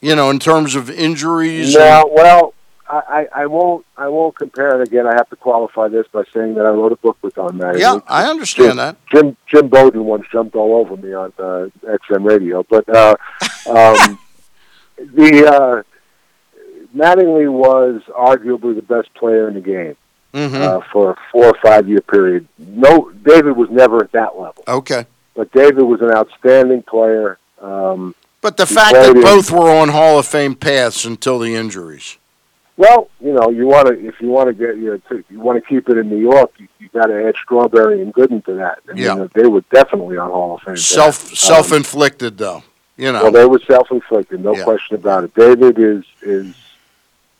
[0.01, 1.75] You know, in terms of injuries.
[1.75, 2.53] and- well,
[2.89, 3.85] I, I, I won't.
[3.97, 5.07] I won't compare it again.
[5.07, 7.81] I have to qualify this by saying that I wrote a book with Don Mattingly.
[7.81, 8.97] yeah, I understand that.
[9.13, 13.17] Jim Jim Bowden once jumped all over me on uh, XM radio, but uh,
[13.69, 14.19] um,
[14.99, 15.83] the uh,
[16.97, 19.97] Mattingly was arguably the best player in the game
[20.35, 22.47] hmm uh, for a four or five year period.
[22.59, 25.07] No, David was never at that level, okay.
[25.35, 27.39] but David was an outstanding player.
[27.61, 31.39] Um, But the fact that played in- both were on Hall of Fame paths until
[31.39, 32.19] the injuries.
[32.77, 35.63] Well, you know, you want to if you want to get you, know, you want
[35.63, 38.55] to keep it in New York, you, you got to add Strawberry and Gooden to
[38.55, 38.81] that.
[38.91, 39.15] I Yeah.
[39.15, 40.77] mean, they were definitely on Hall of Fame.
[40.77, 42.63] Self Um, self inflicted though.
[42.99, 43.25] You know.
[43.25, 44.65] Well, they were self-inflicted, no Yeah.
[44.65, 45.35] question about it.
[45.35, 46.55] David is is,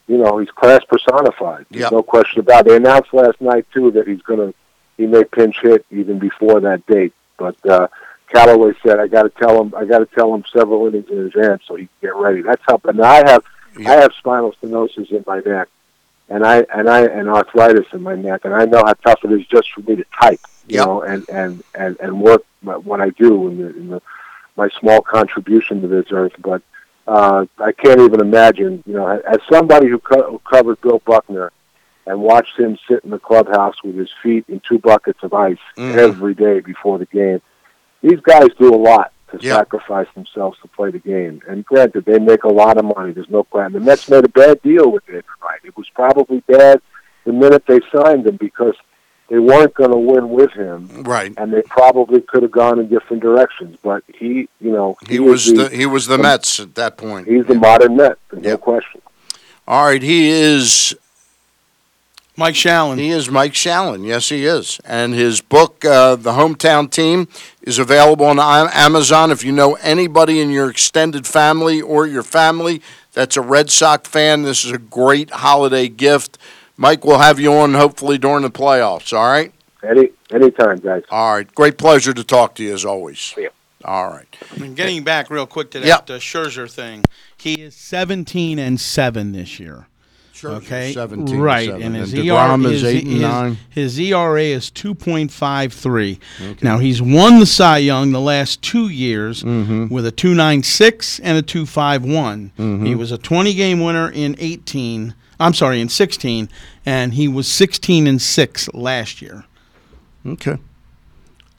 [0.07, 1.65] you know, he's class personified.
[1.71, 1.91] There's Yep.
[1.91, 2.69] no question about it.
[2.69, 4.53] They announced last night too that he's going to
[4.97, 7.13] he may pinch hit even before that date.
[7.37, 7.87] But uh,
[8.33, 9.73] Callaway said, "I got to tell him.
[9.77, 12.61] I got to tell him several innings in advance so he can get ready." That's
[12.67, 12.79] how.
[12.85, 13.43] And I have
[13.79, 13.91] Yeah.
[13.91, 15.67] I have spinal stenosis in my neck,
[16.29, 19.31] and I and I and arthritis in my neck, and I know how tough it
[19.31, 20.85] is just for me to type, you Yep.
[20.85, 24.01] know, and and and and work my- what I do in the in the
[24.55, 26.33] my small contribution to this earth.
[26.39, 26.61] But
[27.07, 31.51] uh, I can't even imagine, you know, as somebody who, co- who covered Bill Buckner
[32.05, 35.57] and watched him sit in the clubhouse with his feet in two buckets of ice
[35.77, 35.95] Mhm.
[35.95, 37.41] every day before the game.
[38.01, 39.55] These guys do a lot to Yeah.
[39.55, 41.41] sacrifice themselves to play the game.
[41.47, 43.11] And granted, they make a lot of money.
[43.13, 43.73] There's no question.
[43.73, 45.59] The Mets made a bad deal with David Wright.
[45.63, 46.81] It was probably bad
[47.25, 48.75] the minute they signed him because
[49.29, 51.33] they weren't going to win with him, right.
[51.35, 53.77] and they probably could have gone in different directions.
[53.83, 56.75] But he, you know, He is was the, the he was the um, Mets at
[56.75, 57.27] that point.
[57.27, 58.17] he's the modern Met.
[58.31, 58.61] No Yep.
[58.61, 59.01] question.
[59.67, 60.95] All right, he is
[62.39, 62.99] Mike Shalin.
[62.99, 64.05] He is Mike Shalin.
[64.05, 64.79] Yes, he is.
[64.85, 67.27] And his book, uh, The Hometown Team,
[67.63, 69.31] is available on Amazon.
[69.31, 72.81] If you know anybody in your extended family or your family
[73.13, 76.37] that's a Red Sox fan, this is a great holiday gift.
[76.77, 79.11] Mike we'll have you on hopefully during the playoffs.
[79.17, 79.51] All right.
[79.83, 81.03] Any anytime, guys.
[81.09, 81.55] All right.
[81.55, 83.17] Great pleasure to talk to you as always.
[83.19, 83.49] See ya.
[83.83, 84.27] All right.
[84.61, 86.09] And getting back real quick to that Yep.
[86.09, 87.03] uh, Scherzer thing,
[87.35, 89.87] he is 17 and seven this year.
[90.45, 91.81] Okay, 17 right, seven.
[91.81, 93.57] and his, And ER is eight and his- nine.
[93.69, 96.19] His ERA is 2.53.
[96.61, 99.87] Now he's won the Cy Young the last two years Mm-hmm.
[99.93, 102.85] with a 2.96 and a 2.51.
[102.85, 105.13] He was a 20 game winner in 18.
[105.39, 106.49] I'm sorry, in 16,
[106.85, 109.45] and he was 16 and six last year.
[110.25, 110.57] Okay.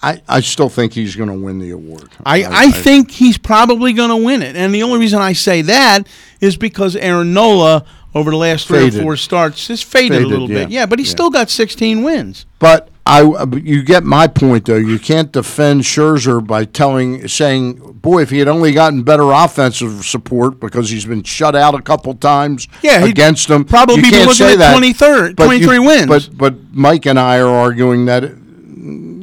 [0.03, 2.11] I, I still think he's going to win the award.
[2.25, 4.55] I, I think he's probably going to win it.
[4.57, 6.07] And the only reason I say that
[6.41, 7.85] is because Aaron Nola,
[8.15, 9.01] over the last three Faded.
[9.01, 10.71] or four starts, has faded, Faded, a little bit.
[10.71, 10.81] yeah.
[10.81, 11.13] Yeah, but he's Yeah.
[11.13, 12.47] still got 16 wins.
[12.59, 13.23] But I,
[13.63, 14.77] you get my point though.
[14.77, 20.05] You can't defend Scherzer by telling, saying, "Boy, if he had only gotten better offensive
[20.05, 24.11] support because he's been shut out a couple times Yeah, against them." probably you be
[24.11, 24.75] can't looking say at.
[24.77, 26.07] 23rd But 23 you- wins.
[26.07, 28.31] But but Mike and I are arguing that,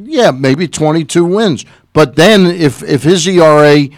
[0.04, 1.64] yeah, maybe twenty two wins.
[1.92, 3.88] But then if if his ERA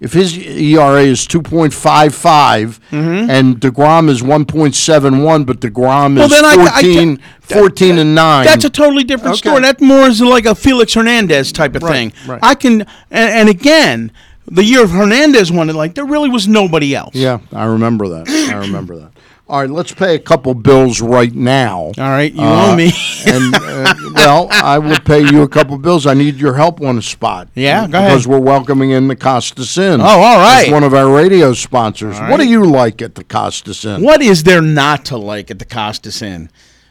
[0.00, 3.30] if his ERA is 2.55 mm-hmm.
[3.30, 8.14] and DeGrom is 1.71, but DeGrom Well, is then I- I 14, ca- 14 and
[8.14, 8.44] 9.
[8.44, 9.48] That's a totally different Okay.
[9.50, 9.62] story.
[9.62, 12.12] That more is like a Felix Hernandez type of Right, thing.
[12.26, 12.40] right.
[12.42, 14.12] I can, and, and again,
[14.46, 17.14] the year of Hernandez won it, like there really was nobody else.
[17.14, 18.28] Yeah, I remember that.
[18.28, 19.10] I remember that.
[19.50, 21.84] All right, let's pay a couple bills right now.
[21.84, 22.92] All right, you Uh, owe me.
[23.26, 26.06] and uh, well, I will pay you a couple bills.
[26.06, 27.48] I need your help on a spot.
[27.54, 28.26] Yeah, go because ahead.
[28.26, 30.02] we're welcoming in the Costas Inn.
[30.02, 30.70] Oh, all right.
[30.70, 32.18] One of our radio sponsors.
[32.20, 34.02] All What do you like at the Costas Inn?
[34.02, 36.50] What is there not to like at the Costas Inn?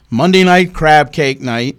[0.10, 1.78] Monday night crab cake night,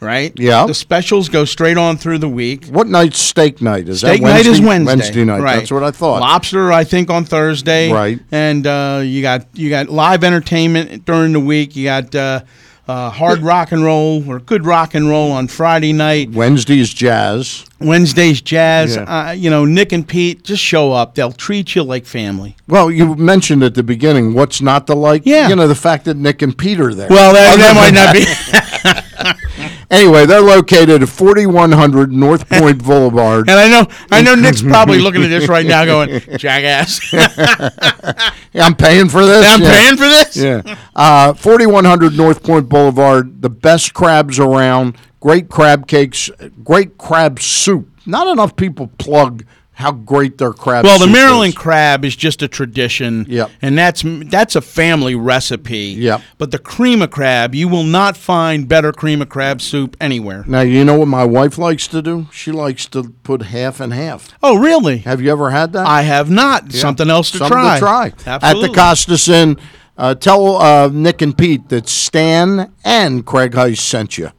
[0.00, 0.32] right?
[0.36, 0.66] Yeah.
[0.66, 2.66] The specials go straight on through the week.
[2.66, 3.88] What night's steak night?
[3.88, 4.96] Is Steak that night is Wednesday?
[4.96, 5.24] Wednesday.
[5.24, 5.40] Night.
[5.40, 5.56] Right.
[5.56, 6.20] That's what I thought.
[6.20, 7.92] Lobster, I think, on Thursday.
[7.92, 8.20] Right.
[8.30, 11.76] And uh, you got you got live entertainment during the week.
[11.76, 12.40] You got uh,
[12.88, 16.30] uh, hard rock and roll or good rock and roll on Friday night.
[16.30, 17.66] Wednesday's jazz.
[17.80, 18.96] Wednesday's jazz.
[18.96, 19.02] Yeah.
[19.02, 21.14] Uh, you know, Nick and Pete just show up.
[21.14, 22.56] They'll treat you like family.
[22.66, 25.22] Well, you mentioned at the beginning what's not to like.
[25.26, 25.48] Yeah.
[25.48, 27.08] You know the fact that Nick and Pete are there.
[27.10, 29.64] Well, that, that might than not be.
[29.90, 33.48] Anyway, they're located at 4100 North Point Boulevard.
[33.48, 37.00] And I know, I know, Nick's probably looking at this right now, going, "Jackass,
[38.54, 39.46] I'm paying for this.
[39.48, 39.70] I'm Yeah.
[39.70, 40.76] paying for this." Yeah.
[40.94, 46.30] Uh, 4100 North Point Boulevard, the best crabs around, great crab cakes,
[46.64, 47.88] great crab soup.
[48.06, 49.44] Not enough people plug
[49.78, 51.54] how great their crab Well, the Maryland is.
[51.54, 53.24] crab is just a tradition.
[53.28, 53.48] Yep.
[53.62, 55.94] And that's that's a family recipe.
[55.96, 56.20] Yep.
[56.36, 60.42] But the cream of crab, you will not find better cream of crab soup anywhere.
[60.48, 62.26] Now, you know what my wife likes to do?
[62.32, 64.30] She likes to put half and half.
[64.42, 64.98] Oh, really?
[64.98, 65.86] Have you ever had that?
[65.86, 66.72] I have not.
[66.72, 67.74] Something else to Something try.
[67.74, 68.12] to try.
[68.26, 68.64] Absolutely.
[68.64, 69.58] At the Costas Inn,
[69.96, 74.32] uh, tell uh, Nick and Pete that Stan and Craig Heist sent you.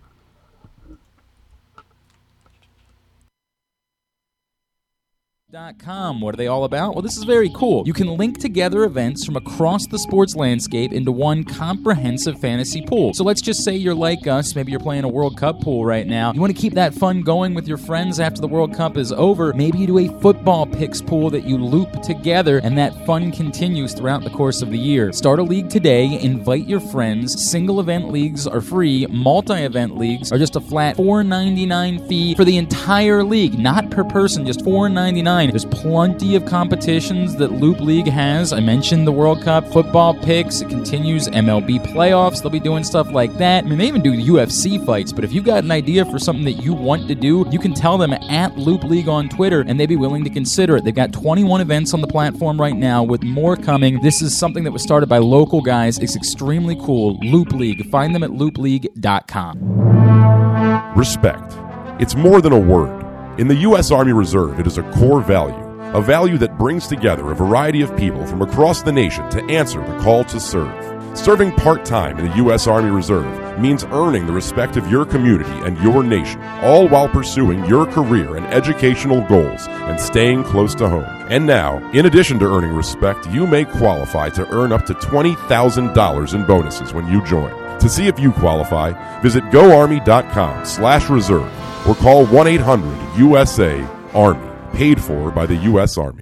[5.80, 6.22] Com.
[6.22, 6.94] What are they all about?
[6.94, 7.84] Well, this is very cool.
[7.88, 13.16] You can link together events from across the sports landscape into one comprehensive fantasy pool.
[13.16, 16.06] So let's just say you're like us, maybe you're playing a World Cup pool right
[16.06, 16.34] now.
[16.34, 19.12] You want to keep that fun going with your friends after the World Cup is
[19.12, 19.52] over.
[19.54, 23.96] Maybe you do a football picks pool that you loop together and that fun continues
[23.96, 25.12] throughout the course of the year.
[25.12, 27.50] Start a league today, invite your friends.
[27.50, 32.58] Single event leagues are free, multi-event leagues are just a flat $4.99 fee for the
[32.58, 35.39] entire league, not per person, just $4.99.
[35.48, 38.52] There's plenty of competitions that Loop League has.
[38.52, 42.42] I mentioned the World Cup, football picks, it continues MLB playoffs.
[42.42, 43.64] They'll be doing stuff like that.
[43.64, 46.44] I mean, they even do UFC fights, but if you've got an idea for something
[46.46, 49.80] that you want to do, you can tell them at Loop League on Twitter and
[49.80, 50.84] they'd be willing to consider it.
[50.84, 54.02] They've got 21 events on the platform right now with more coming.
[54.02, 55.98] This is something that was started by local guys.
[56.00, 57.18] It's extremely cool.
[57.20, 57.90] Loop League.
[57.90, 60.96] Find them at loopleague.com.
[60.96, 61.54] Respect.
[62.02, 62.99] It's more than a word.
[63.40, 63.90] In the U.S.
[63.90, 65.56] Army Reserve, it is a core value,
[65.94, 69.80] a value that brings together a variety of people from across the nation to answer
[69.80, 71.18] the call to serve.
[71.18, 72.68] Serving part time in the U.S.
[72.68, 77.64] Army Reserve means earning the respect of your community and your nation, all while pursuing
[77.64, 81.06] your career and educational goals and staying close to home.
[81.30, 86.34] And now, in addition to earning respect, you may qualify to earn up to $20,000
[86.34, 87.52] in bonuses when you join.
[87.80, 91.50] To see if you qualify, visit goarmy.com slash reserve
[91.88, 95.98] or call 1-800-USA-ARMY, paid for by the U.S.
[95.98, 96.22] Army.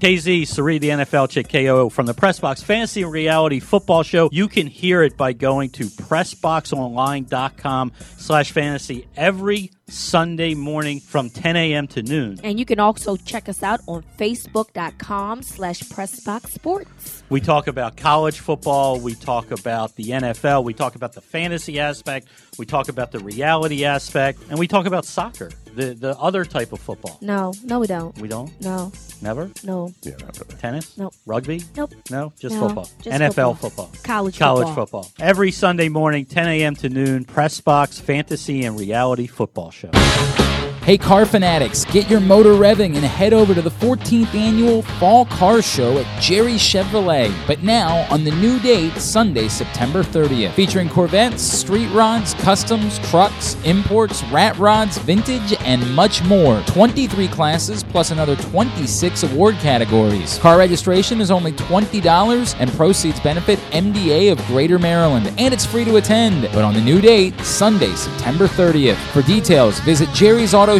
[0.00, 4.30] KZ, Sari, the NFL chick KO from the Pressbox Fantasy and Reality Football Show.
[4.32, 11.56] You can hear it by going to PressBoxOnline.com slash fantasy every Sunday morning from 10
[11.56, 11.86] a.m.
[11.88, 12.38] to noon.
[12.42, 17.22] And you can also check us out on Facebook.com slash Pressbox Sports.
[17.28, 18.98] We talk about college football.
[19.00, 20.64] We talk about the NFL.
[20.64, 22.28] We talk about the fantasy aspect.
[22.58, 24.40] We talk about the reality aspect.
[24.48, 25.50] And we talk about soccer,
[25.80, 27.18] the, the other type of football.
[27.20, 28.16] No, no, we don't.
[28.18, 28.50] We don't?
[28.60, 28.92] No,
[29.22, 29.50] Never?
[29.64, 30.54] no, Yeah, not really.
[30.60, 30.96] Tennis?
[30.98, 31.14] Nope.
[31.26, 31.62] Rugby?
[31.76, 31.92] nope.
[32.10, 32.88] No, just No, football.
[33.02, 33.86] just NFL football.
[33.86, 33.90] football.
[34.02, 35.02] College College football.
[35.04, 35.26] football.
[35.26, 36.76] Every Sunday morning, 10 a.m.
[36.76, 39.90] to noon, Press Box Fantasy and Reality Football Show.
[40.90, 45.24] Hey, car fanatics, get your motor revving and head over to the 14th annual Fall
[45.26, 47.32] Car Show at Jerry Chevrolet.
[47.46, 53.56] But now on the new date, Sunday, September 30th, featuring Corvettes, street rods, customs, trucks,
[53.64, 56.60] imports, rat rods, vintage, and much more.
[56.62, 60.38] 23 classes plus another 26 award categories.
[60.38, 65.32] Car registration is only $20 and proceeds benefit MDA of Greater Maryland.
[65.38, 66.48] And it's free to attend.
[66.52, 68.96] But on the new date, Sunday, September 30th.
[69.12, 70.08] For details, visit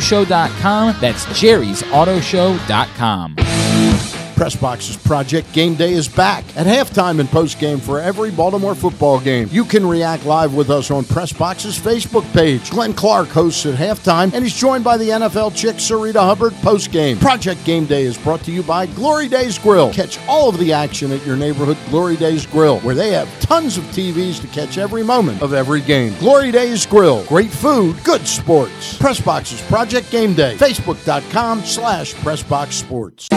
[0.00, 0.96] jerrysautoshow.com.
[1.00, 4.09] That's jerrysautoshow.com.
[4.40, 9.48] Pressbox's Project Game Day is back at halftime and postgame for every Baltimore football game.
[9.52, 12.70] You can react live with us on Press Pressbox's Facebook page.
[12.70, 17.20] Glenn Clark hosts at halftime, and he's joined by the NFL chick Sarita Hubbard postgame.
[17.20, 19.92] Project Game Day is brought to you by Glory Days Grill.
[19.92, 23.76] Catch all of the action at your neighborhood Glory Days Grill, where they have tons
[23.76, 26.14] of TVs to catch every moment of every game.
[26.18, 27.24] Glory Days Grill.
[27.24, 28.96] Great food, good sports.
[28.98, 30.56] Pressbox's Project Game Day.
[30.56, 33.28] Facebook.com slash Pressbox Sports.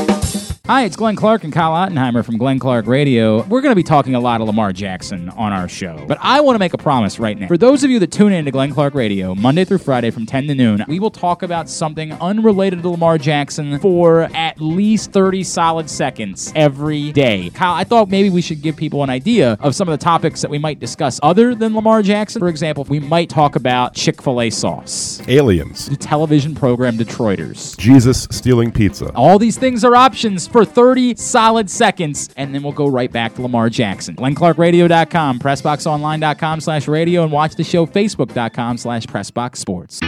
[0.65, 3.43] Hi, it's Glenn Clark and Kyle Ottenheimer from Glenn Clark Radio.
[3.47, 6.39] We're going to be talking a lot of Lamar Jackson on our show, but I
[6.39, 7.49] want to make a promise right now.
[7.49, 10.25] For those of you that tune in to Glenn Clark Radio Monday through Friday from
[10.25, 15.11] 10 to noon, we will talk about something unrelated to Lamar Jackson for at least
[15.11, 17.49] 30 solid seconds every day.
[17.49, 20.41] Kyle, I thought maybe we should give people an idea of some of the topics
[20.43, 22.39] that we might discuss other than Lamar Jackson.
[22.39, 25.87] For example, we might talk about Chick fil A sauce, Aliens.
[25.87, 27.77] the television program Detroiters.
[27.77, 29.11] Jesus stealing pizza.
[29.13, 33.33] All these things are options for 30 solid seconds, and then we'll go right back
[33.33, 34.15] to Lamar Jackson.
[34.15, 39.99] GlennClarkRadio.com, PressBoxOnline.com slash radio, and watch the show Facebook.com slash PressBoxSports.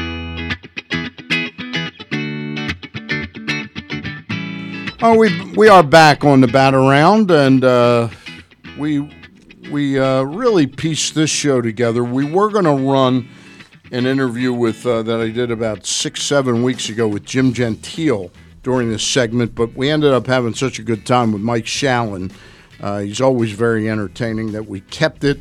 [5.01, 8.09] Oh, we we are back on the bat around, and uh,
[8.77, 9.11] we
[9.71, 12.03] we uh, really pieced this show together.
[12.03, 13.27] We were going to run
[13.91, 18.31] an interview with uh, that I did about six seven weeks ago with Jim Gentile
[18.65, 22.33] during this segment, but we ended up having such a good time with Mike Shalin.
[22.81, 25.39] Uh, he's always very entertaining that we kept it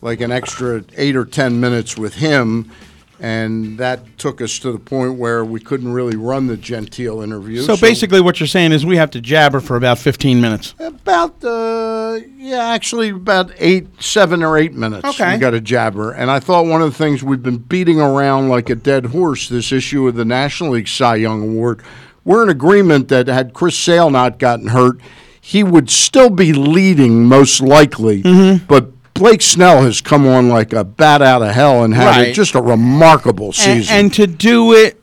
[0.00, 2.70] like an extra eight or ten minutes with him.
[3.18, 7.62] And that took us to the point where we couldn't really run the Gentile interview.
[7.62, 10.74] So basically, what you're saying is we have to jabber for about 15 minutes.
[10.80, 15.04] About uh, yeah, actually about eight, seven or eight minutes.
[15.04, 15.34] Okay.
[15.34, 18.48] we got a jabber, and I thought one of the things we've been beating around
[18.48, 21.82] like a dead horse this issue of the National League Cy Young Award.
[22.24, 24.98] We're in agreement that had Chris Sale not gotten hurt,
[25.40, 28.22] he would still be leading most likely.
[28.22, 28.64] Mm-hmm.
[28.66, 32.34] But Blake Snell has come on like a bat out of hell and had Right.
[32.34, 33.96] just a remarkable And, season.
[33.96, 35.00] and to do it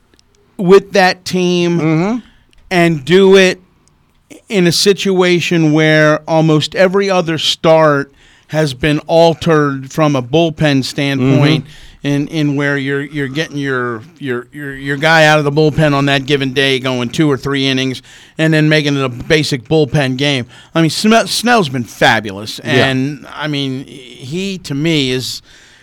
[0.56, 2.18] with that team Mm-hmm.
[2.70, 3.60] and do it
[4.48, 8.12] in a situation where almost every other start
[8.50, 12.06] has been altered from a bullpen standpoint Mm-hmm.
[12.06, 15.92] in, in where you're you're getting your, your your your guy out of the bullpen
[15.92, 18.00] on that given day going two or three innings
[18.38, 20.46] and then making it a basic bullpen game.
[20.74, 25.42] I mean Sne- Snell's been fabulous and I mean he to me is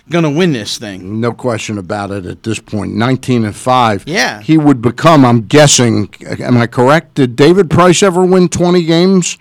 [0.10, 1.20] going to win this thing.
[1.22, 2.94] No question about it at this point.
[2.96, 4.06] 19 and 5.
[4.08, 4.42] Yeah.
[4.42, 6.08] He would become, I'm guessing,
[6.40, 7.16] am I correct?
[7.16, 9.38] Did David Price ever win 20 games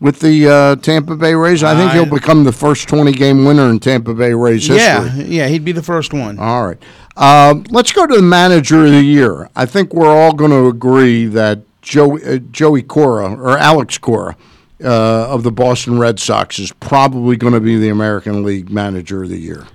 [0.00, 1.62] with the uh, Tampa Bay Rays?
[1.62, 4.76] I think he'll become the first 20 game winner in Tampa Bay Rays history.
[4.76, 6.38] Yeah, yeah, he'd be the first one.
[6.38, 6.78] All right.
[7.16, 9.48] Uh, let's go to the manager of the year.
[9.54, 14.36] I think we're all going to agree that Joey, uh, Joey Cora or Alex Cora
[14.82, 19.22] uh, of the Boston Red Sox is probably going to be the American League manager
[19.22, 19.66] of the year.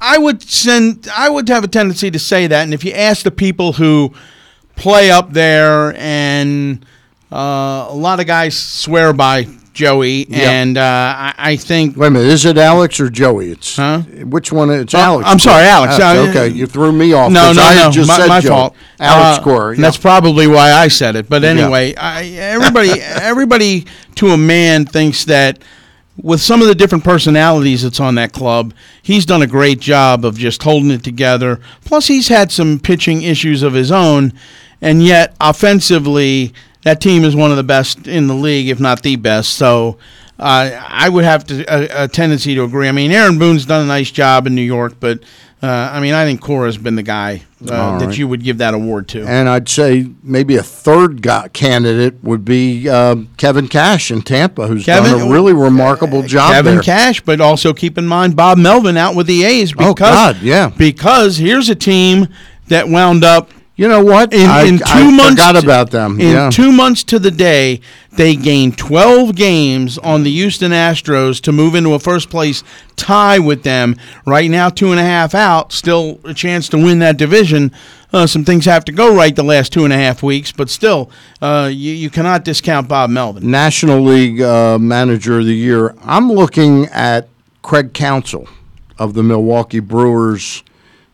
[0.00, 1.08] I would send.
[1.14, 4.12] I would have a tendency to say that, and if you ask the people who
[4.74, 6.84] play up there, and
[7.30, 11.96] uh, a lot of guys swear by Joey, and uh, I, I think.
[11.96, 13.50] Wait a minute, is it Alex or Joey?
[13.52, 13.78] It's
[14.24, 14.70] which one?
[14.70, 15.28] It's Uh, Alex.
[15.28, 15.98] I'm sorry, Alex.
[15.98, 17.32] Uh, okay, you threw me off.
[17.32, 17.90] No, no, I no.
[17.90, 18.74] Just my said my fault.
[19.00, 19.76] Alex Uh, Cora.
[19.76, 21.28] That's probably why I said it.
[21.28, 23.86] But anyway, I, everybody, everybody
[24.16, 25.58] to a man thinks that
[26.22, 30.24] with some of the different personalities that's on that club, he's done a great job
[30.26, 31.58] of just holding it together.
[31.86, 34.32] Plus, he's had some pitching issues of his own,
[34.82, 36.52] and yet offensively,
[36.84, 39.54] that team is one of the best in the league, if not the best.
[39.54, 39.98] So.
[40.38, 42.88] Uh, I would have to, a, a tendency to agree.
[42.88, 45.20] I mean, Aaron Boone's done a nice job in New York, but
[45.62, 48.58] uh, I mean, I think Cora's been the guy uh, All that you would give
[48.58, 49.24] that award to.
[49.24, 54.66] And I'd say maybe a third guy, candidate would be um, Kevin Cash in Tampa,
[54.66, 56.82] who's Kevin- done a really remarkable job Kevin there.
[56.82, 60.38] Cash, but also keep in mind Bob Melvin out with the A's because Oh, God,
[60.42, 60.72] yeah.
[60.76, 62.26] because here's a team
[62.66, 63.50] that wound up.
[63.74, 64.34] You know what?
[64.34, 66.50] In, I- in two I months, forgot about them, In yeah.
[66.50, 67.80] two months to the day,
[68.12, 72.62] they gained 12 games on the Houston Astros to move into a first place
[72.96, 73.96] tie with them.
[74.26, 77.72] Right now, two and a half out, still a chance to win that division.
[78.12, 80.68] Uh, some things have to go right the last two and a half weeks, but
[80.68, 83.50] still, uh, you, you cannot discount Bob Melvin.
[83.50, 85.94] National League uh, Manager of the Year.
[86.04, 87.26] I'm looking at
[87.62, 88.46] Craig Counsell
[88.98, 90.62] of the Milwaukee Brewers.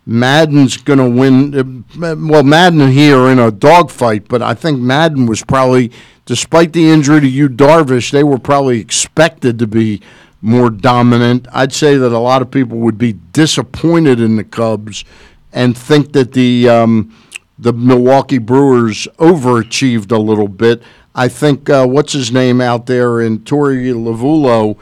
[0.08, 1.54] Maddon's going to win.
[2.02, 5.92] uh, Well, Maddon here in a dogfight, but I think Maddon was probably,
[6.24, 10.00] despite the injury to Yu, Darvish, they were probably expected to be
[10.40, 11.46] more dominant.
[11.52, 15.04] I'd say that a lot of people would be disappointed in the Cubs
[15.52, 17.14] and think that the um,
[17.58, 20.82] the Milwaukee Brewers overachieved a little bit.
[21.14, 24.78] I think uh, what's his name out there in Torey Lovullo,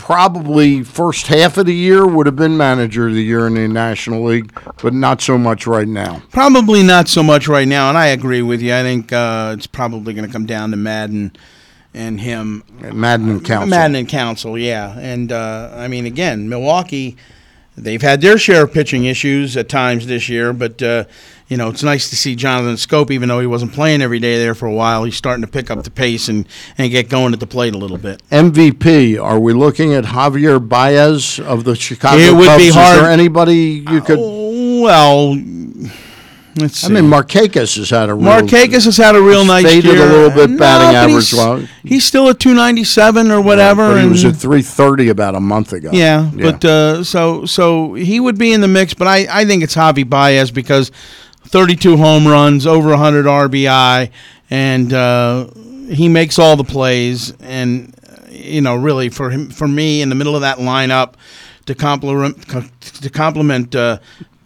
[0.00, 3.68] probably first half of the year would have been manager of the year in the
[3.68, 6.22] National League, but not so much right now.
[6.32, 8.74] Probably not so much right now, and I agree with you.
[8.74, 11.32] I think uh, it's probably going to come down to Maddon
[11.92, 12.64] and him.
[12.80, 13.68] Maddon and Counsell.
[13.68, 14.98] Maddon and Counsell, yeah.
[14.98, 17.16] And uh, I mean, again, Milwaukee,
[17.82, 21.04] they've had their share of pitching issues at times this year, but uh,
[21.48, 24.38] you know, it's nice to see Jonathan Schoop, even though he wasn't playing every day
[24.38, 25.02] there for a while.
[25.04, 26.46] He's starting to pick up the pace and,
[26.78, 28.22] and get going at the plate a little bit.
[28.30, 29.20] MVP.
[29.20, 32.62] Are we looking at Javier Baez of the Chicago It would Cubs?
[32.64, 34.18] be hard- Is there anybody you could?
[34.20, 35.34] Well,
[36.56, 36.86] let's see.
[36.86, 40.02] I mean, Markakis has had a real, Markakis has had a real nice faded year.
[40.02, 41.30] a little bit batting but average.
[41.82, 43.88] He's, he's still at 297 or whatever.
[43.88, 45.90] but he and was at 330 about a month ago.
[45.92, 49.62] Yeah, but uh, so so he would be in the mix, but I, I think
[49.62, 50.90] it's Javi Baez because
[51.46, 54.10] 32 home runs, over 100 RBI,
[54.50, 55.46] and uh,
[55.88, 57.32] he makes all the plays.
[57.40, 57.94] And
[58.30, 61.14] you know, really for him, for me, in the middle of that lineup
[61.66, 63.74] to complement to complement.
[63.74, 63.98] Uh,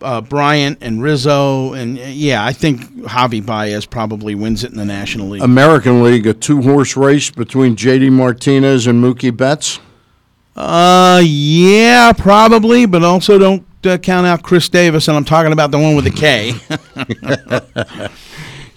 [0.05, 4.77] uh, Bryant and Rizzo, and uh, yeah, I think Javi Baez probably wins it in
[4.77, 5.43] the National League.
[5.43, 9.81] American League, a two horse race between JD Martinez and Mookie Betts.
[10.57, 15.71] Uh, yeah, probably, but also don't uh, count out Chris Davis, and I'm talking about
[15.73, 16.53] the one with the K.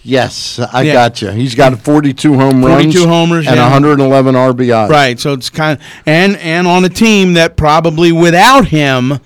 [0.04, 0.92] Yes, I Yeah.
[0.94, 1.30] got you.
[1.32, 3.64] He's got 42 home 42 runs, homers, and yeah.
[3.70, 4.88] 111 RBI.
[4.88, 9.18] right, so it's kind of and and on a team that probably without him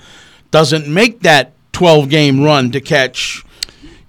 [0.51, 3.45] doesn't make that 12 game run to catch.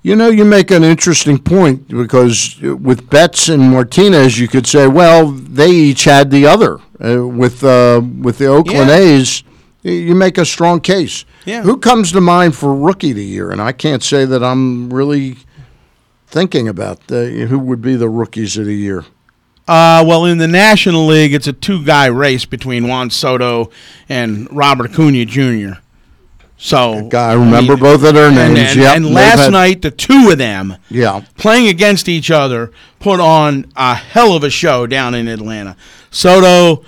[0.01, 4.87] You know, you make an interesting point because with Betts and Martinez, you could say,
[4.87, 6.79] well, they each had the other.
[7.03, 8.97] Uh, with uh, with the Oakland Yeah.
[8.97, 9.43] A's,
[9.81, 11.25] you make a strong case.
[11.45, 11.63] Yeah.
[11.63, 13.51] Who comes to mind for rookie of the year?
[13.51, 15.37] And I can't say that I'm really
[16.27, 19.05] thinking about the, who would be the rookies of the year.
[19.67, 23.69] Uh, well, in the National League, it's a two guy race between Juan Soto
[24.09, 25.79] and Robert Acuna Jr.
[26.65, 28.57] So I remember both of their names.
[28.71, 31.19] and, Yep, and last had- night, the two of them Yeah.
[31.37, 32.71] playing against each other
[33.01, 35.75] put on a hell of a show down in Atlanta.
[36.09, 36.81] Soto,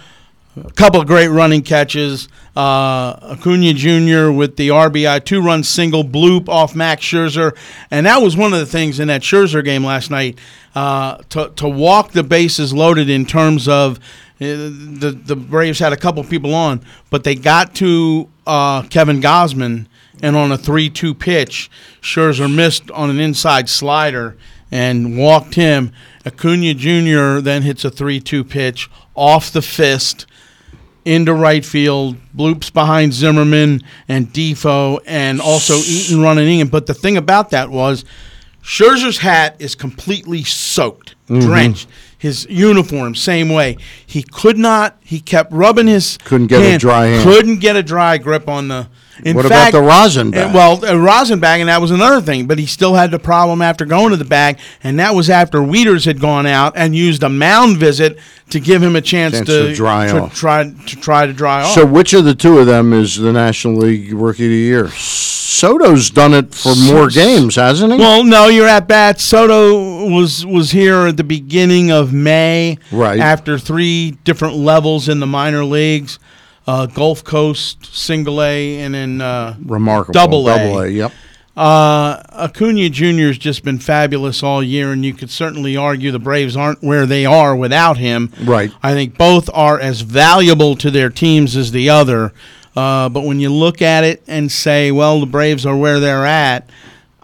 [0.65, 2.29] a couple of great running catches.
[2.55, 4.31] Uh, Acuna Jr.
[4.31, 7.51] with the RBI two run single bloop off Max Scherzer,
[7.91, 10.37] and that was one of the things in that Scherzer game last night.
[10.73, 13.97] Uh, to to walk the bases loaded in terms of
[14.39, 16.79] uh, the the Braves had a couple people on,
[17.09, 19.87] but they got to uh, Kevin Gausman,
[20.21, 21.69] and on a three-two pitch,
[22.01, 24.37] Scherzer missed on an inside slider
[24.71, 25.91] and walked him.
[26.25, 27.39] Acuna Jr.
[27.41, 30.25] then hits a three-two pitch off the fist
[31.03, 36.67] into right field, bloops behind Zimmerman and Difo, and also Eaton running in.
[36.67, 38.03] But the thing about that was
[38.63, 41.41] Scherzer's hat is completely soaked, Mhm.
[41.41, 41.87] drenched.
[42.25, 43.77] His uniform, same way.
[44.03, 44.97] He could not.
[45.01, 47.23] He kept rubbing his Couldn't get a dry hand.
[47.23, 48.87] Couldn't get a dry grip on the.
[49.23, 50.49] In What about the rosin bag?
[50.49, 52.47] uh, Well, a rosin bag, and that was another thing.
[52.47, 55.59] But he still had the problem after going to the bag, and that was after
[55.59, 58.19] Wieters had gone out and used a mound visit
[58.49, 60.35] to give him a chance, Chance to, to dry to off.
[60.35, 61.71] try to try to dry off.
[61.73, 64.89] So, which of the two of them is the National League Rookie of the Year?
[64.89, 67.99] Soto's done it for more games, hasn't he?
[67.99, 69.19] Well, no, you're at bat.
[69.21, 73.19] Soto was was here at the beginning of May, Right.
[73.19, 76.19] After three different levels in the minor leagues,
[76.67, 80.13] uh, Gulf Coast, Single A, and then uh, Remarkable.
[80.13, 80.57] Double A.
[80.57, 81.11] Double A, yep.
[81.55, 83.27] Uh, Acuna Jr.
[83.27, 87.05] has just been fabulous all year, and you could certainly argue the Braves aren't where
[87.05, 88.31] they are without him.
[88.43, 88.71] Right.
[88.83, 92.33] I think both are as valuable to their teams as the other.
[92.75, 96.25] Uh, but when you look at it and say, well, the Braves are where they're
[96.25, 96.69] at,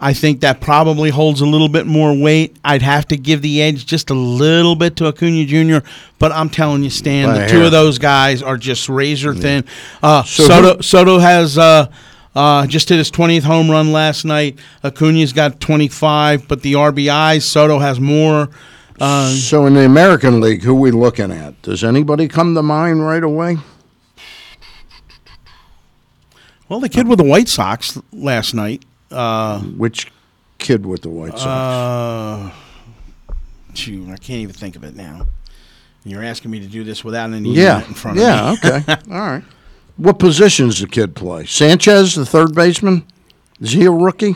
[0.04, 2.56] I think that probably holds a little bit more weight.
[2.64, 5.86] I'd have to give the edge just a little bit to Acuna Jr.,
[6.18, 7.66] but I'm telling you, Stan, By the a two hair.
[7.66, 9.64] of those guys are just razor thin.
[10.02, 11.86] Uh, So Soto, who- Soto has uh,
[12.34, 14.58] uh, just hit his 20th home run last night.
[14.82, 18.50] Acuna's got 25, but the RBIs, Soto has more.
[19.00, 21.60] Uh, so, in the American League, who we looking at?
[21.62, 23.58] Does anybody come to mind right away?
[26.68, 28.82] well, the kid with the White Sox last night.
[29.12, 30.10] Uh, Which
[30.58, 31.44] kid with the White Sox?
[31.44, 32.50] Uh,
[33.74, 35.26] shoot, I can't even think of it now.
[36.04, 37.86] You're asking me to do this without any yeah.
[37.86, 38.68] in front yeah, of me.
[38.68, 39.02] Yeah, okay.
[39.14, 39.44] All right.
[39.96, 41.46] What positions the kid play?
[41.46, 43.06] Sanchez, the third baseman?
[43.60, 44.34] Is he a rookie?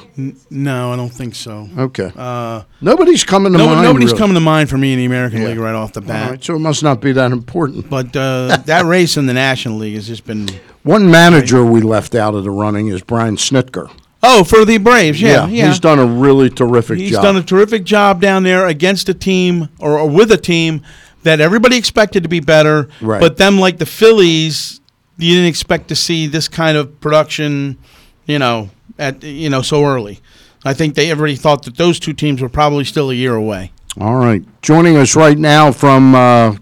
[0.51, 1.69] no, I don't think so.
[1.77, 2.13] Okay.
[2.15, 3.83] Uh, Nobody's coming to no, mind.
[3.83, 4.19] nobody's really.
[4.19, 5.49] coming to mind for me in the American Yeah.
[5.49, 6.31] League right off the bat.
[6.31, 7.91] right, so it must not be that important.
[7.91, 10.49] But uh, that race in the National League has just been
[10.85, 13.91] One manager we left out of the running is Brian Snitker.
[14.23, 15.69] Oh, for the Braves, yeah, yeah.
[15.69, 17.23] He's done a really terrific He's job.
[17.23, 20.83] done a terrific job down there against a team or, or with a team
[21.23, 22.89] that everybody expected to be better.
[23.01, 23.21] Right.
[23.21, 24.81] But them, like the Phillies,
[25.19, 27.79] you didn't expect to see this kind of production,
[28.27, 30.21] you know, at you know so early.
[30.65, 33.73] I think they everybody thought that those two teams were probably still a year away.
[34.01, 34.43] All right.
[34.63, 36.57] Joining us right now from uh,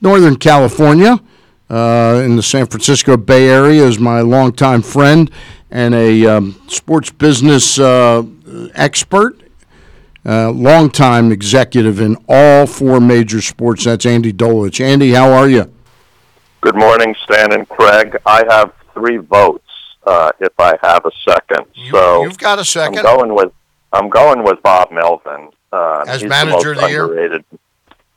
[0.00, 1.20] Northern California,
[1.70, 5.30] uh, in the San Francisco Bay Area, is my longtime friend
[5.72, 8.22] and a um, sports business uh,
[8.74, 9.40] expert,
[10.24, 13.84] uh, longtime executive in all four major sports.
[13.84, 14.80] That's Andy Dolich.
[14.84, 15.72] Andy, how are you?
[16.60, 18.16] Good morning, Stan and Craig.
[18.26, 19.58] I have three votes.
[20.04, 22.98] Uh, if I have a second, so You've got a second.
[22.98, 23.52] I'm going with
[23.92, 27.06] I'm going with Bob Melvin uh, As manager of the the year?
[27.06, 27.44] most underrated,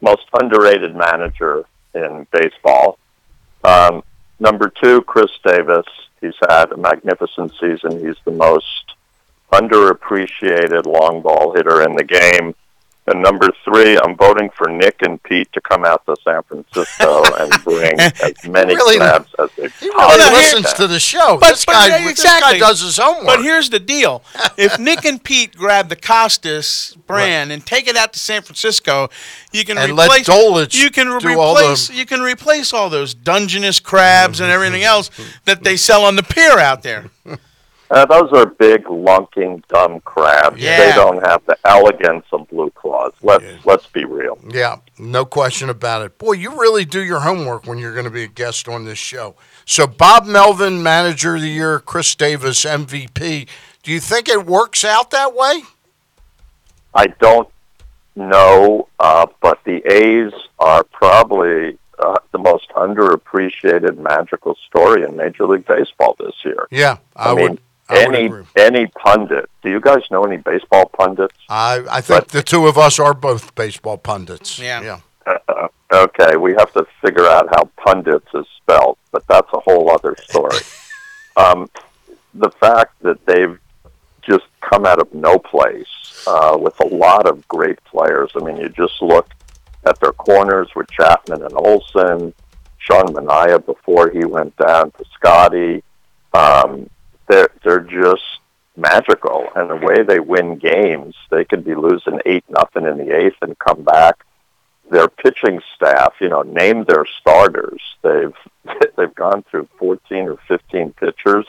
[0.02, 2.98] most underrated manager in baseball.
[3.64, 4.04] Um,
[4.40, 5.86] number two, Chris Davis.
[6.26, 8.04] He's had a magnificent season.
[8.04, 8.96] He's the most
[9.54, 12.56] underappreciated long ball hitter in the game.
[13.08, 17.24] And number three, I'm voting for Nick and Pete to come out to San Francisco
[17.40, 21.38] and bring as many really- crabs as they He possibly really listens to the show.
[21.40, 22.60] But- this, but, guy, yeah, this guy exactly.
[22.60, 23.26] does his homework.
[23.28, 24.24] But here's the deal:
[24.58, 29.10] if Nick and Pete grab the Costas brand and take it out to San Francisco,
[29.52, 30.28] you can And let replace.
[30.28, 31.92] Dolich you can do all the- replace.
[31.92, 35.12] You can replace all those Dungeness crabs and everything else
[35.46, 37.12] that they sell on the pier out there.
[37.92, 40.60] Uh, those are big, lunking, dumb crabs.
[40.60, 40.78] Yeah.
[40.78, 43.14] They don't have the elegance of blue claws.
[43.22, 44.40] Let's let's be real.
[44.50, 46.18] Yeah, no question about it.
[46.18, 48.98] Boy, you really do your homework when you're going to be a guest on this
[48.98, 49.36] show.
[49.66, 53.48] So, Bob Melvin, Manager of the Year, Chris Davis, MVP.
[53.84, 55.62] Do you think it works out that way?
[56.96, 57.50] I don't
[58.16, 65.48] know, uh, but the A's are probably uh, the most underappreciated magical story in Major
[65.48, 66.68] League Baseball this year.
[66.72, 67.62] Yeah, I, I, mean, would.
[67.88, 69.50] I would any any pundit.
[69.62, 71.36] Do you guys know any baseball pundits?
[71.50, 74.58] I, I think the two of us are both baseball pundits.
[74.58, 74.82] Yeah.
[74.82, 75.00] yeah.
[75.48, 79.92] Uh, okay, we have to figure out how pundits is spelled, but that's a whole
[79.92, 80.58] other story.
[81.38, 81.70] um,
[82.34, 83.60] the fact that they've
[84.22, 88.32] just come out of no place uh, with a lot of great players.
[88.36, 89.30] I mean, you just look
[89.86, 92.34] at their corners with Chapman and Olson,
[92.78, 95.84] Sean Manaea before he went down to Scotty.
[96.34, 96.90] Um,
[97.28, 98.24] they're they're just
[98.78, 103.16] magical, and the way they win games, they could be losing eight nothing in the
[103.16, 104.26] eighth and come back
[104.92, 107.82] their pitching staff, you know, name their starters.
[108.04, 108.36] They've
[108.98, 111.46] they've gone through 14 or 15 pitchers,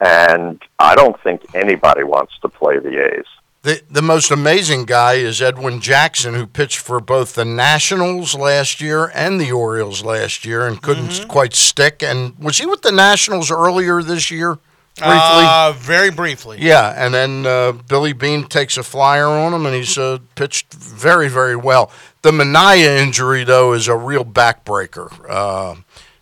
[0.00, 3.26] and I don't think anybody wants to play the A's.
[3.62, 8.82] The, the most amazing guy is Edwin Jackson, who pitched for both the Nationals last
[8.82, 11.28] year and the Orioles last year and couldn't Mm-hmm.
[11.30, 12.02] quite stick.
[12.02, 14.58] And was he with the Nationals earlier this year?
[14.96, 15.16] Briefly?
[15.18, 16.58] Uh, very briefly.
[16.60, 20.72] Yeah, and then uh, Billy Beane takes a flyer on him, and he's uh, pitched
[20.72, 21.90] very, very well.
[22.22, 25.74] The Manaea injury, though, is a real backbreaker uh,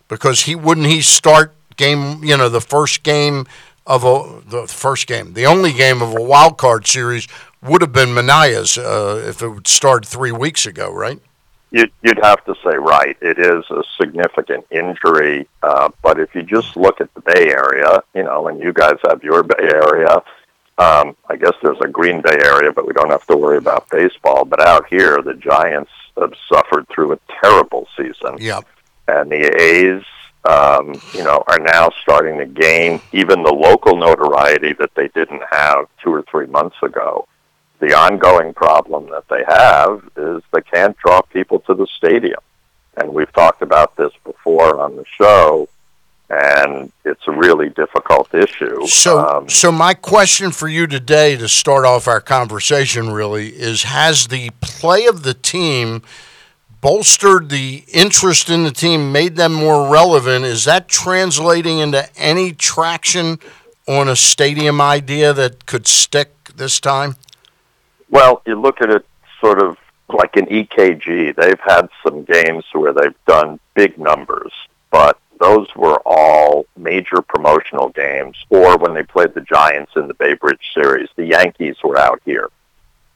[0.07, 3.45] because he wouldn't he start game, you know, the first game
[3.85, 7.27] of a the first game, the only game of a wild card series
[7.61, 11.19] would have been Manaea's uh, if it would start three weeks ago, right?
[11.73, 13.17] You'd, you'd have to say right.
[13.19, 18.03] It is a significant injury, uh, but if you just look at the Bay Area,
[18.13, 20.21] you know, and you guys have your Bay Area.
[20.77, 23.89] Um, I guess there's a Green Bay area, but we don't have to worry about
[23.89, 24.45] baseball.
[24.45, 28.37] But out here, the Giants have suffered through a terrible season.
[28.39, 28.65] Yep.
[29.07, 30.03] and the A's,
[30.45, 35.43] um, you know, are now starting to gain even the local notoriety that they didn't
[35.51, 37.27] have two or three months ago.
[37.83, 42.39] The ongoing problem that they have is they can't draw people to the stadium,
[42.95, 45.67] and we've talked about this before on the show,
[46.29, 48.87] and it's a really difficult issue.
[48.87, 53.83] So, Um, so my question for you today to start off our conversation really is:
[53.83, 56.03] Has the play of the team
[56.79, 60.45] bolstered the interest in the team, made them more relevant?
[60.45, 63.39] Is that translating into any traction
[63.89, 67.17] on a stadium idea that could stick this time?
[68.13, 69.07] Well, you look at it
[69.41, 69.75] sort of
[70.07, 71.35] like an EKG.
[71.35, 74.51] They've had some games where they've done big numbers,
[74.91, 80.13] but those were all major promotional games or when they played the Giants in the
[80.13, 81.09] Bay Bridge series.
[81.15, 82.51] The Yankees were out here.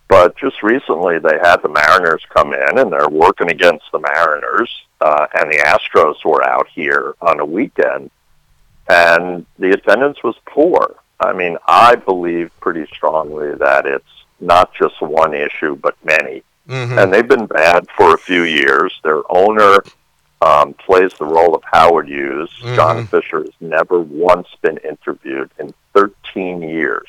[0.08, 4.72] But just recently, they had the Mariners come in, and they're working against the Mariners,
[5.00, 8.10] uh, and the Astros were out here on a weekend,
[8.90, 10.96] and the attendance was poor.
[11.20, 16.44] I mean, I believe pretty strongly that it's not just one issue, but many.
[16.68, 17.02] Mhm.
[17.02, 19.00] And they've been bad for a few years.
[19.04, 19.84] Their owner
[20.40, 22.52] um, plays the role of Howard Hughes.
[22.62, 22.76] Mhm.
[22.76, 27.08] John Fisher has never once been interviewed in 13 years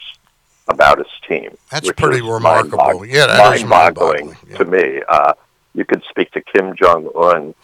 [0.69, 1.57] about his team.
[1.71, 3.05] That's pretty remarkable.
[3.05, 5.03] Yeah, that is mind-boggling mind-boggling, to me.
[5.09, 5.35] Uh,
[5.75, 7.55] you could speak to Kim Jong Un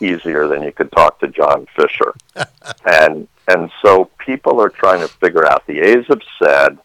[0.00, 2.14] easier than you could talk to John Fisher,
[2.84, 5.66] and and so people are trying to figure out.
[5.66, 6.78] The A's have said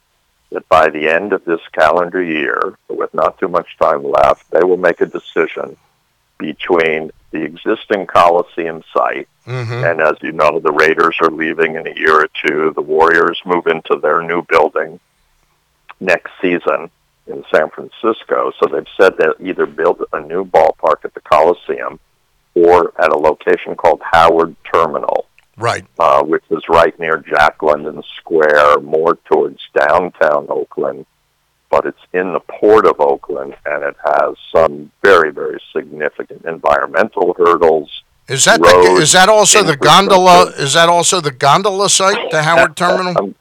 [0.51, 4.63] that by the end of this calendar year, with not too much time left, they
[4.63, 5.75] will make a decision
[6.37, 9.91] between the existing Coliseum site Mhm.
[9.91, 12.71] and as you know, the Raiders are leaving in a year or two.
[12.71, 14.99] The Warriors move into their new building
[15.99, 16.89] next season
[17.27, 18.51] in San Francisco.
[18.59, 21.99] So they've said they'll either build a new ballpark at the Coliseum
[22.55, 25.26] or at a location called Howard Terminal,
[25.57, 25.85] Right.
[25.99, 31.05] uh, which is right near Jack London Square, more towards downtown Oakland.
[31.69, 37.33] But it's in the port of Oakland, and it has some very, very significant environmental
[37.37, 37.89] hurdles.
[38.29, 40.51] Is that the, is that also the gondola?
[40.57, 43.17] Is that also the gondola site, the Howard Terminal?
[43.17, 43.35] I'm,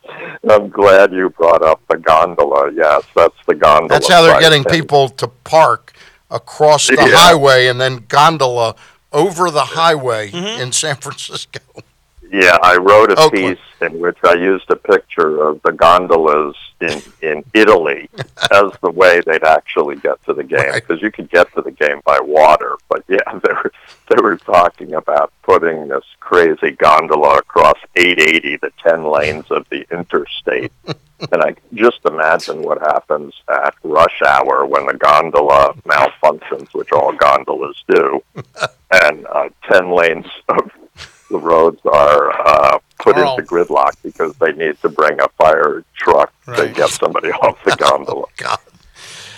[0.51, 2.73] I'm glad you brought up the gondola.
[2.73, 3.89] Yes, that's the gondola.
[3.89, 5.93] That's how they're getting And- people to park
[6.31, 7.09] across the Yeah.
[7.17, 8.75] highway and then gondola
[9.13, 10.63] over the highway Mm-hmm.
[10.63, 11.61] in San Francisco.
[12.33, 13.57] Yeah, I wrote a Oakland.
[13.57, 18.09] piece in which I used a picture of the gondolas in in Italy
[18.53, 20.75] as the way they'd actually get to the game Right.
[20.87, 22.77] because you could get to the game by water.
[22.89, 23.73] But yeah, they were
[24.09, 29.87] they were talking about putting this crazy gondola across 880, the 10 lanes of the
[29.91, 30.73] interstate.
[31.33, 37.13] and I just imagine what happens at rush hour when the gondola malfunctions, which all
[37.13, 38.23] gondolas do,
[38.91, 40.71] and uh, 10 lanes of
[41.31, 43.37] the roads are uh, put Carl.
[43.37, 47.77] into gridlock because they need to bring a fire truck to get somebody off the
[47.77, 48.27] gondola.
[48.37, 48.59] God.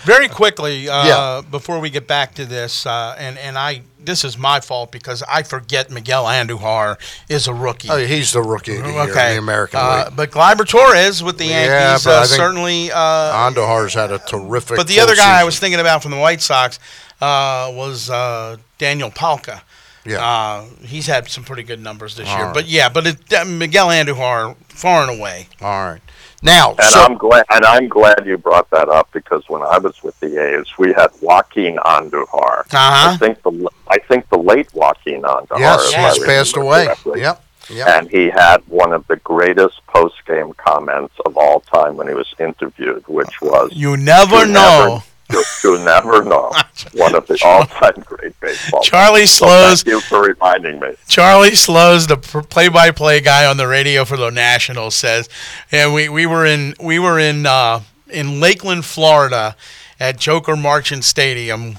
[0.05, 1.43] Very quickly, uh, Yeah.
[1.51, 5.23] before we get back to this, uh, and and I this is my fault because
[5.25, 6.97] I forget Miguel Andujar
[7.29, 7.89] is a rookie.
[7.91, 10.17] Oh, he's the rookie of the year in the American uh, League.
[10.17, 12.91] but Gleyber Torres with the Yeah, Yankees but I uh, think certainly.
[12.93, 14.77] Uh, Andujar's had a terrific.
[14.77, 16.79] but the other guy I was thinking about from the White Sox
[17.21, 19.61] uh, was uh, Daniel Palka.
[20.09, 20.25] Yeah.
[20.27, 22.45] Uh, he's had some pretty good numbers this All year.
[22.47, 22.55] right.
[22.55, 25.49] But yeah, but it, uh, Miguel Andujar far and away.
[25.61, 26.01] All right.
[26.41, 29.79] Now, And so I'm glad, and I'm glad you brought that up because when I
[29.79, 32.63] was with the A's, we had Joaquin Andujar.
[32.73, 33.11] I Uh-huh.
[33.13, 35.59] I think the I think the late Joaquin Andujar.
[35.59, 36.85] yes, if he's passed away.
[36.87, 37.21] correctly.
[37.23, 37.45] Yep.
[37.71, 37.87] Yep.
[37.89, 42.15] And he had one of the greatest post game comments of all time when he
[42.15, 44.87] was interviewed, which was You never "You know.
[44.89, 46.51] Never, you, you never know.
[46.95, 48.83] One of the all time great baseball.
[48.83, 49.83] Charlie So Slowes.
[49.83, 50.95] thank you for reminding me.
[51.07, 55.29] Charlie Slowes, the play-by-play guy on the radio for the Nationals, says,
[55.73, 59.55] "And we, we were in we were in uh, in Lakeland, Florida,
[60.01, 61.77] at Joker Marchant Stadium,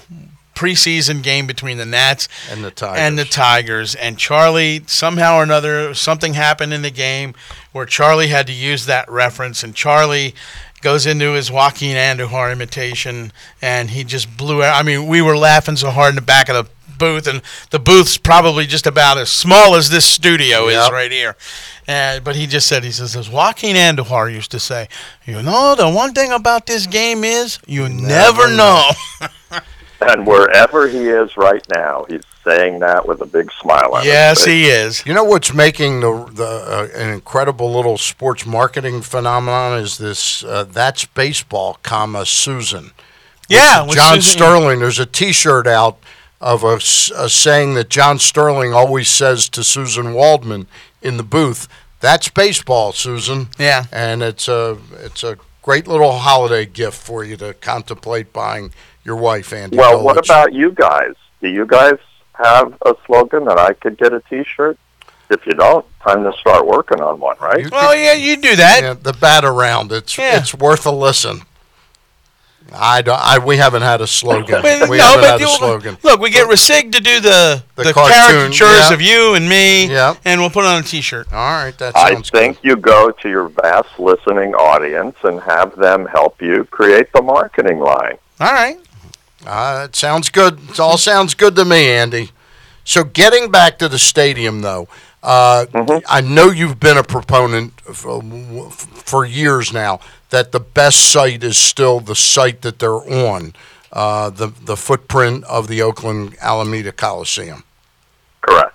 [0.55, 2.99] preseason game between the Nats And the Tigers.
[2.99, 3.95] and the Tigers.
[3.95, 7.33] And Charlie somehow or another something happened in the game
[7.71, 10.35] where Charlie had to use that reference, and Charlie."
[10.81, 14.79] Goes into his Joaquin Andujar imitation, and he just blew out.
[14.79, 17.41] I mean, we were laughing so hard in the back of the booth, and
[17.71, 21.35] the booth's probably just about as small as this studio is right here.
[21.87, 24.87] Uh, but he just said, he says, as Joaquin Andujar used to say,
[25.25, 28.89] you know, the one thing about this game is you never, know.
[30.01, 34.39] And wherever he is right now, he's saying that with a big smile on yes,
[34.39, 34.53] his face.
[34.53, 35.05] he is.
[35.05, 40.43] You know what's making the the uh, an incredible little sports marketing phenomenon is this
[40.43, 42.91] uh, that's baseball, comma Susan.
[43.47, 44.79] Yeah, With with John Susan- Sterling.
[44.79, 45.97] There's a T-shirt out
[46.39, 50.67] of a, s- a saying that John Sterling always says to Susan Waldman
[51.01, 51.67] in the booth.
[51.99, 53.49] That's baseball, Susan.
[53.57, 53.85] Yeah.
[53.91, 58.71] and it's a it's a great little holiday gift for you to contemplate buying
[59.03, 59.77] your wife, Andy.
[59.77, 61.13] Well, what about you guys?
[61.41, 61.97] Do you guys
[62.39, 64.77] have a slogan that I could get a T-shirt?
[65.29, 67.61] If you don't, time to start working on one, right?
[67.63, 68.81] You Well, yeah, you do that.
[68.81, 69.91] Yeah, the bat around.
[69.91, 70.37] It's Yeah.
[70.37, 71.41] it's worth a listen.
[72.71, 73.19] I don't.
[73.19, 74.61] I we haven't had a slogan.
[74.63, 75.97] We no, haven't but had a slogan.
[76.03, 78.15] look, we get Resig to do the The the, cartoon,
[78.51, 78.93] caricatures yeah.
[78.93, 80.15] of you and me, Yeah.
[80.25, 81.27] and we'll put it on a T-shirt.
[81.33, 85.75] All right, that I sounds think you go to your vast listening audience and have
[85.77, 88.17] them help you create the marketing line.
[88.39, 88.77] All right.
[89.45, 90.59] Uh, it sounds good.
[90.69, 92.31] It all sounds good to me, Andy.
[92.83, 94.87] So getting back to the stadium, though,
[95.21, 96.05] uh, Mm-hmm.
[96.07, 98.21] I know you've been a proponent for,
[98.71, 99.99] for years now
[100.29, 103.53] that the best site is still the site that they're on,
[103.91, 107.63] uh, the the footprint of the Oakland Alameda Coliseum.
[108.41, 108.73] Correct.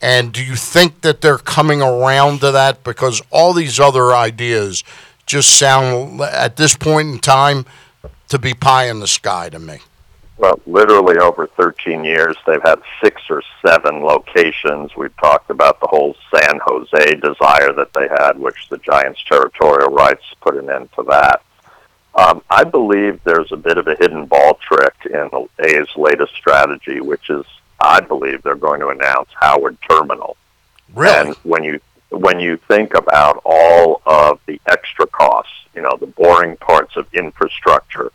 [0.00, 2.84] And do you think that they're coming around to that?
[2.84, 4.84] Because all these other ideas
[5.26, 7.66] just sound, at this point in time,
[8.28, 9.78] to be pie in the sky to me.
[10.38, 14.94] Well, literally over 13 years, they've had six or seven locations.
[14.94, 19.90] We've talked about the whole San Jose desire that they had, which the Giants' territorial
[19.90, 21.42] rights put an end to that.
[22.14, 26.34] Um, I believe there's a bit of a hidden ball trick in the A's latest
[26.34, 27.44] strategy, which is
[27.80, 30.36] I believe they're going to announce Howard Terminal.
[30.94, 31.28] Really?
[31.28, 31.80] And when you
[32.20, 37.06] when you think about all of the extra costs, you know, the boring parts of
[37.12, 38.10] infrastructure,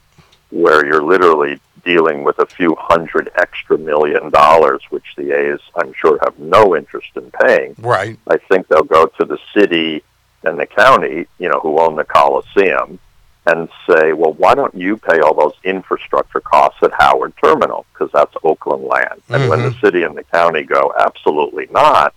[0.49, 5.93] where you're literally dealing with a few hundred extra million dollars, which the A's, I'm
[5.93, 7.75] sure, have no interest in paying.
[7.79, 8.19] Right.
[8.27, 10.03] I think they'll go to the city
[10.43, 12.99] and the county, you know, who own the Coliseum,
[13.47, 17.85] and say, well, why don't you pay all those infrastructure costs at Howard Terminal?
[17.93, 19.21] Because that's Oakland land.
[19.29, 19.85] And when the mm-hmm.
[19.85, 22.13] city and the county go, absolutely not,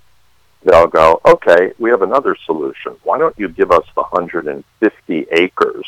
[0.65, 2.97] they'll go, okay, we have another solution.
[3.03, 5.87] Why don't you give us the 150 acres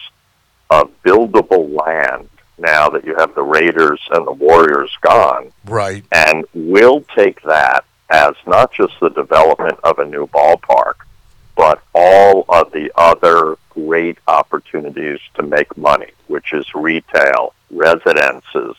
[0.70, 2.28] of buildable land
[2.58, 5.52] now that you have the Raiders and the Warriors gone?
[5.64, 6.04] Right.
[6.12, 10.94] And we'll take that as not just the development of a new ballpark,
[11.56, 18.76] but all of the other great opportunities to make money, which is retail, residences.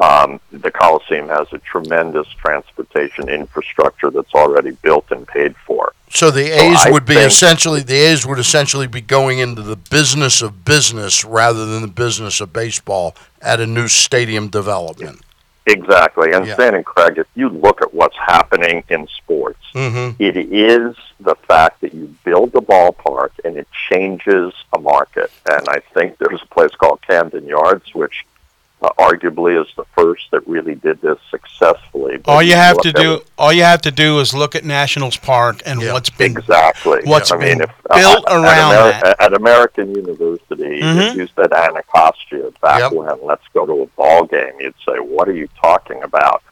[0.00, 5.92] Um, the Coliseum has a tremendous transportation infrastructure that's already built and paid for.
[6.08, 9.62] So the So A's I would be essentially the A's would essentially be going into
[9.62, 15.20] the business of business rather than the business of baseball at a new stadium development.
[15.66, 16.32] Exactly.
[16.32, 16.54] And Yeah.
[16.54, 20.20] Stan and Craig, if you look at what's happening in sports, Mm-hmm.
[20.20, 25.30] it is the fact that you build a ballpark and it changes a market.
[25.48, 28.24] And I think there's a place called Camden Yards, which
[28.82, 32.16] uh, arguably is the first that really did this successfully.
[32.18, 34.64] But All you have to do, what- all you have to do is look at
[34.64, 37.00] Nationals Park and what's been Exactly.
[37.04, 39.20] what's I mean, been if, uh, built at, around at, Ameri- that.
[39.20, 41.10] at American University, Mhm.
[41.10, 45.28] if you said Anacostia back when, let's go to a ball game, you'd say, what
[45.28, 46.42] are you talking about?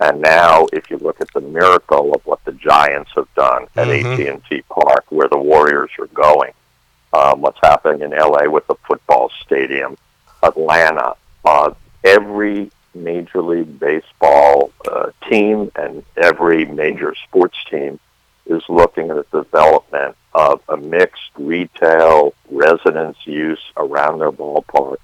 [0.00, 3.86] And now, if you look at the miracle of what the Giants have done at
[3.86, 4.14] Mhm.
[4.18, 6.52] AT&T Park, where the Warriors are going,
[7.12, 9.96] um, what's happening in LA with the football stadium,
[10.42, 11.72] Atlanta, uh,
[12.04, 17.98] every Major League Baseball uh, team and every major sports team
[18.46, 24.96] is looking at the development of a mixed retail residence use around their ballpark.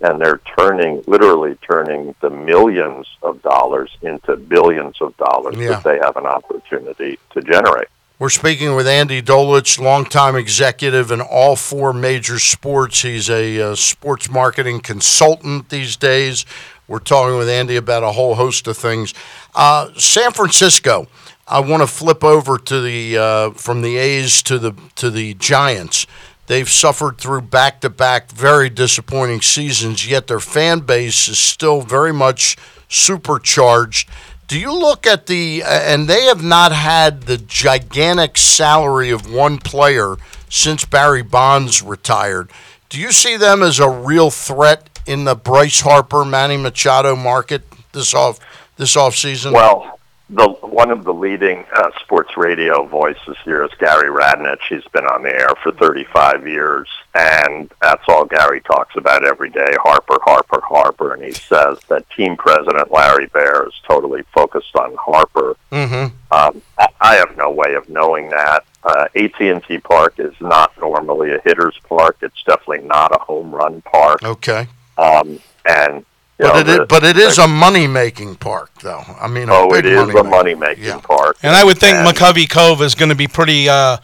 [0.00, 5.70] And they're turning, literally turning the millions of dollars into billions of dollars Yeah.
[5.70, 7.88] that they have an opportunity to generate.
[8.22, 13.02] We're speaking with Andy Dolich, longtime executive in all four major sports.
[13.02, 16.46] He's a uh, sports marketing consultant these days.
[16.86, 19.12] We're talking with Andy about a whole host of things.
[19.56, 21.08] Uh, San Francisco.
[21.48, 25.34] I want to flip over to the uh, from the A's to the to the
[25.34, 26.06] Giants.
[26.46, 32.56] They've suffered through back-to-back very disappointing seasons, yet their fan base is still very much
[32.88, 34.08] supercharged.
[34.52, 39.56] Do you look at the and they have not had the gigantic salary of one
[39.56, 40.16] player
[40.50, 42.50] since Barry Bonds retired.
[42.90, 47.62] Do you see them as a real threat in the Bryce Harper, Manny Machado market
[47.92, 48.38] this off
[48.76, 49.54] this off season?
[49.54, 49.98] Well,
[50.32, 54.60] the one of the leading uh, sports radio voices here is Gary Radnich.
[54.68, 59.50] He's been on the air for 35 years, and that's all Gary talks about every
[59.50, 59.76] day.
[59.82, 64.94] Harper, Harper, Harper, and he says that team president Larry Baer is totally focused on
[64.96, 65.56] Harper.
[65.70, 66.16] Mm-hmm.
[66.32, 66.62] Um,
[67.00, 68.64] I- have no way of knowing that.
[68.82, 72.16] Uh, AT&T Park is not normally a hitter's park.
[72.22, 74.24] It's definitely not a home run park.
[74.24, 74.66] Okay.
[74.98, 76.04] Um, and
[76.42, 79.02] you But know, it is, the- but it is a money making park, though.
[79.20, 81.36] I mean, a oh, big it is money a money making park.
[81.42, 83.98] And I would think McCovey Cove is going to be pretty, uh,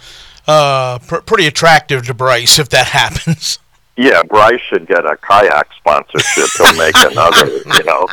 [0.46, 3.58] uh, pr- pretty attractive to Bryce if that happens.
[3.96, 6.48] Yeah, Bryce should get a kayak sponsorship.
[6.56, 8.06] He'll make another, you know,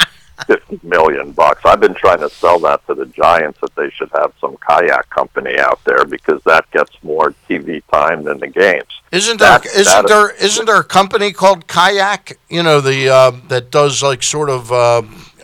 [0.47, 1.61] fifty million bucks.
[1.65, 5.09] I've been trying to sell that to the Giants that they should have some kayak
[5.09, 8.89] company out there because that gets more TV time than the games.
[9.11, 12.37] Isn't there That- isn't that- there isn't there a company called Kayak?
[12.49, 15.03] You know the uh, that does like sort of uh,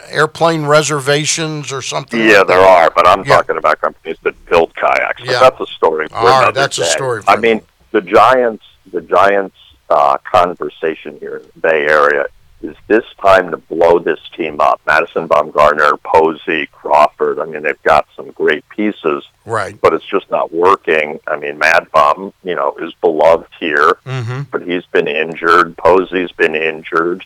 [0.09, 2.19] airplane reservations or something.
[2.19, 5.21] Yeah, like there are, but I'm talking about companies that build kayaks.
[5.21, 5.39] But Yeah.
[5.39, 7.61] that's a story for All right, that's a story I mean,
[7.91, 9.55] the Giants, the Giants'
[9.89, 12.25] uh, conversation here in the Bay Area
[12.63, 14.79] is this time to blow this team up.
[14.85, 17.39] Madison Bumgarner, Posey, Crawford.
[17.39, 19.79] I mean, they've got some great pieces, Right.
[19.81, 21.19] but it's just not working.
[21.27, 24.43] I mean, Mad Bum, you know, is beloved here Mm-hmm.
[24.51, 25.75] but he's been injured.
[25.77, 27.23] Posey's been injured,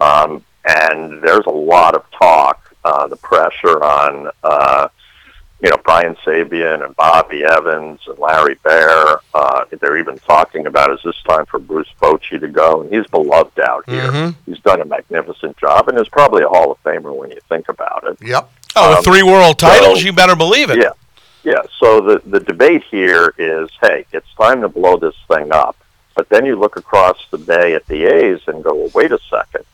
[0.00, 2.64] um, and there's a lot of talk.
[2.84, 4.88] Uh, the pressure on uh,
[5.60, 9.18] you know, Brian Sabean and Bobby Evans and Larry Baer.
[9.34, 13.06] Uh, they're even talking about is this time for Bruce Bochy to go, and he's
[13.08, 14.10] beloved out here.
[14.10, 14.40] Mm-hmm.
[14.50, 17.68] He's done a magnificent job, and is probably a Hall of Famer when you think
[17.68, 18.18] about it.
[18.24, 18.50] Yep.
[18.76, 20.78] Oh, Um, three world titles, so- you better believe it.
[20.78, 20.90] Yeah.
[21.44, 21.62] Yeah.
[21.80, 25.76] So the, the debate here is, hey, it's time to blow this thing up.
[26.14, 29.18] But then you look across the bay at the A's and go, well, wait a
[29.30, 29.64] second.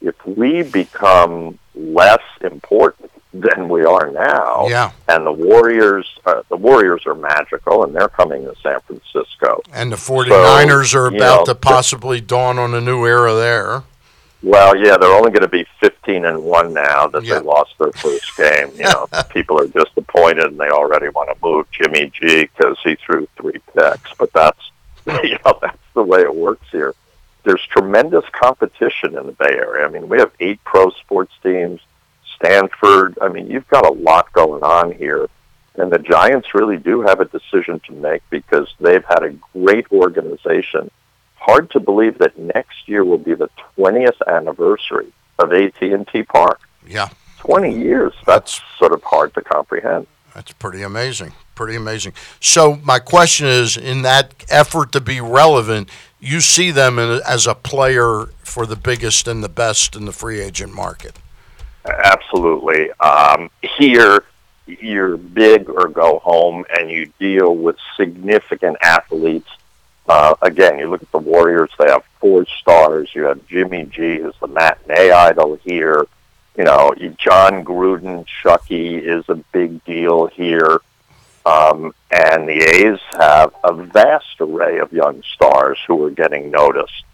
[0.00, 4.90] If we become less important than we are now, Yeah.
[5.08, 9.62] and the Warriors, uh, the Warriors are magical, and they're coming to San Francisco.
[9.72, 13.82] And the 49ers are you about know, to possibly dawn on a new era there.
[14.42, 17.34] Well, yeah, they're only going to be 15 and 1 now that Yeah.
[17.38, 18.70] they lost their first game.
[18.76, 22.96] You know, people are disappointed and they already want to move Jimmy G because he
[22.96, 24.12] threw three picks.
[24.18, 24.58] But that's,
[25.06, 26.94] you know, that's the way it works here.
[27.44, 29.86] There's tremendous competition in the Bay Area.
[29.86, 31.80] I mean, we have eight pro sports teams,
[32.42, 33.18] Stanford.
[33.20, 35.28] I mean, you've got a lot going on here.
[35.76, 39.90] And the Giants really do have a decision to make because they've had a great
[39.90, 40.90] organization
[41.36, 46.60] hard to believe that next year will be the 20th anniversary of AT&T Park.
[46.86, 47.08] Yeah.
[47.38, 48.12] 20 years.
[48.26, 50.06] That's sort of hard to comprehend.
[50.34, 51.32] That's pretty amazing.
[51.54, 52.12] Pretty amazing.
[52.38, 55.88] So my question is, in that effort to be relevant,
[56.20, 60.40] you see them as a player for the biggest and the best in the free
[60.40, 61.18] agent market.
[61.84, 62.90] Absolutely.
[62.92, 64.24] Um, here,
[64.66, 69.48] you're big or go home, and you deal with significant athletes.
[70.08, 73.10] Uh, again, you look at the Warriors; they have four stars.
[73.14, 76.06] You have Jimmy G, who's the matinee idol here.
[76.56, 80.80] You know, Jon Gruden, Chucky is a big deal here.
[81.44, 87.04] Um, and the A's have a vast array of young stars who are getting noticed.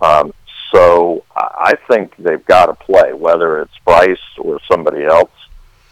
[0.00, 0.32] Um,
[0.72, 5.30] so I I think they've got to play, whether it's Bryce or somebody else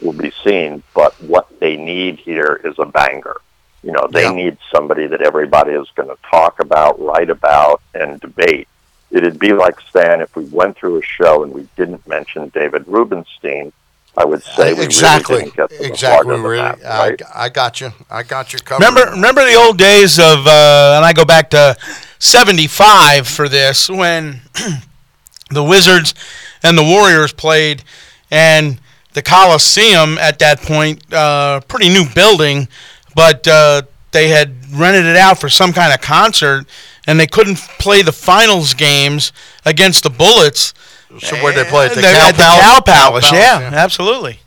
[0.01, 0.83] will be seen.
[0.95, 3.37] But what they need here is a banger.
[3.83, 4.33] You know, they Yeah.
[4.33, 8.69] need somebody that everybody is going to talk about, write about, and debate.
[9.11, 12.85] It'd be like Stan if we went through a show and we didn't mention David
[12.87, 13.73] Rubenstein.
[14.17, 15.37] I would say we exactly.
[15.37, 16.09] really didn't get to the exactly.
[16.15, 17.45] heart of the Really, matter, I.
[17.47, 17.91] I got you.
[18.11, 18.85] I got you covered.
[18.85, 21.77] Remember, remember the old days of, uh, and I go back to
[22.25, 24.41] '75 for this when
[25.51, 26.15] the Wizards
[26.63, 27.83] and the Warriors played,
[28.31, 28.81] and
[29.13, 32.69] the Coliseum at that point, uh, pretty new building,
[33.15, 33.83] but uh,
[34.13, 36.67] they had rented it out for some kind of concert,
[37.07, 39.33] and they couldn't play the finals games
[39.65, 40.75] against the Bullets.
[41.21, 42.61] So where they play at the They're Cow at the Palace?
[42.61, 43.77] Cow Cow Palace, Palace, yeah, yeah.
[43.77, 44.41] absolutely.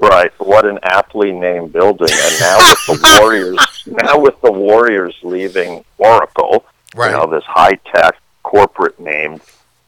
[0.00, 0.32] Right.
[0.38, 2.08] What an aptly named building.
[2.10, 6.64] And now with the Warriors, now with the Warriors leaving Oracle,
[6.94, 7.10] Right.
[7.10, 9.40] you know, this high tech corporate name,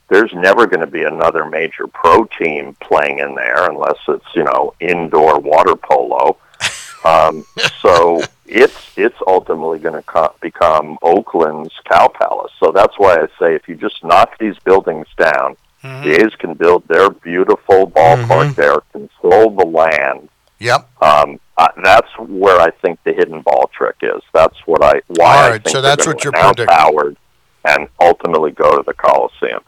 [0.08, 4.44] there's never going to be another major pro team playing in there unless it's you
[4.44, 6.36] know indoor water polo.
[7.02, 7.46] Um,
[7.80, 12.52] so it's it's ultimately going to co- become Oakland's Cow Palace.
[12.60, 16.52] So that's why I say if you just knock these buildings down, the A's can
[16.52, 20.28] build their beautiful ballpark there, control the land.
[20.58, 20.90] Yep.
[21.02, 24.22] Um, uh, that's where I think the hidden ball trick is.
[24.32, 26.68] That's what I why All I think so that's what you're predicting.
[26.68, 27.18] Howard
[27.66, 29.60] and ultimately go to the Coliseum.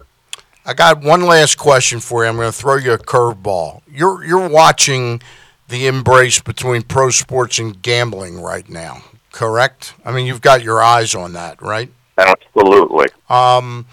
[0.64, 2.30] I got one last question for you.
[2.30, 3.82] I'm going to throw you a curveball.
[3.86, 5.20] You're you're watching
[5.68, 9.92] the embrace between pro sports and gambling right now, correct?
[10.02, 11.90] I mean, you've got your eyes on that, right?
[12.16, 13.08] Absolutely.
[13.28, 13.84] Um,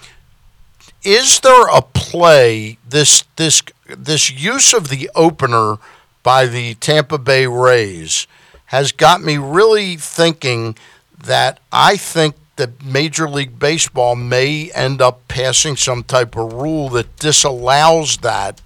[1.03, 5.79] is there a play this this this use of the opener
[6.23, 8.27] by the Tampa Bay Rays
[8.67, 10.77] has got me really thinking
[11.23, 16.89] that I think that Major League Baseball may end up passing some type of rule
[16.89, 18.61] that disallows that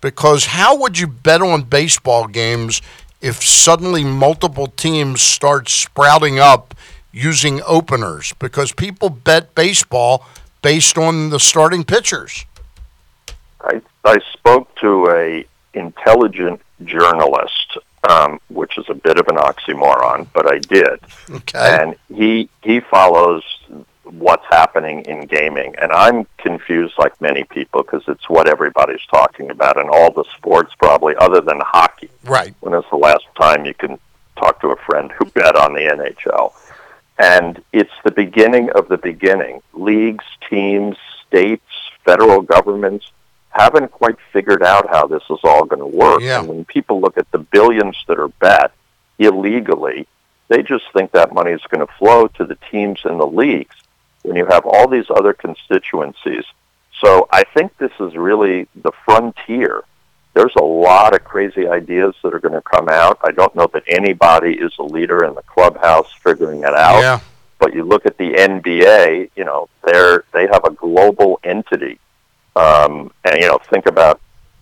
[0.00, 2.82] because how would you bet on baseball games
[3.20, 6.74] if suddenly multiple teams start sprouting up
[7.12, 10.24] using openers because people bet baseball
[10.62, 12.44] based on the starting pitchers.
[13.60, 17.78] I I spoke to a intelligent journalist,
[18.08, 21.00] um, which is a bit of an oxymoron, but I did.
[21.30, 21.78] Okay.
[21.80, 23.42] And he he follows
[24.04, 29.50] what's happening in gaming, and I'm confused like many people because it's what everybody's talking
[29.50, 32.10] about and all the sports, probably other than hockey.
[32.24, 32.54] Right.
[32.60, 33.98] When is the last time you can
[34.38, 36.52] talk to a friend who bet on the NHL?
[37.18, 39.60] And it's the beginning of the beginning.
[39.72, 40.96] Leagues, teams,
[41.26, 41.66] states,
[42.04, 43.10] federal governments
[43.50, 46.20] haven't quite figured out how this is all going to work.
[46.20, 46.40] Yeah.
[46.40, 48.72] And when people look at the billions that are bet
[49.18, 50.06] illegally,
[50.48, 53.76] they just think that money is going to flow to the teams and the leagues
[54.22, 56.44] when you have all these other constituencies.
[57.00, 59.84] So I think this is really the frontier
[60.38, 63.18] there's a lot of crazy ideas that are going to come out.
[63.24, 67.00] I don't know that anybody is a leader in the clubhouse figuring it out.
[67.00, 67.20] Yeah.
[67.58, 71.98] But you look at the NBA, you know, they're they have a global entity,
[72.58, 74.20] um, and you know, think about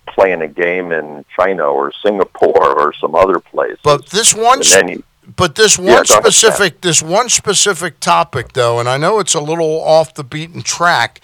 [0.09, 3.77] playing a game in China or Singapore or some other place.
[3.83, 5.03] But this one, you-
[5.37, 9.19] but this one Yeah, go ahead, specific, this one specific topic, though, and I know
[9.19, 11.21] it's a little off the beaten track.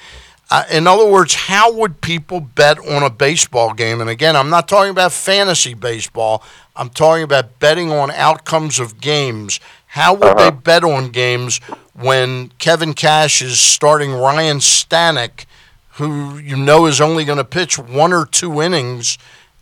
[0.51, 4.01] Uh, in other words, how would people bet on a baseball game?
[4.03, 6.43] And again, I'm not talking about fantasy baseball.
[6.77, 9.61] I'm talking about betting on outcomes of games.
[9.87, 11.59] How would they bet on games
[11.95, 15.47] when Kevin Cash is starting Ryan Stanek,
[15.95, 19.19] who you know is only going to pitch one or two innings,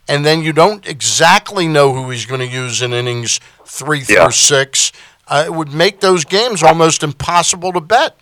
[0.09, 4.25] and then you don't exactly know who he's going to use in innings three Yeah.
[4.25, 4.93] through six?
[5.29, 8.17] Uh, it would make those games almost impossible to bet.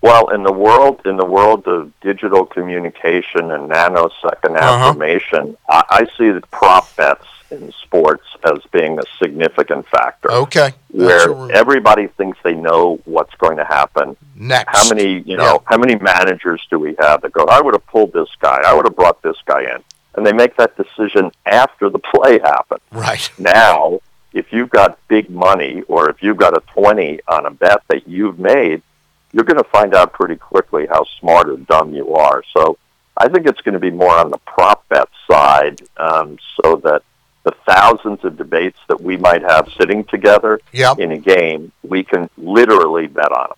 [0.00, 4.88] Well, in the world in the world of digital communication and nanosecond Uh-huh.
[4.88, 10.30] information, I, I see the prop bets in sports as being a significant factor.
[10.30, 10.72] Okay.
[10.90, 14.16] Where everybody thinks they know what's going to happen.
[14.34, 14.76] Next.
[14.76, 17.86] How many, you know, how many managers do we have that go, I would have
[17.86, 19.82] pulled this guy, I would have brought this guy in.
[20.14, 22.80] And they make that decision after the play happened.
[22.90, 23.30] Right.
[23.38, 24.00] Now,
[24.32, 28.08] if you've got big money or if you've got a 20 on a bet that
[28.08, 28.82] you've made,
[29.32, 32.42] you're going to find out pretty quickly how smart or dumb you are.
[32.52, 32.78] So
[33.16, 37.02] I think it's going to be more on the prop bet side um, so that
[37.44, 40.98] the thousands of debates that we might have sitting together Yep.
[41.00, 43.56] in a game, we can literally bet on them.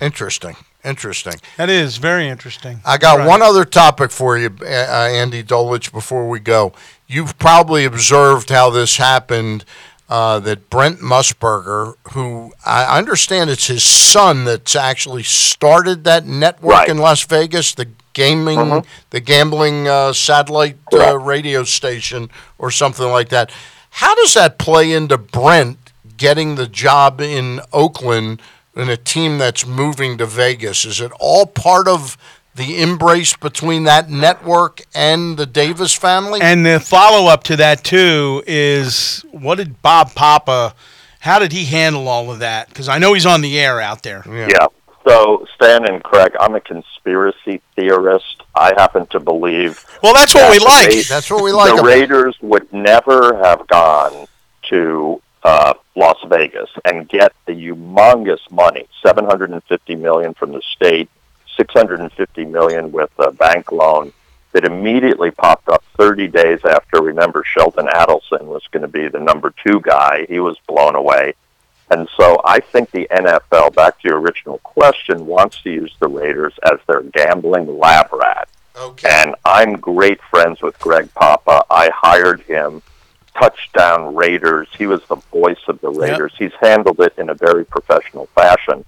[0.00, 0.56] Interesting.
[0.84, 1.34] Interesting.
[1.56, 2.80] That is very interesting.
[2.84, 3.26] I got Right.
[3.26, 6.72] one other topic for you, uh, Andy Dolich, before we go.
[7.08, 9.64] You've probably observed how this happened.
[10.08, 16.72] Uh, that Brent Musburger, who I understand it's his son that's actually started that network
[16.72, 16.88] Right.
[16.88, 18.84] in Las Vegas, the gaming, Mhm.
[19.10, 23.50] the gambling uh, satellite uh, radio station or something like that.
[23.90, 25.76] How does that play into Brent
[26.16, 28.40] getting the job in Oakland
[28.74, 30.84] in a team that's moving to Vegas?
[30.86, 32.16] Is it all part of
[32.54, 36.40] the embrace between that network and the Davis family?
[36.40, 40.74] And the follow up to that too is what did Bob Papa?
[41.20, 42.68] How did he handle all of that?
[42.68, 44.24] Because I know he's on the air out there.
[44.26, 44.68] Yeah.
[45.06, 48.42] So, Stan and Craig, I'm a conspiracy theorist.
[48.56, 49.84] I happen to believe.
[50.02, 50.88] Well, that's what that we like.
[50.88, 54.26] Ra- That's what we like The Raiders would never have gone
[54.70, 61.08] to uh, Las Vegas and get the humongous money, 750 million from the state,
[61.56, 64.12] 650 million with a bank loan
[64.52, 67.00] that immediately popped up 30 days after.
[67.00, 70.26] Remember, Sheldon Adelson was going to be the number two guy.
[70.28, 71.34] He was blown away.
[71.90, 76.08] And so I think the NFL, back to your original question, wants to use the
[76.08, 78.48] Raiders as their gambling lab rat.
[78.76, 79.08] Okay.
[79.08, 81.64] And I'm great friends with Greg Papa.
[81.70, 82.82] I hired him.
[83.38, 84.68] Touchdown Raiders.
[84.76, 86.32] He was the voice of the Raiders.
[86.38, 88.84] He's handled it in a very professional fashion.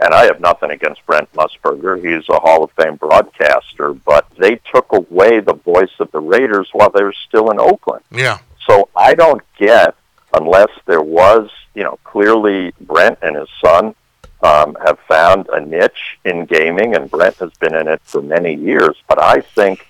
[0.00, 1.96] And I have nothing against Brent Musburger.
[1.98, 6.68] He's a Hall of Fame broadcaster, but they took away the voice of the Raiders
[6.72, 8.04] while they were still in Oakland.
[8.12, 8.38] Yeah.
[8.68, 9.96] So I don't get
[10.32, 13.94] unless there was, you know, clearly Brent and his son
[14.42, 18.54] um, have found a niche in gaming, and Brent has been in it for many
[18.54, 18.96] years.
[19.08, 19.86] But I think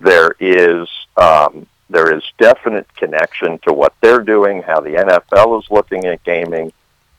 [0.00, 0.86] there is
[1.16, 6.22] um, there is definite connection to what they're doing, how the NFL is looking at
[6.24, 6.72] gaming,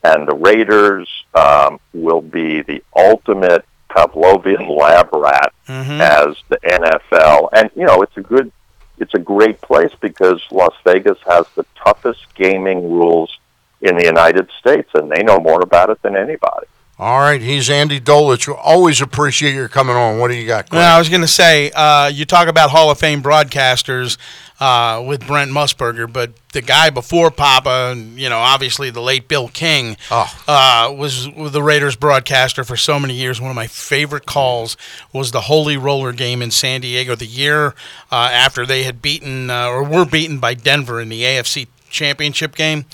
[0.03, 5.99] and the Raiders um, will be the ultimate Pavlovian lab rat Mhm.
[6.01, 7.49] as the NFL.
[7.53, 8.51] And you know, it's a good,
[8.99, 13.37] it's a great place because Las Vegas has the toughest gaming rules
[13.83, 16.67] in the United States, and they know more about it than anybody.
[16.99, 18.47] All right, he's Andy Dolich.
[18.47, 20.19] We always appreciate your coming on.
[20.19, 20.69] What do you got?
[20.69, 20.79] Greg?
[20.79, 24.17] Well, I was going to say, uh, you talk about Hall of Fame broadcasters
[24.59, 29.27] uh, with Brent Musburger, but the guy before Papa, and, you know, obviously the late
[29.27, 33.41] Bill King, uh, was the Raiders broadcaster for so many years.
[33.41, 34.77] One of my favorite calls
[35.11, 37.73] was the Holy Roller game in San Diego the year
[38.11, 42.55] uh, after they had beaten uh, or were beaten by Denver in the AFC Championship
[42.55, 42.85] game.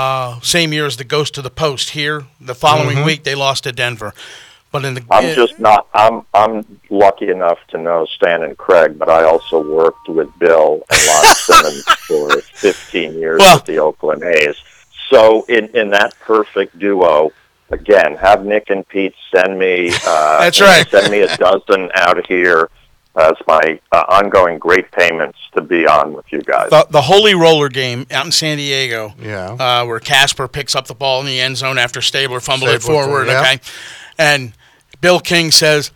[0.00, 2.24] Uh, same year as the Ghost to the Post here.
[2.40, 3.06] The following Mhm.
[3.06, 4.12] week, they lost to Denver.
[4.72, 5.86] But in the I'm just not.
[5.94, 10.82] I'm I'm lucky enough to know Stan and Craig, but I also worked with Bill
[10.90, 14.56] and Lon Simmons for 15 years Well- with the Oakland A's.
[15.08, 17.32] So in in that perfect duo,
[17.70, 19.92] again, have Nick and Pete send me.
[20.06, 20.86] Uh, That's right.
[20.90, 22.68] Send me a dozen out here
[23.16, 26.70] as my uh, ongoing great payments to be on with you guys.
[26.70, 29.14] the, the Holy Roller game out in San Diego.
[29.20, 29.52] Yeah.
[29.58, 32.82] Uh, where Casper picks up the ball in the end zone after Stabler fumbled it
[32.82, 33.28] forward.
[33.28, 33.40] yeah.
[33.40, 33.60] Okay.
[34.18, 34.52] And
[35.00, 35.90] Bill King says,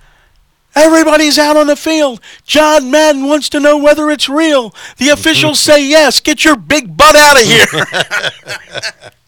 [0.74, 2.20] Everybody's out on the field.
[2.44, 4.72] John Madden wants to know whether it's real.
[4.98, 6.20] The officials say yes.
[6.20, 9.10] Get your big butt out of here.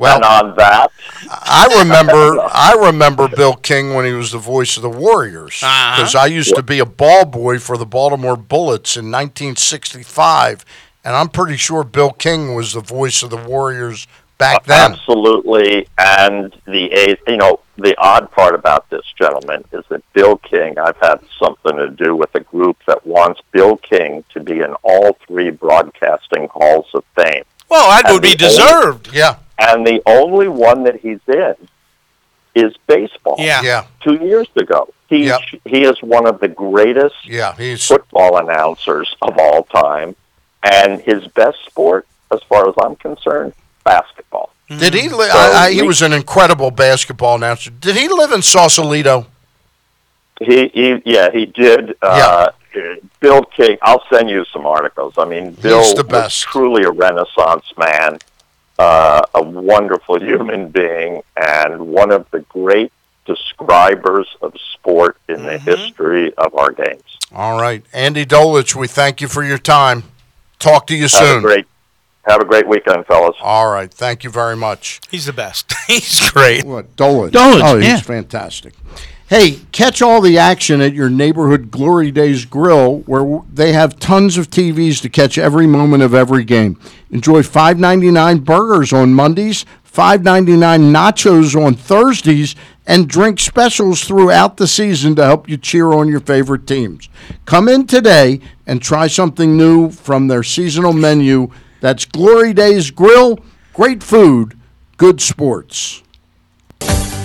[0.00, 0.90] Well, and on that,
[1.30, 5.96] I remember I remember Bill King when he was the voice of the Warriors Uh-huh.
[5.96, 10.64] because I used to be a ball boy for the Baltimore Bullets in 1965,
[11.04, 14.06] and I'm pretty sure Bill King was the voice of the Warriors
[14.38, 14.92] back then.
[14.92, 20.36] Absolutely, and the A- you know the odd part about this gentleman is that Bill
[20.38, 20.78] King.
[20.78, 24.72] I've had something to do with a group that wants Bill King to be in
[24.82, 29.10] all three broadcasting halls of fame, well, that And would be the only- deserved.
[29.12, 31.54] Yeah, and the only one that he's in
[32.54, 33.36] is baseball.
[33.38, 33.62] Yeah.
[33.62, 35.40] yeah, Two years ago, he Yep.
[35.64, 37.54] he is one of the greatest yeah.
[37.56, 40.16] He's football announcers of all time,
[40.62, 43.52] and his best sport, as far as I'm concerned,
[43.84, 44.50] basketball.
[44.68, 45.08] did he?
[45.08, 47.70] Li- So I, I, he we- was an incredible basketball announcer.
[47.70, 49.26] Did he live in Sausalito?
[50.40, 51.94] He, he yeah, he did.
[52.02, 52.48] Uh,
[53.20, 55.14] Bill King, I'll send you some articles.
[55.18, 58.18] I mean, Bill the was truly a Renaissance man,
[58.78, 62.92] uh, a wonderful human being, and one of the great
[63.26, 67.02] describers of sport in the history of our games.
[67.34, 68.74] All right, Andy Dolich.
[68.74, 70.04] We thank you for your time.
[70.58, 71.38] Talk to you Have soon.
[71.38, 71.66] a great,
[72.24, 73.36] have a great weekend, fellas.
[73.40, 75.00] All right, thank you very much.
[75.10, 75.72] He's the best.
[75.86, 76.64] He's great.
[76.64, 77.30] What Dolich?
[77.30, 78.00] Dolich, oh, he's yeah.
[78.00, 78.74] fantastic.
[79.30, 84.36] Hey, catch all the action at your neighborhood Glory Days Grill, where they have tons
[84.36, 86.80] of TVs to catch every moment of every game.
[87.12, 92.56] Enjoy five ninety nine burgers on Mondays, five ninety nine nachos on Thursdays,
[92.88, 97.08] and drink specials throughout the season to help you cheer on your favorite teams.
[97.44, 101.52] Come in today and try something new from their seasonal menu.
[101.80, 103.38] That's Glory Days Grill.
[103.74, 104.58] Great food,
[104.96, 106.02] good sports.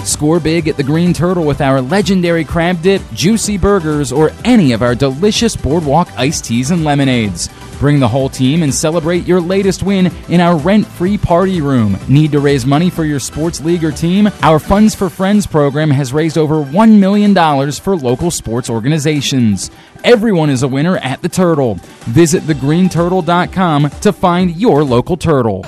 [0.05, 4.71] Score big at the Green Turtle with our legendary crab dip, juicy burgers, or any
[4.71, 7.49] of our delicious boardwalk iced teas and lemonades.
[7.79, 11.97] Bring the whole team and celebrate your latest win in our rent free party room.
[12.07, 14.29] Need to raise money for your sports league or team?
[14.41, 17.33] Our Funds for Friends program has raised over $1 million
[17.73, 19.71] for local sports organizations.
[20.03, 21.75] Everyone is a winner at the Turtle.
[22.05, 25.63] Visit thegreenturtle.com to find your local turtle.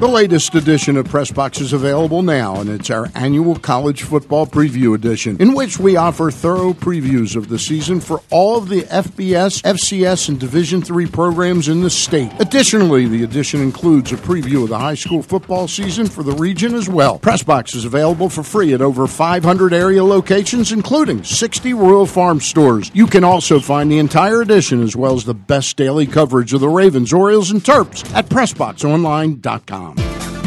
[0.00, 4.94] The latest edition of Pressbox is available now, and it's our annual college football preview
[4.94, 9.60] edition, in which we offer thorough previews of the season for all of the FBS,
[9.60, 12.32] FCS, and Division III programs in the state.
[12.38, 16.74] Additionally, the edition includes a preview of the high school football season for the region
[16.74, 17.18] as well.
[17.18, 22.90] Pressbox is available for free at over 500 area locations, including 60 Royal Farm stores.
[22.94, 26.60] You can also find the entire edition as well as the best daily coverage of
[26.60, 30.39] the Ravens, Orioles, and Terps at PressBoxOnline.com com.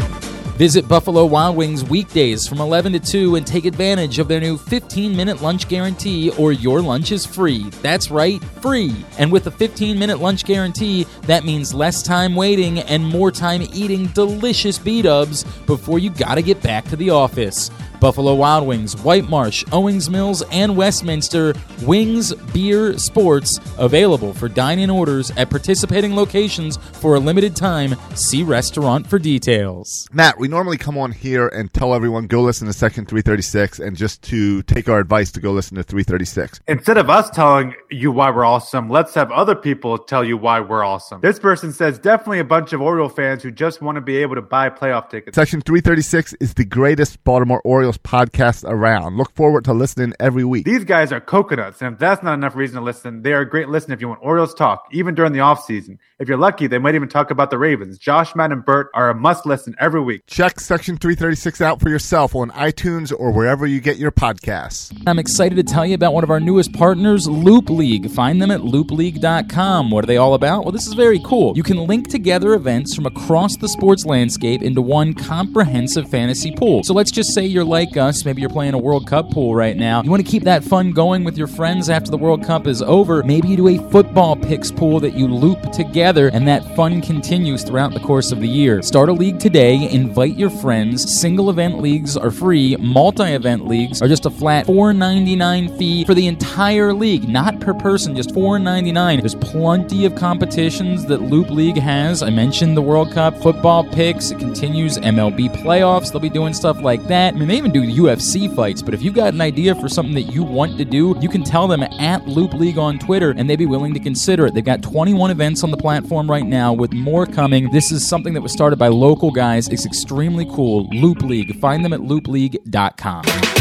[0.56, 4.56] Visit Buffalo Wild Wings weekdays from 11 to 2 and take advantage of their new
[4.56, 7.64] 15 minute lunch guarantee or your lunch is free.
[7.82, 8.94] That's right, free.
[9.18, 13.62] And with a 15 minute lunch guarantee, that means less time waiting and more time
[13.72, 17.72] eating delicious B dubs before you gotta get back to the office.
[18.04, 21.54] Buffalo Wild Wings, White Marsh, Owings Mills, and Westminster.
[21.84, 27.94] Wings, beer, sports available for dine in orders at participating locations for a limited time.
[28.14, 30.06] See restaurant for details.
[30.12, 33.96] Matt, we normally come on here and tell everyone go listen to Section 336 and
[33.96, 36.60] just to take our advice to go listen to 336.
[36.68, 40.60] Instead of us telling you why we're awesome, let's have other people tell you why
[40.60, 41.22] we're awesome.
[41.22, 44.34] This person says definitely a bunch of Oriole fans who just want to be able
[44.34, 45.34] to buy playoff tickets.
[45.34, 49.16] Section 336 is the greatest Baltimore Orioles podcast around.
[49.16, 50.66] Look forward to listening every week.
[50.66, 53.48] These guys are coconuts, and if that's not enough reason to listen, they are a
[53.48, 55.96] great listen if you want Orioles talk, even during the offseason.
[56.24, 57.98] If you're lucky, they might even talk about the Ravens.
[57.98, 60.22] Josh, Matt, and Bert are a must listen every week.
[60.26, 64.98] Check Section 336 out for yourself on iTunes or wherever you get your podcasts.
[65.06, 68.08] I'm excited to tell you about one of our newest partners, Loop League.
[68.08, 69.90] Find them at loopleague.com.
[69.90, 70.64] What are they all about?
[70.64, 71.54] Well, this is very cool.
[71.58, 76.84] You can link together events from across the sports landscape into one comprehensive fantasy pool.
[76.84, 79.76] So let's just say you're like us, maybe you're playing a World Cup pool right
[79.76, 80.02] now.
[80.02, 82.80] You want to keep that fun going with your friends after the World Cup is
[82.80, 83.22] over.
[83.22, 87.64] Maybe you do a football picks pool that you loop together and that fun continues
[87.64, 88.80] throughout the course of the year.
[88.82, 91.20] Start a league today, invite your friends.
[91.20, 96.14] Single event leagues are free, multi event leagues are just a flat $4.99 fee for
[96.14, 99.20] the entire league, not per person, just $4.99.
[99.20, 102.22] There's plenty of competitions that Loop League has.
[102.22, 106.12] I mentioned the World Cup, football picks, it continues MLB playoffs.
[106.12, 107.34] They'll be doing stuff like that.
[107.34, 110.14] I mean, they even do UFC fights, but if you've got an idea for something
[110.14, 113.50] that you want to do, you can tell them at Loop League on Twitter and
[113.50, 114.54] they'd be willing to consider it.
[114.54, 115.93] They've got 21 events on the platform
[116.30, 117.70] right now with more coming.
[117.70, 119.68] This is something that was started by local guys.
[119.68, 120.88] It's extremely cool.
[120.90, 121.58] Loop League.
[121.60, 123.53] Find them at loopleague.com.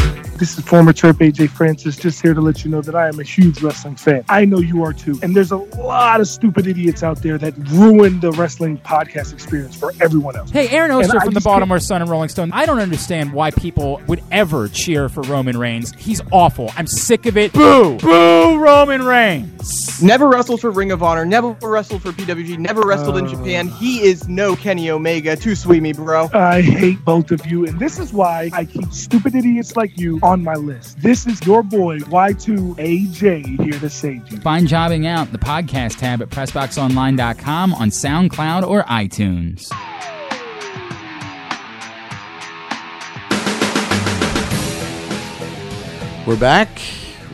[0.44, 3.18] This is former Terp AJ Francis, just here to let you know that I am
[3.18, 4.26] a huge wrestling fan.
[4.28, 5.18] I know you are too.
[5.24, 9.74] And there's a lot of stupid idiots out there that ruin the wrestling podcast experience
[9.74, 10.50] for everyone else.
[10.50, 12.52] Hey, Aaron And Oster I from the just Baltimore Sun and Rolling Stone.
[12.52, 15.94] I don't understand why people would ever cheer for Roman Reigns.
[15.94, 16.74] He's awful.
[16.76, 17.54] I'm sick of it.
[17.54, 17.98] Boo!
[18.00, 18.58] Boo!
[18.58, 20.02] Roman Reigns.
[20.02, 23.30] Never wrestled for Ring of Honor, never wrestled for PWG, never wrestled in uh.
[23.30, 23.68] Japan.
[23.70, 25.38] He is no Kenny Omega.
[25.38, 26.30] Too sweet me, bro.
[26.34, 30.20] I hate both of you, and this is why I keep stupid idiots like you
[30.24, 31.02] on my list.
[31.02, 34.38] This is your boy Y2AJ here to save you.
[34.40, 39.70] Find Jobbing Out, the podcast tab at PressBoxOnline.com on SoundCloud or iTunes.
[46.26, 46.70] We're back.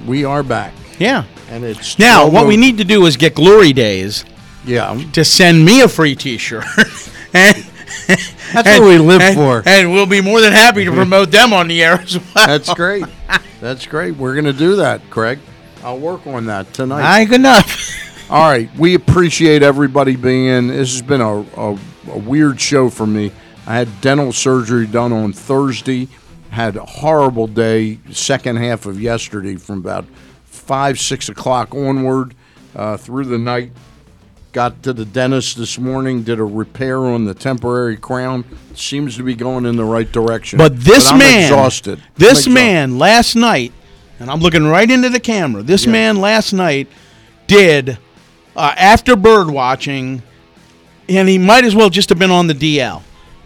[0.08, 0.74] We are back.
[0.98, 1.26] Yeah.
[1.50, 4.26] And it's Now, what we need to do is get Glory Days.
[4.66, 5.00] Yeah.
[5.14, 6.66] To send me a free T-shirt.
[7.34, 7.69] and,
[8.54, 9.64] That's what we live and- for.
[9.66, 12.48] And we'll be more than happy to promote them on the air as well.
[12.48, 13.06] That's great.
[13.62, 14.16] That's great.
[14.16, 15.40] We're going to do that, Craig.
[15.84, 17.04] I'll work on that tonight.
[17.04, 18.30] Aye, good enough.
[18.32, 18.70] All right.
[18.78, 20.68] We appreciate everybody being in.
[20.68, 21.78] This has been a, a,
[22.12, 23.32] a weird show for me.
[23.66, 26.08] I had dental surgery done on Thursday.
[26.52, 30.06] Had a horrible day, second half of yesterday from about
[30.46, 32.34] 5, 6 o'clock onward
[32.76, 33.72] uh, through the night.
[34.52, 38.44] Got to the dentist this morning, did a repair on the temporary crown.
[38.74, 40.58] Seems to be going in the right direction.
[40.58, 42.02] But this I'm man, exhausted.
[42.16, 42.54] This exhausted.
[42.56, 43.74] man last night,
[44.20, 45.62] and I'm looking right into the camera.
[45.62, 46.88] This man last night
[47.46, 48.00] did
[48.56, 50.24] uh, after bird watching,
[51.08, 53.04] and he might as well just have been on the DL.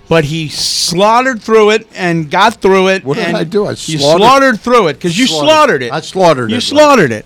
[0.07, 3.03] But he slaughtered through it and got through it.
[3.03, 3.65] What did I do?
[3.65, 5.47] I you slaughtered- slaughtered through it because you Slaughtered.
[5.49, 5.91] slaughtered it.
[5.91, 6.61] I slaughtered you it.
[6.61, 7.25] slaughtered it.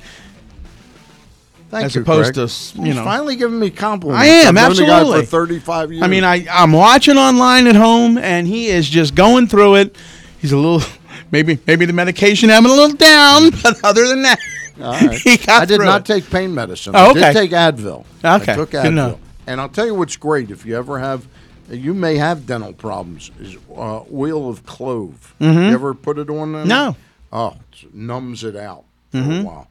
[1.69, 2.47] Thank as you, opposed Craig.
[2.47, 4.21] to you He's know finally giving me compliments.
[4.23, 6.03] I am I've known the guy absolutely for 35 years.
[6.03, 9.95] I mean, I I'm watching online at home, and he is just going through it.
[10.39, 10.81] He's a little
[11.31, 14.39] maybe maybe the medication having a little down, but other than that,
[14.81, 15.19] All right.
[15.23, 16.13] he got I did through not it.
[16.21, 16.93] take pain medicine.
[16.95, 17.19] Oh, I okay.
[17.19, 18.05] did take Advil.
[18.23, 18.87] Okay, I took good Advil.
[18.87, 19.19] enough.
[19.45, 21.25] And I'll tell you what's great if you ever have,
[21.69, 23.31] you may have dental problems.
[23.41, 25.33] Is uh, oil of clove.
[25.41, 25.67] Mhm.
[25.69, 26.65] You ever put it on?
[26.67, 26.95] No.
[27.33, 29.41] Oh, it numbs it out for Mhm.
[29.41, 29.67] a while.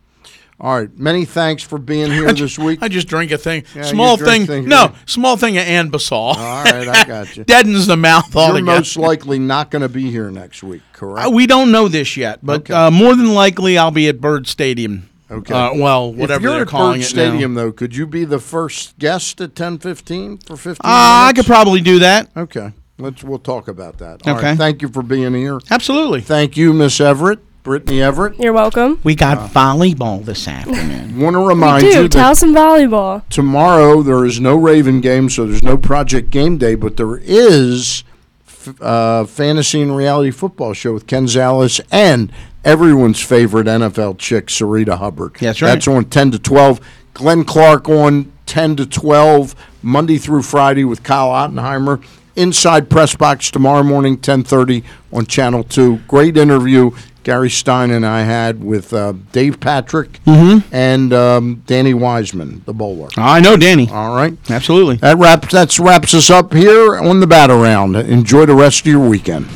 [0.58, 0.96] All right.
[0.96, 2.78] Many thanks for being here this week.
[2.82, 4.46] I just drink a thing, Yeah, small thing.
[4.46, 4.94] things, no, yeah.
[5.06, 6.12] small thing of Anbesol.
[6.12, 7.44] All right, I got you.
[7.46, 8.64] Deadens the mouth You're altogether.
[8.64, 11.26] most likely not going to be here next week, correct?
[11.26, 12.72] Uh, we don't know this yet, but Okay.
[12.74, 15.10] uh, more than likely I'll be at Byrd Stadium.
[15.30, 15.52] Okay.
[15.52, 17.60] Uh, well, whatever if you're they're at calling Byrd it Stadium, now.
[17.62, 20.88] though, could you be the first guest at ten fifteen for fifteen?
[20.88, 22.30] Uh, I could probably do that.
[22.36, 24.26] Okay, let's we'll talk about that.
[24.26, 24.50] All Okay.
[24.50, 25.58] right, Thank you for being here.
[25.70, 26.20] Absolutely.
[26.20, 28.38] Thank you, Miss Everett, Brittany Everett.
[28.38, 29.00] You're welcome.
[29.02, 31.18] We got volleyball this afternoon.
[31.20, 31.88] Want to We remind do.
[31.88, 33.28] you Tell that some volleyball.
[33.28, 38.04] tomorrow there is no Raven game, so there's no Project Game Day, but there is
[38.46, 42.30] f- uh, fantasy and reality football show with Ken Zales and
[42.64, 45.34] everyone's favorite NFL chick, Sarita Hubbard.
[45.40, 45.70] That's right.
[45.70, 46.80] That's on 10 to 12.
[47.14, 52.00] Glenn Clark on 10 to 12, Monday through Friday with Kyle Ottenheimer.
[52.36, 55.96] Inside Press Box tomorrow morning, 1030 on Channel 2.
[56.06, 56.92] Great interview
[57.26, 60.62] Gary Stein and I had with uh, Dave Patrick Mhm.
[60.70, 63.08] and um, Danny Wiseman, the bowler.
[63.16, 63.90] I know Danny.
[63.90, 64.34] All right.
[64.48, 64.94] Absolutely.
[64.98, 67.96] That wraps, that wraps us up here on the Bat Around.
[67.96, 69.46] Enjoy the rest of your weekend.